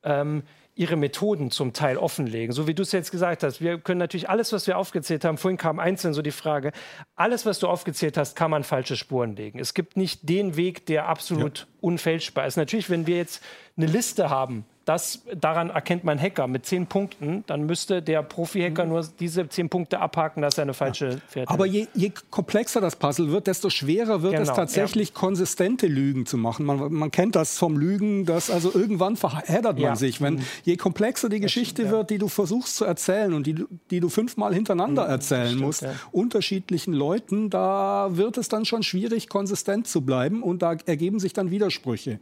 ähm, 0.04 0.44
ihre 0.76 0.96
Methoden 0.96 1.50
zum 1.50 1.72
Teil 1.72 1.96
offenlegen. 1.96 2.52
So 2.52 2.66
wie 2.66 2.74
du 2.74 2.82
es 2.82 2.92
jetzt 2.92 3.10
gesagt 3.10 3.42
hast, 3.42 3.62
wir 3.62 3.78
können 3.78 3.98
natürlich 3.98 4.28
alles, 4.28 4.52
was 4.52 4.66
wir 4.66 4.76
aufgezählt 4.76 5.24
haben, 5.24 5.38
vorhin 5.38 5.56
kam 5.56 5.78
einzeln 5.78 6.12
so 6.12 6.20
die 6.20 6.30
Frage, 6.30 6.70
alles, 7.16 7.46
was 7.46 7.58
du 7.58 7.66
aufgezählt 7.66 8.18
hast, 8.18 8.36
kann 8.36 8.50
man 8.50 8.62
falsche 8.62 8.94
Spuren 8.94 9.34
legen. 9.34 9.58
Es 9.58 9.72
gibt 9.72 9.96
nicht 9.96 10.28
den 10.28 10.56
Weg, 10.56 10.84
der 10.84 11.08
absolut 11.08 11.60
ja. 11.60 11.66
unfälschbar 11.80 12.46
ist. 12.46 12.56
Natürlich, 12.56 12.90
wenn 12.90 13.06
wir 13.06 13.16
jetzt 13.16 13.42
eine 13.76 13.86
Liste 13.86 14.28
haben, 14.28 14.66
das, 14.86 15.22
daran 15.34 15.70
erkennt 15.70 16.04
man 16.04 16.16
Hacker 16.16 16.46
mit 16.46 16.64
zehn 16.64 16.86
Punkten, 16.86 17.42
dann 17.48 17.66
müsste 17.66 18.02
der 18.02 18.22
Profi-Hacker 18.22 18.84
mhm. 18.84 18.90
nur 18.90 19.08
diese 19.18 19.48
zehn 19.48 19.68
Punkte 19.68 19.98
abhaken, 19.98 20.42
dass 20.42 20.58
er 20.58 20.62
eine 20.62 20.74
falsche 20.74 21.08
ja. 21.08 21.16
Fährte 21.26 21.50
Aber 21.50 21.66
je, 21.66 21.88
je, 21.92 22.12
komplexer 22.30 22.80
das 22.80 22.94
Puzzle 22.94 23.32
wird, 23.32 23.48
desto 23.48 23.68
schwerer 23.68 24.22
wird 24.22 24.34
genau, 24.34 24.44
es 24.44 24.56
tatsächlich, 24.56 25.08
ja. 25.08 25.14
konsistente 25.16 25.88
Lügen 25.88 26.24
zu 26.24 26.38
machen. 26.38 26.64
Man, 26.64 26.92
man, 26.92 27.10
kennt 27.10 27.34
das 27.34 27.58
vom 27.58 27.76
Lügen, 27.76 28.26
dass 28.26 28.48
also 28.48 28.72
irgendwann 28.72 29.16
verheddert 29.16 29.74
man 29.74 29.82
ja. 29.82 29.96
sich. 29.96 30.20
Wenn, 30.20 30.34
mhm. 30.34 30.42
Je 30.62 30.76
komplexer 30.76 31.28
die 31.28 31.40
Geschichte 31.40 31.90
wird, 31.90 32.10
die 32.10 32.18
du 32.18 32.28
versuchst 32.28 32.76
zu 32.76 32.84
erzählen 32.84 33.34
und 33.34 33.44
die, 33.44 33.64
die 33.90 33.98
du 33.98 34.08
fünfmal 34.08 34.54
hintereinander 34.54 35.06
mhm, 35.06 35.10
erzählen 35.10 35.48
stimmt, 35.48 35.62
musst, 35.62 35.86
unterschiedlichen 36.12 36.94
Leuten, 36.94 37.50
da 37.50 38.10
wird 38.12 38.38
es 38.38 38.48
dann 38.48 38.64
schon 38.64 38.84
schwierig, 38.84 39.28
konsistent 39.28 39.88
zu 39.88 40.02
bleiben 40.02 40.44
und 40.44 40.62
da 40.62 40.76
ergeben 40.86 41.18
sich 41.18 41.32
dann 41.32 41.50
Widersprüche. 41.50 42.20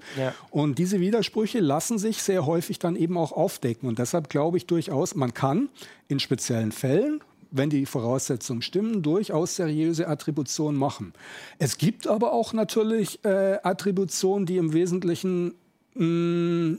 Und 0.50 0.78
diese 0.78 1.00
Widersprüche 1.00 1.60
lassen 1.60 1.98
sich 1.98 2.22
sehr 2.22 2.46
häufig 2.46 2.53
häufig 2.54 2.78
dann 2.78 2.94
eben 2.94 3.18
auch 3.18 3.32
aufdecken. 3.32 3.88
Und 3.88 3.98
deshalb 3.98 4.30
glaube 4.30 4.56
ich 4.56 4.66
durchaus, 4.66 5.14
man 5.14 5.34
kann 5.34 5.68
in 6.06 6.20
speziellen 6.20 6.70
Fällen, 6.70 7.20
wenn 7.50 7.68
die 7.68 7.84
Voraussetzungen 7.84 8.62
stimmen, 8.62 9.02
durchaus 9.02 9.56
seriöse 9.56 10.06
Attributionen 10.06 10.78
machen. 10.78 11.12
Es 11.58 11.78
gibt 11.78 12.06
aber 12.06 12.32
auch 12.32 12.52
natürlich 12.52 13.24
äh, 13.24 13.58
Attributionen, 13.62 14.46
die 14.46 14.56
im 14.56 14.72
Wesentlichen 14.72 15.54
mh, 15.94 16.04
mm, 16.04 16.78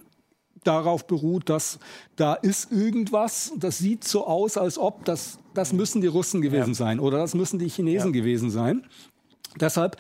darauf 0.64 1.06
beruht, 1.06 1.50
dass 1.50 1.78
da 2.16 2.34
ist 2.34 2.72
irgendwas, 2.72 3.54
das 3.58 3.78
sieht 3.78 4.04
so 4.04 4.26
aus, 4.26 4.58
als 4.58 4.78
ob 4.78 5.06
das, 5.06 5.38
das 5.54 5.74
müssen 5.74 6.02
die 6.02 6.08
Russen 6.08 6.42
gewesen 6.42 6.72
ja. 6.72 6.76
sein 6.76 7.00
oder 7.00 7.20
das 7.20 7.36
müssen 7.36 7.60
die 7.60 7.70
Chinesen 7.70 8.14
ja. 8.14 8.20
gewesen 8.20 8.50
sein. 8.50 8.84
Deshalb 9.60 9.98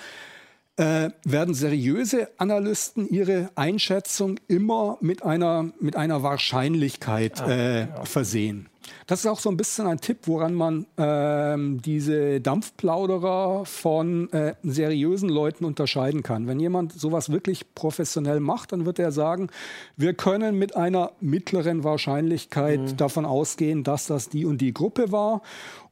äh, 0.77 1.09
werden 1.23 1.53
seriöse 1.53 2.29
Analysten 2.37 3.07
ihre 3.07 3.49
Einschätzung 3.55 4.39
immer 4.47 4.97
mit 5.01 5.23
einer, 5.23 5.71
mit 5.79 5.95
einer 5.95 6.23
Wahrscheinlichkeit 6.23 7.41
ah, 7.41 7.49
äh, 7.49 7.79
ja. 7.81 8.05
versehen. 8.05 8.69
Das 9.07 9.19
ist 9.19 9.27
auch 9.27 9.39
so 9.39 9.49
ein 9.49 9.57
bisschen 9.57 9.87
ein 9.87 9.99
Tipp, 9.99 10.19
woran 10.25 10.53
man 10.53 10.85
ähm, 10.97 11.81
diese 11.81 12.41
Dampfplauderer 12.41 13.65
von 13.65 14.31
äh, 14.31 14.55
seriösen 14.63 15.29
Leuten 15.29 15.65
unterscheiden 15.65 16.23
kann. 16.23 16.47
Wenn 16.47 16.59
jemand 16.59 16.93
sowas 16.93 17.31
wirklich 17.31 17.73
professionell 17.75 18.39
macht, 18.39 18.71
dann 18.71 18.85
wird 18.85 18.99
er 18.99 19.11
sagen, 19.11 19.49
wir 19.95 20.13
können 20.13 20.57
mit 20.57 20.75
einer 20.75 21.11
mittleren 21.19 21.83
Wahrscheinlichkeit 21.83 22.79
mhm. 22.79 22.97
davon 22.97 23.25
ausgehen, 23.25 23.83
dass 23.83 24.07
das 24.07 24.29
die 24.29 24.45
und 24.45 24.59
die 24.59 24.73
Gruppe 24.73 25.11
war. 25.11 25.41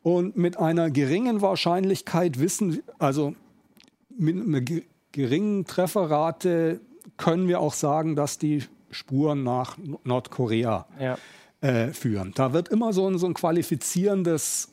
Und 0.01 0.35
mit 0.35 0.59
einer 0.59 0.89
geringen 0.91 1.41
Wahrscheinlichkeit 1.41 2.37
wissen, 2.37 2.83
also 2.99 3.35
mit 4.17 4.35
einer 4.35 4.61
geringen 5.11 5.65
Trefferrate 5.65 6.81
können 7.17 7.47
wir 7.47 7.59
auch 7.59 7.73
sagen, 7.73 8.15
dass 8.15 8.37
die 8.37 8.63
Spuren 8.91 9.43
nach 9.43 9.77
Nordkorea 10.03 10.87
ja. 10.99 11.17
äh, 11.61 11.87
führen. 11.93 12.31
Da 12.35 12.53
wird 12.53 12.69
immer 12.69 12.93
so 12.93 13.07
ein, 13.07 13.17
so 13.17 13.27
ein 13.27 13.33
qualifizierendes 13.33 14.69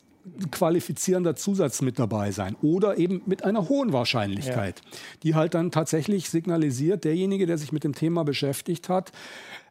qualifizierender 0.51 1.35
Zusatz 1.35 1.81
mit 1.81 1.99
dabei 1.99 2.31
sein 2.31 2.57
oder 2.61 2.99
eben 2.99 3.23
mit 3.25 3.45
einer 3.45 3.69
hohen 3.69 3.93
Wahrscheinlichkeit, 3.93 4.83
ja. 4.85 4.99
die 5.23 5.35
halt 5.35 5.55
dann 5.55 5.71
tatsächlich 5.71 6.29
signalisiert, 6.29 7.05
derjenige, 7.05 7.47
der 7.47 7.59
sich 7.59 7.73
mit 7.73 7.85
dem 7.85 7.95
Thema 7.95 8.23
beschäftigt 8.23 8.89
hat, 8.89 9.13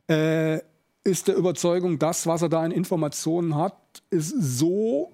äh, 0.10 0.60
ist 1.04 1.28
der 1.28 1.36
Überzeugung, 1.36 2.00
das, 2.00 2.28
was 2.28 2.42
er 2.42 2.50
da 2.50 2.66
in 2.66 2.72
Informationen 2.72 3.56
hat, 3.56 3.76
ist 4.10 4.30
so 4.40 5.12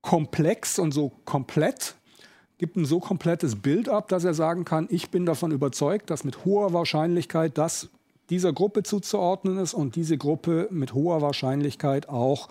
komplex 0.00 0.78
und 0.78 0.92
so 0.92 1.10
komplett, 1.24 1.96
gibt 2.58 2.76
ein 2.76 2.84
so 2.84 3.00
komplettes 3.00 3.56
Bild 3.56 3.88
ab, 3.88 4.08
dass 4.08 4.24
er 4.24 4.34
sagen 4.34 4.64
kann, 4.64 4.86
ich 4.90 5.10
bin 5.10 5.26
davon 5.26 5.50
überzeugt, 5.50 6.10
dass 6.10 6.24
mit 6.24 6.44
hoher 6.44 6.72
Wahrscheinlichkeit 6.72 7.58
das 7.58 7.88
dieser 8.30 8.52
Gruppe 8.52 8.82
zuzuordnen 8.82 9.58
ist 9.58 9.74
und 9.74 9.94
diese 9.94 10.18
Gruppe 10.18 10.68
mit 10.70 10.94
hoher 10.94 11.22
Wahrscheinlichkeit 11.22 12.08
auch 12.08 12.48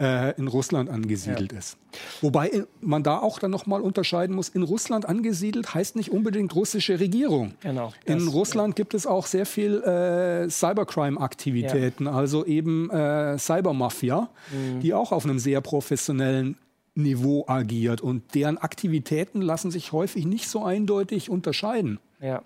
äh, 0.00 0.36
in 0.38 0.46
Russland 0.46 0.88
angesiedelt 0.90 1.52
ja. 1.52 1.58
ist. 1.58 1.76
Wobei 2.20 2.64
man 2.80 3.02
da 3.02 3.18
auch 3.18 3.38
dann 3.38 3.50
nochmal 3.50 3.80
unterscheiden 3.80 4.36
muss, 4.36 4.48
in 4.48 4.62
Russland 4.62 5.06
angesiedelt 5.06 5.74
heißt 5.74 5.96
nicht 5.96 6.10
unbedingt 6.10 6.54
russische 6.54 7.00
Regierung. 7.00 7.54
Genau, 7.60 7.92
das, 8.04 8.14
in 8.14 8.28
Russland 8.28 8.74
ja. 8.78 8.82
gibt 8.82 8.94
es 8.94 9.06
auch 9.06 9.26
sehr 9.26 9.46
viel 9.46 9.82
äh, 9.82 10.48
Cybercrime-Aktivitäten, 10.48 12.04
ja. 12.04 12.12
also 12.12 12.44
eben 12.44 12.90
äh, 12.90 13.38
Cybermafia, 13.38 14.28
mhm. 14.52 14.80
die 14.80 14.94
auch 14.94 15.10
auf 15.10 15.24
einem 15.24 15.38
sehr 15.38 15.60
professionellen 15.60 16.56
Niveau 16.98 17.44
agiert 17.46 18.00
und 18.00 18.34
deren 18.34 18.58
Aktivitäten 18.58 19.40
lassen 19.40 19.70
sich 19.70 19.92
häufig 19.92 20.26
nicht 20.26 20.48
so 20.48 20.64
eindeutig 20.64 21.30
unterscheiden. 21.30 21.98
Ja. 22.20 22.42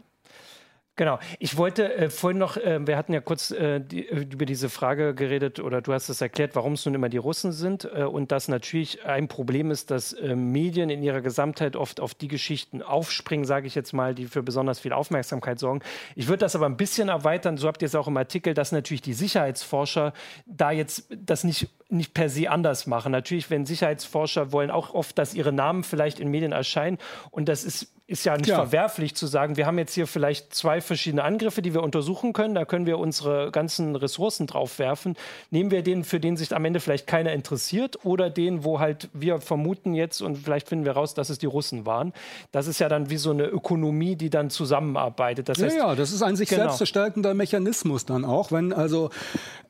Genau. 0.96 1.18
Ich 1.38 1.56
wollte 1.56 1.94
äh, 1.94 2.10
vorhin 2.10 2.36
noch, 2.36 2.58
äh, 2.58 2.86
wir 2.86 2.98
hatten 2.98 3.14
ja 3.14 3.22
kurz 3.22 3.50
äh, 3.50 3.80
die, 3.80 4.06
äh, 4.08 4.26
über 4.30 4.44
diese 4.44 4.68
Frage 4.68 5.14
geredet 5.14 5.58
oder 5.58 5.80
du 5.80 5.94
hast 5.94 6.10
es 6.10 6.20
erklärt, 6.20 6.54
warum 6.54 6.74
es 6.74 6.84
nun 6.84 6.94
immer 6.94 7.08
die 7.08 7.16
Russen 7.16 7.52
sind 7.52 7.88
äh, 7.94 8.04
und 8.04 8.30
dass 8.30 8.48
natürlich 8.48 9.02
ein 9.06 9.26
Problem 9.26 9.70
ist, 9.70 9.90
dass 9.90 10.12
äh, 10.12 10.36
Medien 10.36 10.90
in 10.90 11.02
ihrer 11.02 11.22
Gesamtheit 11.22 11.76
oft 11.76 11.98
auf 11.98 12.12
die 12.14 12.28
Geschichten 12.28 12.82
aufspringen, 12.82 13.46
sage 13.46 13.66
ich 13.66 13.74
jetzt 13.74 13.94
mal, 13.94 14.14
die 14.14 14.26
für 14.26 14.42
besonders 14.42 14.80
viel 14.80 14.92
Aufmerksamkeit 14.92 15.58
sorgen. 15.58 15.80
Ich 16.14 16.28
würde 16.28 16.40
das 16.40 16.54
aber 16.54 16.66
ein 16.66 16.76
bisschen 16.76 17.08
erweitern, 17.08 17.56
so 17.56 17.68
habt 17.68 17.80
ihr 17.80 17.86
es 17.86 17.94
auch 17.94 18.08
im 18.08 18.18
Artikel, 18.18 18.52
dass 18.52 18.70
natürlich 18.70 19.00
die 19.02 19.14
Sicherheitsforscher 19.14 20.12
da 20.44 20.72
jetzt 20.72 21.06
das 21.10 21.42
nicht 21.42 21.70
nicht 21.88 22.14
per 22.14 22.30
se 22.30 22.50
anders 22.50 22.86
machen. 22.86 23.12
Natürlich, 23.12 23.50
wenn 23.50 23.66
Sicherheitsforscher 23.66 24.50
wollen 24.50 24.70
auch 24.70 24.94
oft, 24.94 25.18
dass 25.18 25.34
ihre 25.34 25.52
Namen 25.52 25.84
vielleicht 25.84 26.20
in 26.20 26.28
Medien 26.28 26.52
erscheinen 26.52 26.96
und 27.30 27.50
das 27.50 27.64
ist 27.64 27.92
ist 28.12 28.24
ja 28.24 28.36
nicht 28.36 28.48
ja. 28.48 28.56
verwerflich 28.56 29.14
zu 29.14 29.26
sagen, 29.26 29.56
wir 29.56 29.66
haben 29.66 29.78
jetzt 29.78 29.94
hier 29.94 30.06
vielleicht 30.06 30.54
zwei 30.54 30.82
verschiedene 30.82 31.24
Angriffe, 31.24 31.62
die 31.62 31.72
wir 31.72 31.82
untersuchen 31.82 32.34
können, 32.34 32.54
da 32.54 32.66
können 32.66 32.84
wir 32.84 32.98
unsere 32.98 33.50
ganzen 33.50 33.96
Ressourcen 33.96 34.46
drauf 34.46 34.78
werfen. 34.78 35.16
Nehmen 35.50 35.70
wir 35.70 35.82
den, 35.82 36.04
für 36.04 36.20
den 36.20 36.36
sich 36.36 36.54
am 36.54 36.64
Ende 36.64 36.80
vielleicht 36.80 37.06
keiner 37.06 37.32
interessiert 37.32 38.04
oder 38.04 38.28
den, 38.28 38.64
wo 38.64 38.80
halt 38.80 39.08
wir 39.14 39.40
vermuten 39.40 39.94
jetzt 39.94 40.20
und 40.20 40.36
vielleicht 40.36 40.68
finden 40.68 40.84
wir 40.84 40.92
raus, 40.92 41.14
dass 41.14 41.30
es 41.30 41.38
die 41.38 41.46
Russen 41.46 41.86
waren. 41.86 42.12
Das 42.52 42.66
ist 42.66 42.78
ja 42.78 42.90
dann 42.90 43.08
wie 43.08 43.16
so 43.16 43.30
eine 43.30 43.46
Ökonomie, 43.46 44.14
die 44.14 44.28
dann 44.28 44.50
zusammenarbeitet. 44.50 45.48
Das 45.48 45.62
heißt, 45.62 45.76
ja, 45.76 45.88
ja, 45.88 45.94
das 45.94 46.12
ist 46.12 46.22
ein 46.22 46.36
sich 46.36 46.50
genau. 46.50 46.64
selbst 46.64 46.76
verstärkender 46.76 47.32
Mechanismus 47.32 48.04
dann 48.04 48.26
auch, 48.26 48.52
wenn 48.52 48.74
also 48.74 49.08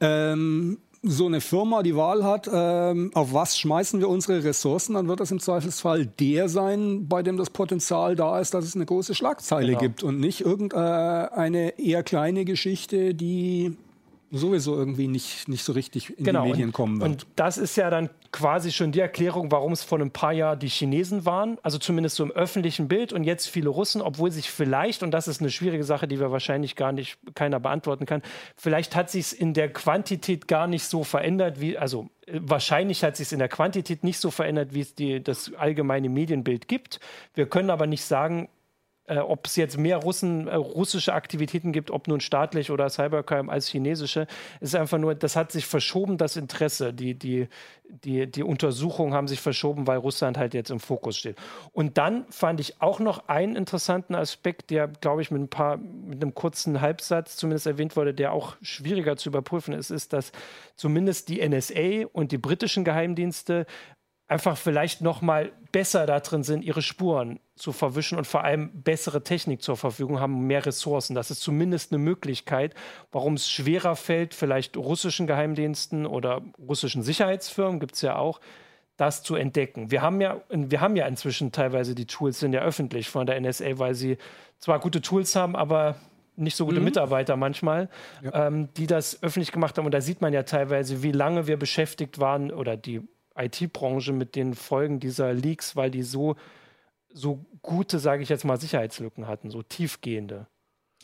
ähm, 0.00 0.78
so 1.02 1.26
eine 1.26 1.40
Firma 1.40 1.82
die 1.82 1.96
Wahl 1.96 2.22
hat, 2.24 2.48
ähm, 2.52 3.10
auf 3.14 3.34
was 3.34 3.58
schmeißen 3.58 3.98
wir 3.98 4.08
unsere 4.08 4.44
Ressourcen, 4.44 4.94
dann 4.94 5.08
wird 5.08 5.20
das 5.20 5.32
im 5.32 5.40
Zweifelsfall 5.40 6.06
der 6.06 6.48
sein, 6.48 7.08
bei 7.08 7.22
dem 7.22 7.36
das 7.36 7.50
Potenzial 7.50 8.14
da 8.14 8.38
ist, 8.38 8.54
dass 8.54 8.64
es 8.64 8.76
eine 8.76 8.86
große 8.86 9.14
Schlagzeile 9.14 9.68
genau. 9.68 9.80
gibt 9.80 10.02
und 10.04 10.20
nicht 10.20 10.42
irgendeine 10.42 11.76
äh, 11.76 11.90
eher 11.90 12.02
kleine 12.04 12.44
Geschichte, 12.44 13.14
die 13.14 13.76
sowieso 14.32 14.74
irgendwie 14.74 15.08
nicht, 15.08 15.46
nicht 15.46 15.62
so 15.62 15.72
richtig 15.72 16.18
in 16.18 16.24
genau. 16.24 16.44
die 16.44 16.50
Medien 16.50 16.72
kommen 16.72 17.00
wird. 17.00 17.10
Und 17.10 17.26
das 17.36 17.58
ist 17.58 17.76
ja 17.76 17.90
dann 17.90 18.08
quasi 18.32 18.72
schon 18.72 18.90
die 18.90 19.00
Erklärung, 19.00 19.52
warum 19.52 19.72
es 19.72 19.84
vor 19.84 20.00
ein 20.00 20.10
paar 20.10 20.32
Jahren 20.32 20.58
die 20.58 20.68
Chinesen 20.68 21.26
waren, 21.26 21.58
also 21.62 21.76
zumindest 21.76 22.16
so 22.16 22.24
im 22.24 22.30
öffentlichen 22.30 22.88
Bild 22.88 23.12
und 23.12 23.24
jetzt 23.24 23.46
viele 23.46 23.68
Russen, 23.68 24.00
obwohl 24.00 24.30
sich 24.30 24.50
vielleicht, 24.50 25.02
und 25.02 25.10
das 25.10 25.28
ist 25.28 25.40
eine 25.40 25.50
schwierige 25.50 25.84
Sache, 25.84 26.08
die 26.08 26.18
wir 26.18 26.32
wahrscheinlich 26.32 26.76
gar 26.76 26.92
nicht 26.92 27.18
keiner 27.34 27.60
beantworten 27.60 28.06
kann, 28.06 28.22
vielleicht 28.56 28.96
hat 28.96 29.10
sich 29.10 29.26
es 29.26 29.32
in 29.34 29.52
der 29.52 29.70
Quantität 29.70 30.48
gar 30.48 30.66
nicht 30.66 30.84
so 30.84 31.04
verändert, 31.04 31.60
wie, 31.60 31.76
also 31.76 32.08
äh, 32.26 32.40
wahrscheinlich 32.42 33.04
hat 33.04 33.18
sich 33.18 33.26
es 33.28 33.32
in 33.32 33.38
der 33.38 33.48
Quantität 33.48 34.02
nicht 34.02 34.18
so 34.18 34.30
verändert, 34.30 34.72
wie 34.72 34.80
es 34.80 34.94
die, 34.94 35.22
das 35.22 35.52
allgemeine 35.54 36.08
Medienbild 36.08 36.68
gibt. 36.68 37.00
Wir 37.34 37.46
können 37.46 37.68
aber 37.68 37.86
nicht 37.86 38.04
sagen, 38.04 38.48
äh, 39.06 39.18
ob 39.18 39.46
es 39.46 39.56
jetzt 39.56 39.78
mehr 39.78 39.96
Russen, 39.96 40.46
äh, 40.46 40.54
russische 40.54 41.12
Aktivitäten 41.12 41.72
gibt, 41.72 41.90
ob 41.90 42.06
nun 42.06 42.20
staatlich 42.20 42.70
oder 42.70 42.88
Cybercrime 42.88 43.50
als 43.50 43.66
chinesische, 43.66 44.26
ist 44.60 44.76
einfach 44.76 44.98
nur, 44.98 45.14
das 45.14 45.34
hat 45.34 45.50
sich 45.50 45.66
verschoben, 45.66 46.18
das 46.18 46.36
Interesse. 46.36 46.92
Die, 46.94 47.18
die, 47.18 47.48
die, 47.88 48.30
die 48.30 48.42
Untersuchungen 48.44 49.12
haben 49.12 49.26
sich 49.26 49.40
verschoben, 49.40 49.86
weil 49.86 49.98
Russland 49.98 50.38
halt 50.38 50.54
jetzt 50.54 50.70
im 50.70 50.78
Fokus 50.78 51.18
steht. 51.18 51.36
Und 51.72 51.98
dann 51.98 52.26
fand 52.30 52.60
ich 52.60 52.80
auch 52.80 53.00
noch 53.00 53.28
einen 53.28 53.56
interessanten 53.56 54.14
Aspekt, 54.14 54.70
der, 54.70 54.86
glaube 54.86 55.22
ich, 55.22 55.30
mit 55.32 55.42
ein 55.42 55.48
paar, 55.48 55.78
mit 55.78 56.22
einem 56.22 56.34
kurzen 56.34 56.80
Halbsatz 56.80 57.36
zumindest 57.36 57.66
erwähnt 57.66 57.96
wurde, 57.96 58.14
der 58.14 58.32
auch 58.32 58.56
schwieriger 58.62 59.16
zu 59.16 59.30
überprüfen 59.30 59.74
ist, 59.74 59.90
ist, 59.90 60.12
dass 60.12 60.30
zumindest 60.76 61.28
die 61.28 61.46
NSA 61.46 62.06
und 62.12 62.30
die 62.30 62.38
britischen 62.38 62.84
Geheimdienste 62.84 63.66
einfach 64.28 64.56
vielleicht 64.56 65.00
noch 65.00 65.20
mal 65.20 65.52
besser 65.72 66.06
da 66.06 66.20
drin 66.20 66.42
sind, 66.42 66.64
ihre 66.64 66.82
Spuren 66.82 67.40
zu 67.54 67.72
verwischen 67.72 68.18
und 68.18 68.26
vor 68.26 68.44
allem 68.44 68.70
bessere 68.82 69.22
Technik 69.22 69.62
zur 69.62 69.76
Verfügung 69.76 70.20
haben, 70.20 70.46
mehr 70.46 70.64
Ressourcen. 70.64 71.14
Das 71.14 71.30
ist 71.30 71.40
zumindest 71.40 71.92
eine 71.92 71.98
Möglichkeit, 71.98 72.74
warum 73.10 73.34
es 73.34 73.50
schwerer 73.50 73.96
fällt, 73.96 74.34
vielleicht 74.34 74.76
russischen 74.76 75.26
Geheimdiensten 75.26 76.06
oder 76.06 76.42
russischen 76.58 77.02
Sicherheitsfirmen, 77.02 77.80
gibt 77.80 77.94
es 77.94 78.02
ja 78.02 78.16
auch, 78.16 78.40
das 78.96 79.22
zu 79.22 79.34
entdecken. 79.34 79.90
Wir 79.90 80.02
haben, 80.02 80.20
ja, 80.20 80.40
wir 80.50 80.80
haben 80.80 80.96
ja 80.96 81.06
inzwischen 81.06 81.52
teilweise 81.52 81.94
die 81.94 82.06
Tools 82.06 82.38
sind 82.38 82.52
ja 82.52 82.62
öffentlich 82.62 83.08
von 83.08 83.26
der 83.26 83.40
NSA, 83.40 83.78
weil 83.78 83.94
sie 83.94 84.18
zwar 84.58 84.78
gute 84.80 85.00
Tools 85.00 85.34
haben, 85.34 85.56
aber 85.56 85.96
nicht 86.36 86.56
so 86.56 86.64
gute 86.64 86.78
mhm. 86.78 86.84
Mitarbeiter 86.84 87.36
manchmal, 87.36 87.88
ja. 88.22 88.46
ähm, 88.46 88.68
die 88.76 88.86
das 88.86 89.22
öffentlich 89.22 89.52
gemacht 89.52 89.76
haben. 89.76 89.86
Und 89.86 89.92
da 89.92 90.00
sieht 90.00 90.20
man 90.20 90.32
ja 90.32 90.44
teilweise, 90.44 91.02
wie 91.02 91.12
lange 91.12 91.46
wir 91.46 91.58
beschäftigt 91.58 92.18
waren 92.18 92.50
oder 92.50 92.76
die 92.76 93.02
IT-Branche 93.36 94.12
mit 94.12 94.36
den 94.36 94.54
Folgen 94.54 95.00
dieser 95.00 95.32
Leaks, 95.32 95.76
weil 95.76 95.90
die 95.90 96.02
so, 96.02 96.36
so 97.12 97.44
gute, 97.62 97.98
sage 97.98 98.22
ich 98.22 98.28
jetzt 98.28 98.44
mal, 98.44 98.60
Sicherheitslücken 98.60 99.26
hatten, 99.26 99.50
so 99.50 99.62
tiefgehende. 99.62 100.46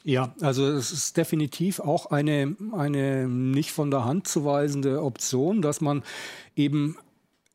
Ja, 0.05 0.35
also 0.41 0.67
es 0.67 0.93
ist 0.93 1.17
definitiv 1.17 1.81
auch 1.81 2.07
eine, 2.07 2.57
eine 2.73 3.27
nicht 3.29 3.73
von 3.73 3.91
der 3.91 4.05
Hand 4.05 4.29
zu 4.29 4.45
weisende 4.45 5.03
Option, 5.03 5.61
dass 5.61 5.81
man 5.81 6.05
eben 6.55 6.97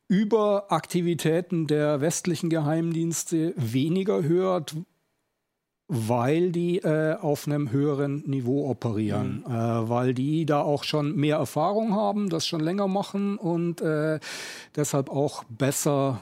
über 0.08 0.70
Aktivitäten 0.70 1.66
der 1.66 2.00
westlichen 2.00 2.50
Geheimdienste 2.50 3.54
weniger 3.56 4.22
hört, 4.22 4.76
weil 5.88 6.50
die 6.50 6.78
äh, 6.78 7.14
auf 7.14 7.46
einem 7.46 7.70
höheren 7.70 8.22
Niveau 8.26 8.68
operieren, 8.70 9.44
mhm. 9.46 9.54
äh, 9.54 9.88
weil 9.88 10.14
die 10.14 10.46
da 10.46 10.62
auch 10.62 10.84
schon 10.84 11.14
mehr 11.14 11.36
Erfahrung 11.36 11.94
haben, 11.94 12.30
das 12.30 12.46
schon 12.46 12.60
länger 12.60 12.88
machen 12.88 13.36
und 13.36 13.80
äh, 13.80 14.18
deshalb 14.74 15.10
auch 15.10 15.44
besser 15.44 16.20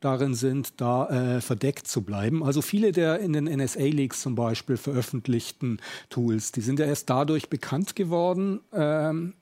darin 0.00 0.34
sind, 0.34 0.80
da 0.80 1.08
äh, 1.08 1.40
verdeckt 1.40 1.86
zu 1.86 2.02
bleiben. 2.02 2.44
Also 2.44 2.60
viele 2.60 2.92
der 2.92 3.20
in 3.20 3.32
den 3.32 3.44
NSA-Leaks 3.44 4.20
zum 4.20 4.34
Beispiel 4.34 4.76
veröffentlichten 4.76 5.80
Tools, 6.10 6.52
die 6.52 6.60
sind 6.60 6.78
ja 6.78 6.86
erst 6.86 7.08
dadurch 7.08 7.48
bekannt 7.48 7.96
geworden, 7.96 8.60
ähm, 8.72 9.34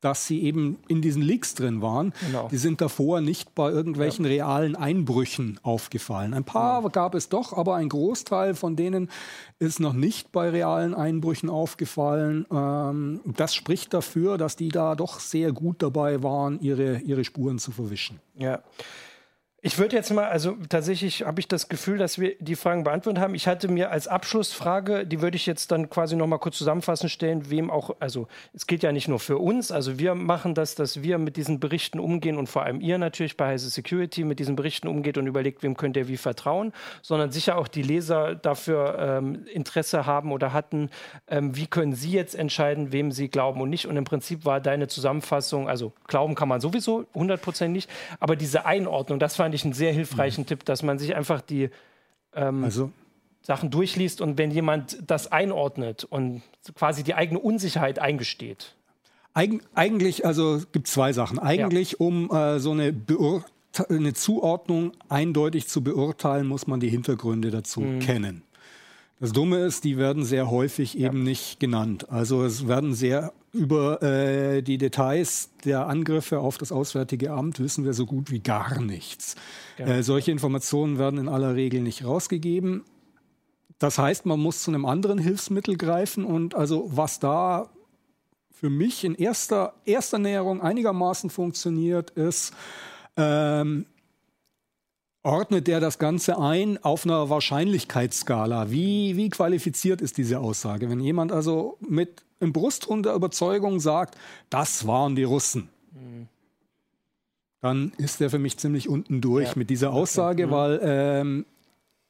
dass 0.00 0.26
sie 0.26 0.42
eben 0.42 0.78
in 0.88 1.02
diesen 1.02 1.22
Leaks 1.22 1.54
drin 1.54 1.82
waren. 1.82 2.12
Genau. 2.26 2.48
Die 2.48 2.58
sind 2.58 2.80
davor 2.80 3.20
nicht 3.20 3.54
bei 3.54 3.70
irgendwelchen 3.70 4.24
ja. 4.24 4.30
realen 4.30 4.76
Einbrüchen 4.76 5.58
aufgefallen. 5.62 6.34
Ein 6.34 6.44
paar 6.44 6.82
ja. 6.82 6.88
gab 6.88 7.14
es 7.14 7.28
doch, 7.28 7.52
aber 7.52 7.76
ein 7.76 7.88
Großteil 7.88 8.54
von 8.54 8.76
denen 8.76 9.10
ist 9.58 9.80
noch 9.80 9.94
nicht 9.94 10.32
bei 10.32 10.50
realen 10.50 10.94
Einbrüchen 10.94 11.48
aufgefallen. 11.48 12.46
Ähm, 12.52 13.20
das 13.24 13.54
spricht 13.54 13.94
dafür, 13.94 14.38
dass 14.38 14.56
die 14.56 14.68
da 14.68 14.94
doch 14.94 15.20
sehr 15.20 15.52
gut 15.52 15.82
dabei 15.82 16.22
waren, 16.22 16.60
ihre, 16.60 16.98
ihre 16.98 17.24
Spuren 17.24 17.58
zu 17.58 17.70
verwischen. 17.70 18.20
Ja. 18.34 18.62
Ich 19.66 19.78
würde 19.78 19.96
jetzt 19.96 20.12
mal, 20.12 20.26
also 20.26 20.56
tatsächlich 20.68 21.24
habe 21.24 21.40
ich 21.40 21.48
das 21.48 21.68
Gefühl, 21.68 21.98
dass 21.98 22.20
wir 22.20 22.36
die 22.38 22.54
Fragen 22.54 22.84
beantwortet 22.84 23.20
haben. 23.20 23.34
Ich 23.34 23.48
hatte 23.48 23.66
mir 23.66 23.90
als 23.90 24.06
Abschlussfrage, 24.06 25.04
die 25.04 25.22
würde 25.22 25.34
ich 25.34 25.44
jetzt 25.44 25.72
dann 25.72 25.90
quasi 25.90 26.14
noch 26.14 26.28
mal 26.28 26.38
kurz 26.38 26.56
zusammenfassen 26.56 27.08
stellen, 27.08 27.50
wem 27.50 27.68
auch, 27.68 27.96
also 27.98 28.28
es 28.52 28.68
geht 28.68 28.84
ja 28.84 28.92
nicht 28.92 29.08
nur 29.08 29.18
für 29.18 29.38
uns, 29.38 29.72
also 29.72 29.98
wir 29.98 30.14
machen 30.14 30.54
das, 30.54 30.76
dass 30.76 31.02
wir 31.02 31.18
mit 31.18 31.36
diesen 31.36 31.58
Berichten 31.58 31.98
umgehen 31.98 32.36
und 32.36 32.48
vor 32.48 32.62
allem 32.62 32.80
ihr 32.80 32.96
natürlich 32.96 33.36
bei 33.36 33.48
Heise 33.48 33.68
Security 33.68 34.22
mit 34.22 34.38
diesen 34.38 34.54
Berichten 34.54 34.86
umgeht 34.86 35.18
und 35.18 35.26
überlegt, 35.26 35.64
wem 35.64 35.76
könnt 35.76 35.96
ihr 35.96 36.06
wie 36.06 36.16
vertrauen, 36.16 36.72
sondern 37.02 37.32
sicher 37.32 37.58
auch 37.58 37.66
die 37.66 37.82
Leser 37.82 38.36
dafür 38.36 38.96
ähm, 39.00 39.46
Interesse 39.52 40.06
haben 40.06 40.30
oder 40.30 40.52
hatten, 40.52 40.90
ähm, 41.26 41.56
wie 41.56 41.66
können 41.66 41.92
sie 41.92 42.12
jetzt 42.12 42.36
entscheiden, 42.36 42.92
wem 42.92 43.10
sie 43.10 43.26
glauben 43.26 43.60
und 43.60 43.70
nicht. 43.70 43.88
Und 43.88 43.96
im 43.96 44.04
Prinzip 44.04 44.44
war 44.44 44.60
deine 44.60 44.86
Zusammenfassung, 44.86 45.68
also 45.68 45.92
glauben 46.06 46.36
kann 46.36 46.46
man 46.46 46.60
sowieso 46.60 47.04
100% 47.16 47.66
nicht, 47.66 47.90
aber 48.20 48.36
diese 48.36 48.64
Einordnung, 48.64 49.18
das 49.18 49.34
fand 49.34 49.55
ich 49.55 49.55
ich 49.56 49.64
einen 49.64 49.74
sehr 49.74 49.92
hilfreichen 49.92 50.42
mhm. 50.42 50.46
Tipp, 50.46 50.64
dass 50.64 50.82
man 50.82 50.98
sich 50.98 51.16
einfach 51.16 51.40
die 51.40 51.70
ähm, 52.34 52.64
also. 52.64 52.90
Sachen 53.42 53.70
durchliest 53.70 54.20
und 54.20 54.38
wenn 54.38 54.50
jemand 54.50 54.98
das 55.06 55.30
einordnet 55.30 56.04
und 56.04 56.42
quasi 56.74 57.02
die 57.02 57.14
eigene 57.14 57.38
Unsicherheit 57.38 57.98
eingesteht. 57.98 58.74
Eig 59.34 59.60
eigentlich, 59.74 60.24
also 60.24 60.62
gibt 60.72 60.88
zwei 60.88 61.12
Sachen. 61.12 61.38
Eigentlich, 61.38 61.92
ja. 61.92 61.96
um 61.98 62.30
äh, 62.30 62.58
so 62.58 62.72
eine, 62.72 62.94
eine 63.88 64.14
Zuordnung 64.14 64.92
eindeutig 65.08 65.68
zu 65.68 65.82
beurteilen, 65.82 66.46
muss 66.46 66.66
man 66.66 66.80
die 66.80 66.88
Hintergründe 66.88 67.50
dazu 67.50 67.80
mhm. 67.80 67.98
kennen. 68.00 68.42
Das 69.18 69.32
Dumme 69.32 69.58
ist, 69.58 69.84
die 69.84 69.96
werden 69.96 70.24
sehr 70.24 70.50
häufig 70.50 70.94
ja. 70.94 71.08
eben 71.08 71.22
nicht 71.22 71.58
genannt. 71.58 72.10
Also 72.10 72.44
es 72.44 72.68
werden 72.68 72.94
sehr 72.94 73.32
über 73.52 74.02
äh, 74.02 74.62
die 74.62 74.76
Details 74.76 75.50
der 75.64 75.86
Angriffe 75.86 76.40
auf 76.40 76.58
das 76.58 76.70
Auswärtige 76.70 77.30
Amt 77.32 77.58
wissen 77.58 77.84
wir 77.84 77.94
so 77.94 78.04
gut 78.04 78.30
wie 78.30 78.40
gar 78.40 78.80
nichts. 78.80 79.34
Ja. 79.78 79.86
Äh, 79.86 80.02
solche 80.02 80.30
Informationen 80.30 80.98
werden 80.98 81.18
in 81.18 81.28
aller 81.28 81.54
Regel 81.54 81.80
nicht 81.80 82.04
rausgegeben. 82.04 82.84
Das 83.78 83.98
heißt, 83.98 84.26
man 84.26 84.40
muss 84.40 84.62
zu 84.62 84.70
einem 84.70 84.84
anderen 84.84 85.18
Hilfsmittel 85.18 85.76
greifen 85.76 86.24
und 86.24 86.54
also 86.54 86.90
was 86.92 87.18
da 87.18 87.70
für 88.52 88.70
mich 88.70 89.04
in 89.04 89.14
erster, 89.14 89.74
erster 89.84 90.18
Näherung 90.18 90.62
einigermaßen 90.62 91.28
funktioniert, 91.28 92.10
ist 92.10 92.54
ähm, 93.16 93.86
ordnet 95.26 95.66
der 95.66 95.80
das 95.80 95.98
Ganze 95.98 96.38
ein 96.38 96.82
auf 96.82 97.04
einer 97.04 97.28
Wahrscheinlichkeitsskala? 97.28 98.70
Wie, 98.70 99.16
wie 99.16 99.28
qualifiziert 99.28 100.00
ist 100.00 100.16
diese 100.16 100.38
Aussage? 100.38 100.88
Wenn 100.88 101.00
jemand 101.00 101.32
also 101.32 101.76
mit 101.80 102.22
im 102.40 102.52
Brustton 102.52 103.02
der 103.02 103.14
Überzeugung 103.14 103.80
sagt, 103.80 104.16
das 104.50 104.86
waren 104.86 105.16
die 105.16 105.24
Russen, 105.24 105.68
mhm. 105.92 106.28
dann 107.60 107.92
ist 107.98 108.20
der 108.20 108.30
für 108.30 108.38
mich 108.38 108.56
ziemlich 108.56 108.88
unten 108.88 109.20
durch 109.20 109.48
ja. 109.48 109.54
mit 109.56 109.68
dieser 109.68 109.92
Aussage, 109.92 110.44
okay. 110.44 110.52
Mhm. 110.52 110.56
weil 110.56 110.80
ähm, 110.82 111.46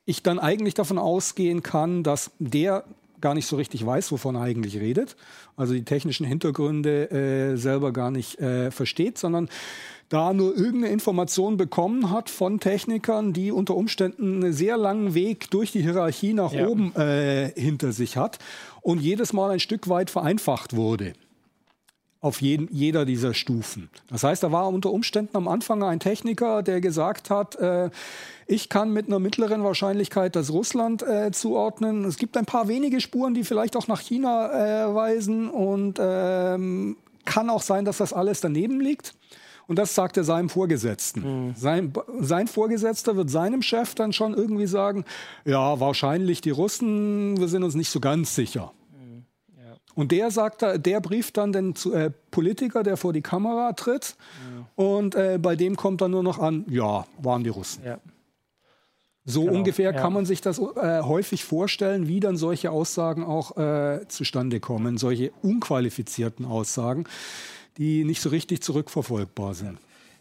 ich 0.04 0.22
dann 0.22 0.38
eigentlich 0.38 0.74
davon 0.74 0.98
ausgehen 0.98 1.62
kann, 1.62 2.02
dass 2.02 2.30
der 2.38 2.84
gar 3.20 3.34
nicht 3.34 3.46
so 3.46 3.56
richtig 3.56 3.84
weiß, 3.84 4.12
wovon 4.12 4.34
er 4.34 4.42
eigentlich 4.42 4.78
redet, 4.78 5.16
also 5.56 5.72
die 5.72 5.84
technischen 5.84 6.26
Hintergründe 6.26 7.10
äh, 7.10 7.56
selber 7.56 7.92
gar 7.92 8.10
nicht 8.10 8.38
äh, 8.40 8.70
versteht, 8.70 9.16
sondern 9.16 9.48
da 10.08 10.32
nur 10.32 10.56
irgendeine 10.56 10.92
Information 10.92 11.56
bekommen 11.56 12.10
hat 12.10 12.30
von 12.30 12.60
Technikern, 12.60 13.32
die 13.32 13.50
unter 13.50 13.74
Umständen 13.74 14.44
einen 14.44 14.52
sehr 14.52 14.76
langen 14.76 15.14
Weg 15.14 15.50
durch 15.50 15.72
die 15.72 15.82
Hierarchie 15.82 16.32
nach 16.32 16.52
ja. 16.52 16.66
oben 16.66 16.94
äh, 16.94 17.50
hinter 17.54 17.92
sich 17.92 18.16
hat 18.16 18.38
und 18.82 19.00
jedes 19.00 19.32
Mal 19.32 19.50
ein 19.50 19.60
Stück 19.60 19.88
weit 19.88 20.10
vereinfacht 20.10 20.76
wurde 20.76 21.12
auf 22.26 22.40
jeden, 22.42 22.68
jeder 22.74 23.04
dieser 23.04 23.34
Stufen. 23.34 23.88
Das 24.08 24.24
heißt, 24.24 24.42
da 24.42 24.50
war 24.50 24.68
unter 24.68 24.90
Umständen 24.90 25.36
am 25.36 25.46
Anfang 25.46 25.82
ein 25.84 26.00
Techniker, 26.00 26.62
der 26.62 26.80
gesagt 26.80 27.30
hat, 27.30 27.54
äh, 27.56 27.90
ich 28.46 28.68
kann 28.68 28.92
mit 28.92 29.06
einer 29.06 29.20
mittleren 29.20 29.62
Wahrscheinlichkeit 29.62 30.34
das 30.34 30.50
Russland 30.50 31.02
äh, 31.02 31.30
zuordnen. 31.30 32.04
Es 32.04 32.16
gibt 32.16 32.36
ein 32.36 32.44
paar 32.44 32.68
wenige 32.68 33.00
Spuren, 33.00 33.34
die 33.34 33.44
vielleicht 33.44 33.76
auch 33.76 33.86
nach 33.86 34.00
China 34.00 34.50
äh, 34.88 34.94
weisen 34.94 35.48
und 35.48 35.98
ähm, 36.00 36.96
kann 37.24 37.48
auch 37.48 37.62
sein, 37.62 37.84
dass 37.84 37.98
das 37.98 38.12
alles 38.12 38.40
daneben 38.40 38.80
liegt. 38.80 39.14
Und 39.68 39.78
das 39.78 39.94
sagt 39.94 40.16
er 40.16 40.24
seinem 40.24 40.48
Vorgesetzten. 40.48 41.48
Mhm. 41.48 41.54
Sein, 41.56 41.92
sein 42.20 42.46
Vorgesetzter 42.46 43.16
wird 43.16 43.30
seinem 43.30 43.62
Chef 43.62 43.94
dann 43.94 44.12
schon 44.12 44.34
irgendwie 44.34 44.66
sagen, 44.66 45.04
ja, 45.44 45.80
wahrscheinlich 45.80 46.40
die 46.40 46.50
Russen, 46.50 47.38
wir 47.38 47.48
sind 47.48 47.64
uns 47.64 47.74
nicht 47.74 47.90
so 47.90 47.98
ganz 47.98 48.34
sicher. 48.34 48.72
Mhm. 48.92 49.24
Und 49.94 50.12
der 50.12 50.30
sagt, 50.30 50.62
der 50.62 51.00
brieft 51.00 51.36
dann 51.36 51.52
den 51.52 51.74
äh, 51.92 52.10
Politiker, 52.30 52.84
der 52.84 52.96
vor 52.96 53.12
die 53.12 53.22
Kamera 53.22 53.72
tritt, 53.72 54.16
ja. 54.76 54.84
und 54.84 55.14
äh, 55.14 55.38
bei 55.40 55.56
dem 55.56 55.76
kommt 55.76 56.00
dann 56.00 56.12
nur 56.12 56.22
noch 56.22 56.38
an, 56.38 56.64
ja, 56.68 57.06
waren 57.18 57.42
die 57.42 57.50
Russen. 57.50 57.82
Ja. 57.84 57.98
So 59.28 59.42
genau. 59.42 59.54
ungefähr 59.54 59.92
ja. 59.92 60.00
kann 60.00 60.12
man 60.12 60.24
sich 60.24 60.40
das 60.40 60.60
äh, 60.60 61.02
häufig 61.02 61.44
vorstellen, 61.44 62.06
wie 62.06 62.20
dann 62.20 62.36
solche 62.36 62.70
Aussagen 62.70 63.24
auch 63.24 63.56
äh, 63.56 64.06
zustande 64.06 64.60
kommen, 64.60 64.98
solche 64.98 65.32
unqualifizierten 65.42 66.46
Aussagen 66.46 67.06
die 67.76 68.04
nicht 68.04 68.20
so 68.20 68.30
richtig 68.30 68.62
zurückverfolgbar 68.62 69.54
sind. 69.54 69.78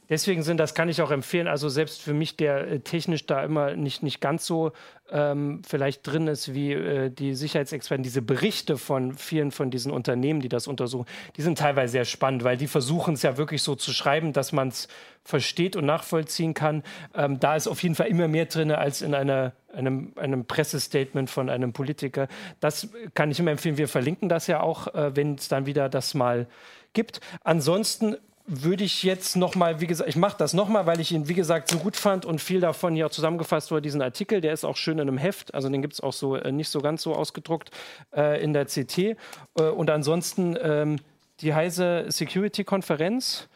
Deswegen 0.10 0.44
sind, 0.44 0.58
das 0.58 0.76
kann 0.76 0.88
ich 0.88 1.02
auch 1.02 1.10
empfehlen, 1.10 1.48
also 1.48 1.68
selbst 1.68 2.02
für 2.02 2.14
mich, 2.14 2.38
der 2.38 2.68
äh, 2.68 2.80
technisch 2.80 3.26
da 3.26 3.44
immer 3.44 3.76
nicht, 3.76 4.04
nicht 4.04 4.22
ganz 4.22 4.46
so 4.46 4.72
ähm, 5.12 5.62
vielleicht 5.68 6.06
drin 6.06 6.28
ist 6.28 6.54
wie 6.54 6.74
äh, 6.74 7.10
die 7.10 7.34
Sicherheitsexperten, 7.34 8.04
diese 8.04 8.22
Berichte 8.22 8.78
von 8.78 9.16
vielen 9.16 9.52
von 9.52 9.72
diesen 9.72 9.92
Unternehmen, 9.92 10.42
die 10.42 10.50
das 10.50 10.68
untersuchen, 10.68 11.08
die 11.38 11.42
sind 11.42 11.58
teilweise 11.58 11.94
sehr 11.94 12.06
spannend, 12.06 12.44
weil 12.44 12.58
die 12.58 12.68
versuchen 12.68 13.16
es 13.16 13.24
ja 13.24 13.38
wirklich 13.38 13.64
so 13.64 13.76
zu 13.76 13.94
schreiben, 13.94 14.32
dass 14.32 14.52
man 14.52 14.68
es 14.68 14.88
versteht 15.24 15.76
und 15.76 15.86
nachvollziehen 15.86 16.54
kann. 16.54 16.84
Ähm, 17.16 17.40
da 17.40 17.56
ist 17.56 17.68
auf 17.68 17.82
jeden 17.82 17.96
Fall 17.96 18.08
immer 18.08 18.28
mehr 18.28 18.46
drin 18.46 18.72
als 18.72 19.02
in 19.02 19.16
einer, 19.16 19.54
einem, 19.74 20.14
einem 20.18 20.46
Pressestatement 20.46 21.32
von 21.32 21.50
einem 21.50 21.74
Politiker. 21.74 22.28
Das 22.60 22.90
kann 23.16 23.32
ich 23.32 23.40
immer 23.40 23.52
empfehlen. 23.52 23.78
Wir 23.78 23.88
verlinken 23.88 24.30
das 24.30 24.46
ja 24.46 24.60
auch, 24.60 24.94
äh, 24.94 25.16
wenn 25.16 25.34
es 25.36 25.48
dann 25.48 25.66
wieder 25.66 25.90
das 25.90 26.14
mal 26.14 26.48
gibt. 26.96 27.20
Ansonsten 27.44 28.18
würde 28.48 28.84
ich 28.84 29.04
jetzt 29.04 29.36
nochmal, 29.36 29.82
wie 29.82 29.88
gesagt, 29.88 30.10
ich 30.10 30.16
mache 30.16 30.38
das 30.38 30.54
nochmal, 30.54 30.86
weil 30.86 31.00
ich 31.00 31.12
ihn, 31.12 31.28
wie 31.28 31.34
gesagt, 31.34 31.70
so 31.70 31.78
gut 31.78 31.96
fand 31.96 32.26
und 32.26 32.40
viel 32.40 32.60
davon 32.60 32.96
hier 32.96 33.08
auch 33.08 33.12
zusammengefasst 33.12 33.72
wurde, 33.72 33.82
diesen 33.82 34.02
Artikel, 34.02 34.40
der 34.40 34.54
ist 34.54 34.64
auch 34.64 34.78
schön 34.78 35.00
in 35.00 35.08
einem 35.08 35.18
Heft, 35.18 35.54
also 35.54 35.68
den 35.68 35.82
gibt 35.82 35.96
es 35.96 36.02
auch 36.02 36.14
so 36.14 36.36
äh, 36.36 36.52
nicht 36.52 36.70
so 36.70 36.80
ganz 36.80 37.02
so 37.02 37.16
ausgedruckt 37.16 37.72
äh, 38.16 38.44
in 38.44 38.54
der 38.54 38.66
CT. 38.66 38.98
Äh, 38.98 39.16
und 39.56 39.90
ansonsten 39.90 40.56
ähm, 40.62 40.98
die 41.42 41.54
Heise 41.54 42.06
Security-Konferenz. 42.08 43.48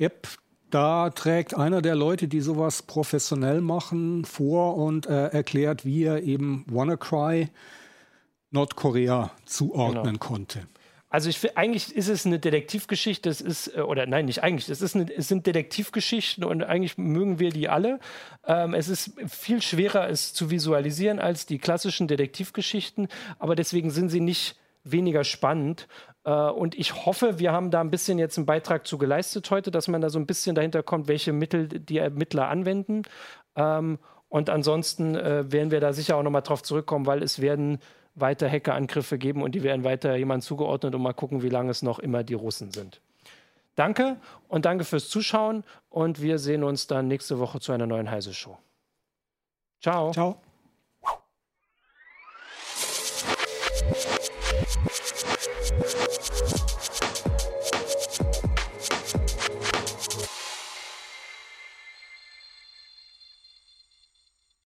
Yep, 0.00 0.28
da 0.70 1.10
trägt 1.10 1.54
einer 1.54 1.82
der 1.82 1.94
Leute, 1.94 2.26
die 2.26 2.40
sowas 2.40 2.82
professionell 2.82 3.60
machen, 3.60 4.24
vor 4.24 4.78
und 4.78 5.06
äh, 5.06 5.26
erklärt, 5.28 5.84
wie 5.84 6.04
er 6.04 6.22
eben 6.22 6.64
WannaCry 6.68 7.50
Nordkorea 8.50 9.30
zuordnen 9.44 10.04
genau. 10.04 10.18
konnte. 10.18 10.66
Also 11.12 11.28
ich 11.28 11.58
eigentlich 11.58 11.94
ist 11.94 12.08
es 12.08 12.24
eine 12.24 12.38
Detektivgeschichte, 12.38 13.28
es 13.28 13.42
ist, 13.42 13.76
äh, 13.76 13.82
oder 13.82 14.06
nein, 14.06 14.24
nicht 14.24 14.42
eigentlich, 14.42 14.70
es, 14.70 14.80
ist 14.80 14.96
eine, 14.96 15.14
es 15.14 15.28
sind 15.28 15.46
Detektivgeschichten 15.46 16.42
und 16.42 16.64
eigentlich 16.64 16.96
mögen 16.96 17.38
wir 17.38 17.50
die 17.50 17.68
alle. 17.68 18.00
Ähm, 18.46 18.72
es 18.72 18.88
ist 18.88 19.12
viel 19.28 19.60
schwerer, 19.60 20.08
es 20.08 20.32
zu 20.32 20.50
visualisieren 20.50 21.18
als 21.18 21.44
die 21.44 21.58
klassischen 21.58 22.08
Detektivgeschichten, 22.08 23.08
aber 23.38 23.54
deswegen 23.54 23.90
sind 23.90 24.08
sie 24.08 24.20
nicht 24.20 24.56
weniger 24.84 25.22
spannend. 25.22 25.86
Äh, 26.24 26.32
und 26.32 26.76
ich 26.76 27.04
hoffe, 27.04 27.38
wir 27.38 27.52
haben 27.52 27.70
da 27.70 27.82
ein 27.82 27.90
bisschen 27.90 28.18
jetzt 28.18 28.38
einen 28.38 28.46
Beitrag 28.46 28.86
zu 28.86 28.96
geleistet 28.96 29.50
heute, 29.50 29.70
dass 29.70 29.88
man 29.88 30.00
da 30.00 30.08
so 30.08 30.18
ein 30.18 30.26
bisschen 30.26 30.54
dahinter 30.54 30.82
kommt, 30.82 31.08
welche 31.08 31.34
Mittel 31.34 31.68
die 31.68 31.98
Ermittler 31.98 32.48
anwenden. 32.48 33.02
Ähm, 33.54 33.98
und 34.30 34.48
ansonsten 34.48 35.14
äh, 35.14 35.52
werden 35.52 35.70
wir 35.70 35.80
da 35.80 35.92
sicher 35.92 36.16
auch 36.16 36.22
nochmal 36.22 36.40
drauf 36.40 36.62
zurückkommen, 36.62 37.04
weil 37.04 37.22
es 37.22 37.42
werden 37.42 37.80
weiter 38.14 38.48
Hackerangriffe 38.48 39.18
geben 39.18 39.42
und 39.42 39.54
die 39.54 39.62
werden 39.62 39.84
weiter 39.84 40.16
jemand 40.16 40.44
zugeordnet 40.44 40.94
und 40.94 41.02
mal 41.02 41.14
gucken, 41.14 41.42
wie 41.42 41.48
lange 41.48 41.70
es 41.70 41.82
noch 41.82 41.98
immer 41.98 42.22
die 42.22 42.34
Russen 42.34 42.70
sind. 42.70 43.00
Danke 43.74 44.16
und 44.48 44.66
danke 44.66 44.84
fürs 44.84 45.08
Zuschauen 45.08 45.64
und 45.88 46.20
wir 46.20 46.38
sehen 46.38 46.62
uns 46.62 46.86
dann 46.86 47.08
nächste 47.08 47.38
Woche 47.38 47.60
zu 47.60 47.72
einer 47.72 47.86
neuen 47.86 48.10
Heise 48.10 48.34
Show. 48.34 48.58
Ciao. 49.80 50.12
Ciao. 50.12 50.40